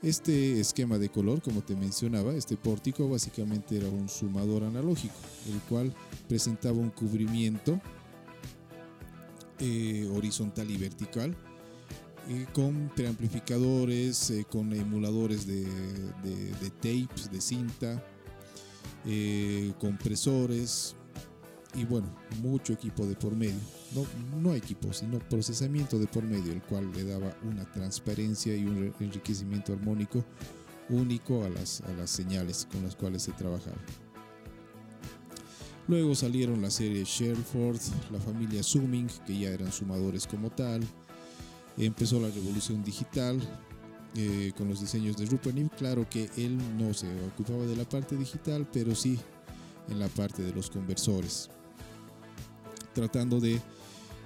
Este 0.02 0.58
esquema 0.58 0.98
de 0.98 1.08
color, 1.08 1.40
como 1.40 1.62
te 1.62 1.76
mencionaba, 1.76 2.34
este 2.34 2.56
pórtico 2.56 3.08
básicamente 3.08 3.76
era 3.76 3.88
un 3.88 4.08
sumador 4.08 4.64
analógico, 4.64 5.14
el 5.48 5.60
cual 5.68 5.94
presentaba 6.28 6.76
un 6.78 6.90
cubrimiento 6.90 7.80
eh, 9.60 10.10
horizontal 10.12 10.68
y 10.72 10.76
vertical, 10.76 11.36
eh, 12.28 12.46
con 12.52 12.90
preamplificadores, 12.94 14.30
eh, 14.30 14.46
con 14.48 14.72
emuladores 14.72 15.46
de, 15.46 15.66
tapes, 16.80 17.30
de 17.30 17.40
cinta, 17.40 18.04
compresores 19.80 20.96
y 21.74 21.84
bueno, 21.84 22.14
mucho 22.42 22.72
equipo 22.72 23.06
de 23.06 23.14
por 23.14 23.34
medio. 23.34 23.58
No, 23.94 24.06
no 24.40 24.54
equipo, 24.54 24.92
sino 24.92 25.18
procesamiento 25.18 25.98
de 25.98 26.06
por 26.06 26.24
medio, 26.24 26.52
el 26.52 26.62
cual 26.62 26.92
le 26.92 27.04
daba 27.04 27.34
una 27.44 27.64
transparencia 27.72 28.54
y 28.54 28.64
un 28.64 28.94
enriquecimiento 29.00 29.72
armónico 29.72 30.24
único 30.88 31.44
a 31.44 31.48
las, 31.48 31.80
a 31.82 31.92
las 31.92 32.10
señales 32.10 32.66
con 32.70 32.82
las 32.82 32.94
cuales 32.94 33.22
se 33.22 33.32
trabajaba. 33.32 33.76
Luego 35.88 36.14
salieron 36.14 36.62
la 36.62 36.70
serie 36.70 37.04
Sherford, 37.04 37.80
la 38.12 38.20
familia 38.20 38.62
Zooming, 38.62 39.08
que 39.26 39.38
ya 39.38 39.50
eran 39.50 39.72
sumadores 39.72 40.26
como 40.26 40.50
tal. 40.50 40.82
Empezó 41.76 42.20
la 42.20 42.28
revolución 42.28 42.84
digital 42.84 43.40
eh, 44.14 44.52
con 44.58 44.68
los 44.68 44.80
diseños 44.80 45.16
de 45.16 45.24
Rupert 45.26 45.56
Neve. 45.56 45.70
Claro 45.76 46.06
que 46.08 46.28
él 46.36 46.58
no 46.76 46.92
se 46.92 47.08
ocupaba 47.24 47.64
de 47.64 47.76
la 47.76 47.84
parte 47.84 48.14
digital, 48.14 48.68
pero 48.70 48.94
sí 48.94 49.18
en 49.88 49.98
la 49.98 50.08
parte 50.08 50.42
de 50.42 50.52
los 50.52 50.68
conversores. 50.68 51.48
Tratando 52.92 53.40
de 53.40 53.58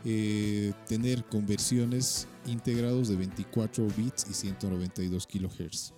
eh, 0.05 0.73
tener 0.89 1.25
conversiones 1.25 2.27
integrados 2.47 3.09
de 3.09 3.17
24 3.17 3.87
bits 3.97 4.27
y 4.29 4.35
192 4.35 5.27
kHz. 5.27 5.93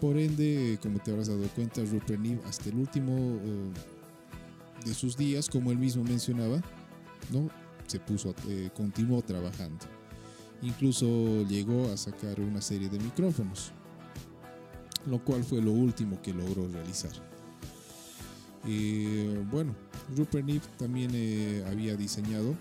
Por 0.00 0.16
ende, 0.16 0.78
como 0.80 1.00
te 1.00 1.10
habrás 1.10 1.26
dado 1.26 1.48
cuenta, 1.56 1.82
Rupert 1.82 2.20
Neve 2.20 2.40
hasta 2.46 2.68
el 2.68 2.76
último... 2.76 3.40
Eh, 3.44 3.72
de 4.86 4.94
sus 4.94 5.16
días, 5.16 5.50
como 5.50 5.72
él 5.72 5.76
mismo 5.76 6.04
mencionaba, 6.04 6.62
¿no? 7.32 7.50
se 7.88 7.98
puso, 7.98 8.32
continuó 8.76 9.20
trabajando. 9.22 9.97
Incluso 10.62 11.46
llegó 11.46 11.90
a 11.92 11.96
sacar 11.96 12.40
una 12.40 12.60
serie 12.60 12.88
de 12.88 12.98
micrófonos, 12.98 13.72
lo 15.06 15.24
cual 15.24 15.44
fue 15.44 15.62
lo 15.62 15.72
último 15.72 16.20
que 16.20 16.32
logró 16.32 16.68
realizar. 16.68 17.12
Eh, 18.66 19.44
bueno, 19.50 19.74
Rupert 20.16 20.44
Neve 20.44 20.66
también 20.76 21.10
eh, 21.14 21.64
había 21.70 21.96
diseñado 21.96 22.56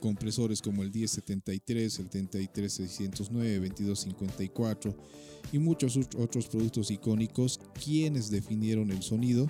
compresores 0.00 0.60
como 0.60 0.82
el 0.82 0.90
1073, 0.90 1.98
el 2.00 2.08
33609, 2.10 3.68
2254 3.68 4.96
y 5.52 5.58
muchos 5.58 5.96
otros 6.18 6.46
productos 6.46 6.90
icónicos 6.90 7.60
quienes 7.84 8.30
definieron 8.30 8.90
el 8.90 9.02
sonido 9.02 9.46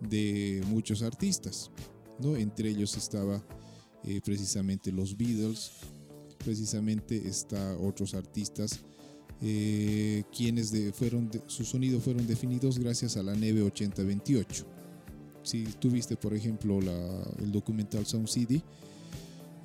de 0.00 0.62
muchos 0.68 1.02
artistas. 1.02 1.70
¿no? 2.20 2.36
Entre 2.36 2.68
ellos 2.68 2.96
estaba 2.96 3.42
eh, 4.04 4.20
precisamente 4.24 4.92
los 4.92 5.16
Beatles, 5.16 5.70
precisamente 6.38 7.28
está 7.28 7.76
otros 7.78 8.14
artistas 8.14 8.80
eh, 9.44 10.22
quienes 10.36 10.72
fueron 10.94 11.28
su 11.48 11.64
sonido 11.64 11.98
fueron 11.98 12.26
definidos 12.28 12.78
gracias 12.78 13.16
a 13.16 13.24
la 13.24 13.34
Neve 13.34 13.62
8028. 13.62 14.64
Si 15.42 15.64
tuviste 15.80 16.16
por 16.16 16.32
ejemplo 16.32 16.78
el 16.78 17.50
documental 17.50 18.06
Sound 18.06 18.28
City, 18.28 18.62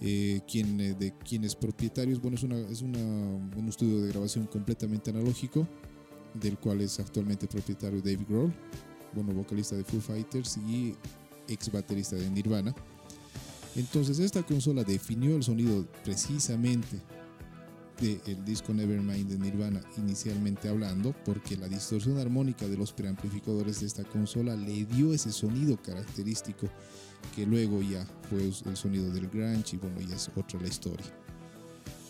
eh, 0.01 0.41
quien, 0.47 0.77
de 0.77 1.13
quienes 1.23 1.55
propietarios, 1.55 2.19
bueno, 2.19 2.37
es, 2.37 2.43
una, 2.43 2.57
es 2.57 2.81
un 2.81 3.65
estudio 3.67 4.01
de 4.01 4.09
grabación 4.09 4.47
completamente 4.47 5.11
analógico, 5.11 5.67
del 6.33 6.57
cual 6.57 6.81
es 6.81 6.99
actualmente 6.99 7.47
propietario 7.47 8.01
David 8.01 8.25
Grohl 8.27 8.53
bueno, 9.13 9.33
vocalista 9.33 9.75
de 9.75 9.83
Foo 9.83 10.01
Fighters 10.01 10.57
y 10.57 10.95
ex 11.47 11.71
baterista 11.71 12.15
de 12.15 12.29
Nirvana. 12.29 12.73
Entonces 13.77 14.17
esta 14.17 14.41
consola 14.43 14.83
definió 14.83 15.35
el 15.35 15.43
sonido 15.43 15.85
precisamente 16.03 16.99
del 18.01 18.43
disco 18.43 18.73
Nevermind 18.73 19.29
de 19.29 19.37
Nirvana 19.37 19.81
inicialmente 19.97 20.69
hablando 20.69 21.15
porque 21.25 21.57
la 21.57 21.67
distorsión 21.67 22.19
armónica 22.19 22.67
de 22.67 22.77
los 22.77 22.91
preamplificadores 22.91 23.79
de 23.79 23.87
esta 23.87 24.03
consola 24.03 24.55
le 24.55 24.85
dio 24.85 25.13
ese 25.13 25.31
sonido 25.31 25.81
característico 25.81 26.67
que 27.35 27.45
luego 27.45 27.81
ya 27.81 28.05
fue 28.29 28.43
el 28.43 28.77
sonido 28.77 29.11
del 29.11 29.27
grunge 29.29 29.75
y 29.75 29.77
bueno 29.77 29.99
ya 30.01 30.15
es 30.15 30.29
otra 30.35 30.59
la 30.59 30.67
historia. 30.67 31.07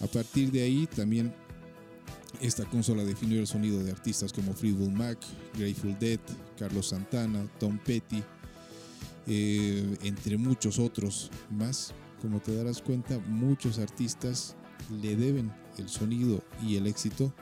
A 0.01 0.07
partir 0.07 0.51
de 0.51 0.61
ahí 0.61 0.87
también 0.87 1.33
esta 2.41 2.65
consola 2.65 3.03
definió 3.03 3.39
el 3.39 3.47
sonido 3.47 3.83
de 3.83 3.91
artistas 3.91 4.31
como 4.31 4.53
Fleetwood 4.53 4.91
Mac, 4.91 5.17
Grateful 5.57 5.97
Dead, 5.99 6.19
Carlos 6.57 6.87
Santana, 6.89 7.45
Tom 7.59 7.77
Petty, 7.79 8.23
eh, 9.27 9.97
entre 10.03 10.37
muchos 10.37 10.79
otros 10.79 11.31
más. 11.49 11.93
Como 12.21 12.39
te 12.39 12.55
darás 12.55 12.81
cuenta, 12.81 13.19
muchos 13.27 13.77
artistas 13.77 14.55
le 15.01 15.15
deben 15.15 15.51
el 15.77 15.87
sonido 15.89 16.43
y 16.63 16.77
el 16.77 16.87
éxito 16.87 17.33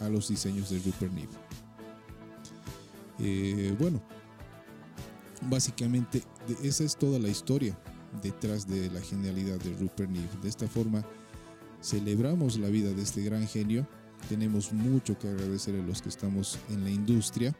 a 0.00 0.08
los 0.08 0.28
diseños 0.28 0.70
de 0.70 0.78
Rupert 0.80 1.12
Neve. 1.12 1.32
Eh, 3.18 3.74
bueno, 3.78 4.02
básicamente 5.42 6.22
esa 6.62 6.84
es 6.84 6.96
toda 6.96 7.18
la 7.18 7.28
historia 7.28 7.78
detrás 8.22 8.66
de 8.66 8.90
la 8.90 9.00
genialidad 9.00 9.58
de 9.60 9.74
Rupert 9.74 10.10
Neve. 10.10 10.28
De 10.42 10.48
esta 10.48 10.66
forma 10.66 11.04
celebramos 11.80 12.58
la 12.58 12.68
vida 12.68 12.90
de 12.92 13.02
este 13.02 13.22
gran 13.22 13.46
genio 13.46 13.86
tenemos 14.28 14.72
mucho 14.72 15.16
que 15.18 15.28
agradecer 15.28 15.76
a 15.76 15.82
los 15.82 16.02
que 16.02 16.08
estamos 16.08 16.58
en 16.70 16.82
la 16.82 16.90
industria. 16.90 17.56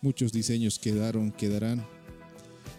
Muchos 0.00 0.32
diseños 0.32 0.78
quedaron, 0.78 1.32
quedarán. 1.32 1.86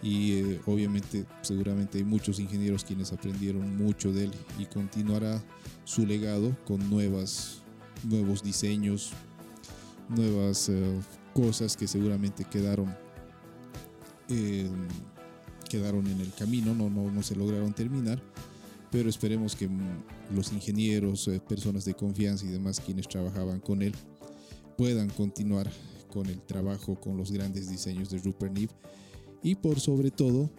Y 0.01 0.33
eh, 0.33 0.61
obviamente, 0.65 1.25
seguramente 1.41 1.97
hay 1.97 2.03
muchos 2.03 2.39
ingenieros 2.39 2.83
quienes 2.83 3.11
aprendieron 3.11 3.75
mucho 3.77 4.11
de 4.11 4.25
él 4.25 4.31
y 4.59 4.65
continuará 4.65 5.43
su 5.85 6.05
legado 6.05 6.55
con 6.65 6.87
nuevas, 6.89 7.61
nuevos 8.03 8.43
diseños, 8.43 9.11
nuevas 10.09 10.69
eh, 10.69 10.99
cosas 11.33 11.75
que 11.75 11.87
seguramente 11.87 12.45
quedaron, 12.45 12.95
eh, 14.29 14.69
quedaron 15.69 16.05
en 16.07 16.21
el 16.21 16.31
camino, 16.33 16.75
no, 16.75 16.89
no, 16.89 17.11
no 17.11 17.23
se 17.23 17.35
lograron 17.35 17.73
terminar 17.73 18.21
pero 18.89 19.09
esperemos 19.09 19.53
que 19.53 19.69
los 20.33 20.53
ingenieros, 20.53 21.29
personas 21.47 21.83
de 21.83 21.93
confianza 21.93 22.45
y 22.45 22.49
demás 22.49 22.79
quienes 22.79 23.05
trabajaban 23.07 23.59
con 23.59 23.81
él 23.81 23.93
puedan 24.77 25.09
continuar 25.09 25.69
con 26.07 26.27
el 26.27 26.41
trabajo, 26.41 26.99
con 26.99 27.17
los 27.17 27.31
grandes 27.31 27.69
diseños 27.69 28.09
de 28.09 28.19
Rupert 28.19 28.53
Neve 28.53 28.71
y 29.43 29.55
por 29.55 29.79
sobre 29.79 30.11
todo 30.11 30.49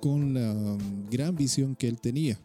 con 0.00 0.34
la 0.34 0.76
gran 1.10 1.36
visión 1.36 1.74
que 1.76 1.88
él 1.88 2.00
tenía, 2.00 2.38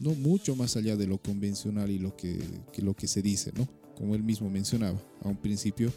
no 0.00 0.14
mucho 0.14 0.56
más 0.56 0.76
allá 0.76 0.96
de 0.96 1.06
lo 1.06 1.18
convencional 1.18 1.90
y 1.90 1.98
lo 1.98 2.16
que, 2.16 2.38
lo 2.78 2.94
que 2.94 3.08
se 3.08 3.22
dice, 3.22 3.52
¿no? 3.56 3.68
Como 3.96 4.14
él 4.14 4.22
mismo 4.22 4.50
mencionaba, 4.50 5.00
a 5.22 5.28
un 5.28 5.36
principio 5.36 5.92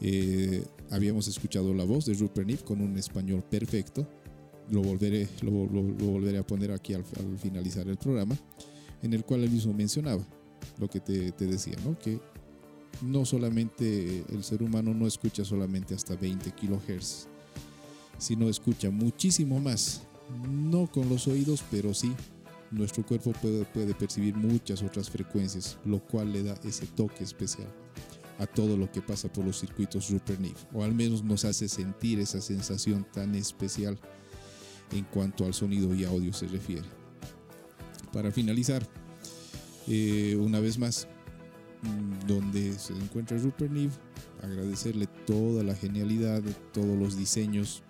eh, 0.00 0.64
habíamos 0.90 1.28
escuchado 1.28 1.74
la 1.74 1.84
voz 1.84 2.06
de 2.06 2.14
Rupert 2.14 2.46
Neve 2.46 2.62
con 2.64 2.80
un 2.80 2.96
español 2.96 3.42
perfecto, 3.42 4.06
lo 4.70 4.82
volveré, 4.82 5.28
lo, 5.42 5.50
volveré 5.50 6.38
a 6.38 6.46
poner 6.46 6.72
aquí 6.72 6.94
al, 6.94 7.04
finalizar 7.38 7.86
el 7.88 7.96
programa, 7.96 8.36
en 9.02 9.12
el 9.12 9.24
cual 9.24 9.44
él 9.44 9.50
mismo 9.50 9.74
mencionaba 9.74 10.24
lo 10.78 10.88
que 10.88 11.00
te, 11.00 11.32
decía, 11.46 11.76
¿no? 11.84 11.98
que 11.98 12.18
no 13.02 13.24
solamente 13.24 14.24
el 14.30 14.44
ser 14.44 14.62
humano 14.62 14.94
no 14.94 15.06
escucha 15.06 15.44
solamente 15.44 15.94
hasta 15.94 16.16
20 16.16 16.52
kHz, 16.52 17.28
sino 18.20 18.48
escucha 18.48 18.90
muchísimo 18.90 19.58
más 19.58 20.02
no 20.48 20.86
con 20.86 21.08
los 21.08 21.26
oídos, 21.26 21.64
pero 21.70 21.92
sí 21.92 22.14
nuestro 22.70 23.04
cuerpo 23.04 23.32
puede, 23.32 23.64
puede, 23.64 23.94
percibir 23.94 24.36
muchas 24.36 24.82
otras 24.82 25.10
frecuencias, 25.10 25.76
lo 25.84 25.98
cual 25.98 26.32
le 26.32 26.44
da 26.44 26.54
ese 26.62 26.86
toque 26.86 27.24
especial 27.24 27.66
a 28.38 28.46
todo 28.46 28.76
lo 28.76 28.90
que 28.90 29.02
pasa 29.02 29.30
por 29.30 29.44
los 29.44 29.58
circuitos 29.58 30.08
Rupert 30.08 30.40
Neve, 30.40 30.54
o 30.72 30.82
al 30.82 30.94
menos 30.94 31.22
nos 31.22 31.44
hace 31.44 31.68
sentir 31.68 32.20
esa 32.20 32.40
sensación 32.40 33.06
tan 33.12 33.34
especial 33.34 33.98
en 34.92 35.04
cuanto 35.04 35.44
al 35.44 35.52
sonido 35.52 35.94
y 35.94 36.04
audio 36.04 36.32
se 36.32 36.46
refiere. 36.46 36.88
Para 38.12 38.30
finalizar, 38.30 38.86
eh, 39.88 40.36
una 40.40 40.58
vez 40.58 40.78
más, 40.78 41.06
mm, 41.82 42.26
donde 42.26 42.78
se 42.78 42.94
encuentra 42.94 43.36
Rupert 43.36 43.70
Neve, 43.70 43.92
agradecerle 44.42 45.06
toda 45.26 45.62
la 45.62 45.74
genialidad, 45.74 46.42
todos 46.72 46.98
los 46.98 47.16
diseños. 47.16 47.82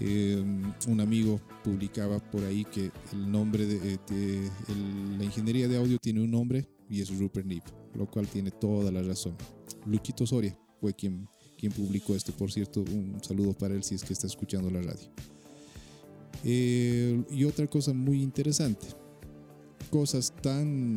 Eh, 0.00 0.40
un 0.86 1.00
amigo 1.00 1.40
publicaba 1.64 2.20
por 2.20 2.44
ahí 2.44 2.64
que 2.64 2.92
el 3.12 3.30
nombre 3.30 3.66
de, 3.66 3.98
eh, 4.12 4.50
la 5.18 5.24
ingeniería 5.24 5.66
de 5.66 5.76
audio 5.76 5.98
tiene 5.98 6.20
un 6.20 6.30
nombre 6.30 6.68
y 6.88 7.02
es 7.02 7.16
Rupert 7.18 7.46
Neve, 7.46 7.64
lo 7.94 8.06
cual 8.06 8.28
tiene 8.28 8.52
toda 8.52 8.92
la 8.92 9.02
razón. 9.02 9.34
Luquito 9.86 10.24
Soria 10.24 10.56
fue 10.80 10.94
quien, 10.94 11.28
quien 11.58 11.72
publicó 11.72 12.14
esto, 12.14 12.32
por 12.32 12.52
cierto, 12.52 12.80
un 12.82 13.18
saludo 13.22 13.52
para 13.54 13.74
él 13.74 13.82
si 13.82 13.96
es 13.96 14.04
que 14.04 14.12
está 14.12 14.28
escuchando 14.28 14.70
la 14.70 14.82
radio. 14.82 15.10
y 16.44 17.44
otra 17.44 17.66
cosa 17.66 17.92
muy 17.92 18.22
interesante, 18.22 18.86
cosas 19.90 20.32
tan, 20.40 20.94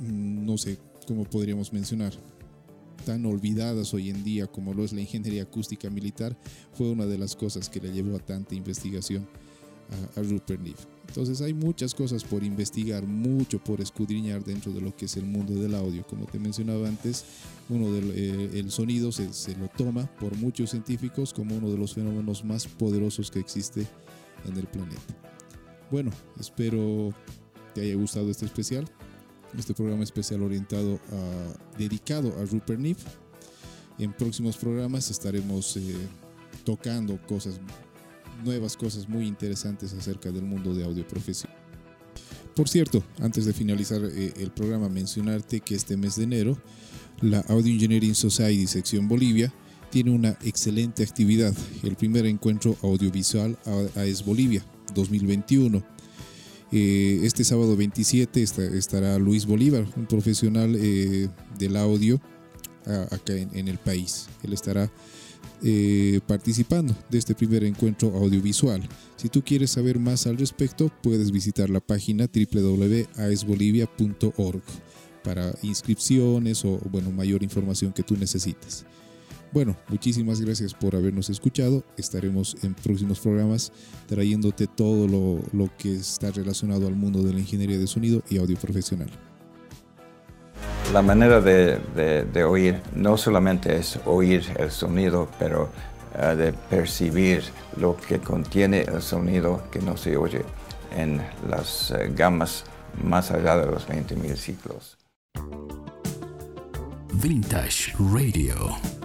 mm, 0.00 0.44
no 0.44 0.58
sé 0.58 0.78
cómo 1.06 1.24
podríamos 1.24 1.72
mencionar, 1.72 2.12
tan 3.04 3.24
olvidadas 3.26 3.94
hoy 3.94 4.10
en 4.10 4.24
día 4.24 4.46
como 4.46 4.74
lo 4.74 4.84
es 4.84 4.92
la 4.92 5.00
ingeniería 5.00 5.42
acústica 5.42 5.90
militar, 5.90 6.36
fue 6.72 6.90
una 6.90 7.06
de 7.06 7.18
las 7.18 7.34
cosas 7.36 7.68
que 7.68 7.80
le 7.80 7.92
llevó 7.92 8.16
a 8.16 8.20
tanta 8.20 8.54
investigación 8.54 9.26
a, 10.16 10.22
Rupert 10.22 10.60
Neve. 10.60 10.76
Entonces 11.08 11.40
hay 11.40 11.54
muchas 11.54 11.94
cosas 11.94 12.22
por 12.22 12.44
investigar, 12.44 13.06
mucho 13.06 13.58
por 13.58 13.80
escudriñar 13.80 14.44
dentro 14.44 14.72
de 14.72 14.82
lo 14.82 14.94
que 14.94 15.06
es 15.06 15.16
el 15.16 15.24
mundo 15.24 15.54
del 15.54 15.74
audio. 15.74 16.06
Como 16.06 16.26
te 16.26 16.38
mencionaba 16.38 16.86
antes, 16.86 17.24
uno 17.70 17.90
del, 17.90 18.12
eh, 18.14 18.50
el 18.54 18.70
sonido 18.70 19.10
se, 19.10 19.32
se, 19.32 19.56
lo 19.56 19.68
toma 19.68 20.06
por 20.16 20.36
muchos 20.36 20.70
científicos 20.70 21.32
como 21.32 21.56
uno 21.56 21.70
de 21.70 21.78
los 21.78 21.94
fenómenos 21.94 22.44
más 22.44 22.66
poderosos 22.66 23.30
que 23.30 23.38
existe 23.38 23.86
en 24.44 24.56
el 24.58 24.66
planeta. 24.66 25.00
Bueno, 25.90 26.10
espero 26.38 27.14
te 27.74 27.80
haya 27.80 27.94
gustado 27.94 28.30
este 28.30 28.44
especial, 28.44 28.86
este 29.56 29.74
programa 29.74 30.02
especial 30.02 30.42
orientado 30.42 31.00
a, 31.12 31.78
dedicado 31.78 32.34
a 32.40 32.44
Rupert 32.44 32.80
Neve. 32.80 33.00
En 33.98 34.12
próximos 34.12 34.56
programas 34.56 35.10
estaremos 35.10 35.76
eh, 35.76 35.94
tocando 36.64 37.20
cosas 37.26 37.60
nuevas, 38.44 38.76
cosas 38.76 39.08
muy 39.08 39.26
interesantes 39.26 39.92
acerca 39.92 40.30
del 40.30 40.44
mundo 40.44 40.74
de 40.74 40.84
audio 40.84 41.06
profesional. 41.06 41.56
Por 42.54 42.68
cierto, 42.68 43.02
antes 43.20 43.44
de 43.44 43.52
finalizar 43.52 44.00
eh, 44.04 44.34
el 44.36 44.50
programa, 44.50 44.88
mencionarte 44.88 45.60
que 45.60 45.74
este 45.74 45.96
mes 45.96 46.16
de 46.16 46.24
enero 46.24 46.58
la 47.20 47.40
Audio 47.48 47.72
Engineering 47.72 48.14
Society 48.14 48.66
sección 48.66 49.08
Bolivia 49.08 49.52
tiene 49.90 50.10
una 50.10 50.36
excelente 50.42 51.02
actividad, 51.02 51.54
el 51.82 51.96
primer 51.96 52.26
encuentro 52.26 52.76
audiovisual 52.82 53.58
AES 53.96 54.24
Bolivia 54.24 54.64
2021. 54.94 55.82
Eh, 56.70 57.20
este 57.22 57.44
sábado 57.44 57.74
27 57.76 58.42
estará 58.42 59.18
Luis 59.18 59.46
Bolívar, 59.46 59.86
un 59.96 60.04
profesional 60.06 60.76
eh, 60.76 61.30
del 61.58 61.76
audio 61.76 62.20
acá 63.10 63.32
en, 63.34 63.68
el 63.68 63.78
país. 63.78 64.28
Él 64.42 64.52
estará 64.54 64.90
eh, 65.62 66.20
participando 66.26 66.96
de 67.10 67.18
este 67.18 67.34
primer 67.34 67.64
encuentro 67.64 68.16
audiovisual. 68.16 68.80
Si 69.16 69.28
tú 69.28 69.42
quieres 69.42 69.72
saber 69.72 69.98
más 69.98 70.26
al 70.26 70.38
respecto, 70.38 70.90
puedes 71.02 71.30
visitar 71.30 71.68
la 71.68 71.80
página 71.80 72.26
www.aesbolivia.org 72.26 74.62
para 75.22 75.54
inscripciones 75.62 76.64
o 76.64 76.80
bueno, 76.90 77.10
mayor 77.10 77.42
información 77.42 77.92
que 77.92 78.02
tú 78.02 78.16
necesites. 78.16 78.86
Bueno, 79.50 79.76
muchísimas 79.88 80.40
gracias 80.40 80.74
por 80.74 80.94
habernos 80.94 81.30
escuchado. 81.30 81.82
Estaremos 81.96 82.56
en 82.62 82.74
próximos 82.74 83.18
programas 83.18 83.72
trayéndote 84.06 84.66
todo 84.66 85.08
lo, 85.52 85.70
que 85.78 85.94
está 85.94 86.30
relacionado 86.30 86.86
al 86.86 86.94
mundo 86.94 87.22
de 87.22 87.32
la 87.32 87.40
ingeniería 87.40 87.78
de 87.78 87.86
sonido 87.86 88.22
y 88.28 88.38
audio 88.38 88.56
profesional. 88.58 89.08
La 90.92 91.00
manera 91.02 91.40
de, 91.40 92.44
oír 92.44 92.80
no 92.94 93.16
solamente 93.16 93.76
es 93.76 93.98
oír 94.04 94.44
el 94.58 94.70
sonido, 94.70 95.28
pero 95.38 95.70
eh, 96.14 96.34
de 96.36 96.52
percibir 96.52 97.42
lo 97.78 97.96
que 97.96 98.18
contiene 98.18 98.82
el 98.82 99.00
sonido 99.00 99.62
que 99.70 99.80
no 99.80 99.96
se 99.96 100.16
oye 100.16 100.42
en 100.94 101.22
las 101.48 101.90
eh, 101.90 102.10
gamas 102.14 102.64
más 103.02 103.30
allá 103.30 103.56
de 103.56 103.66
los 103.66 103.86
20.000 103.88 104.36
ciclos. 104.36 104.98
Vintage 107.14 107.94
Radio 107.98 108.97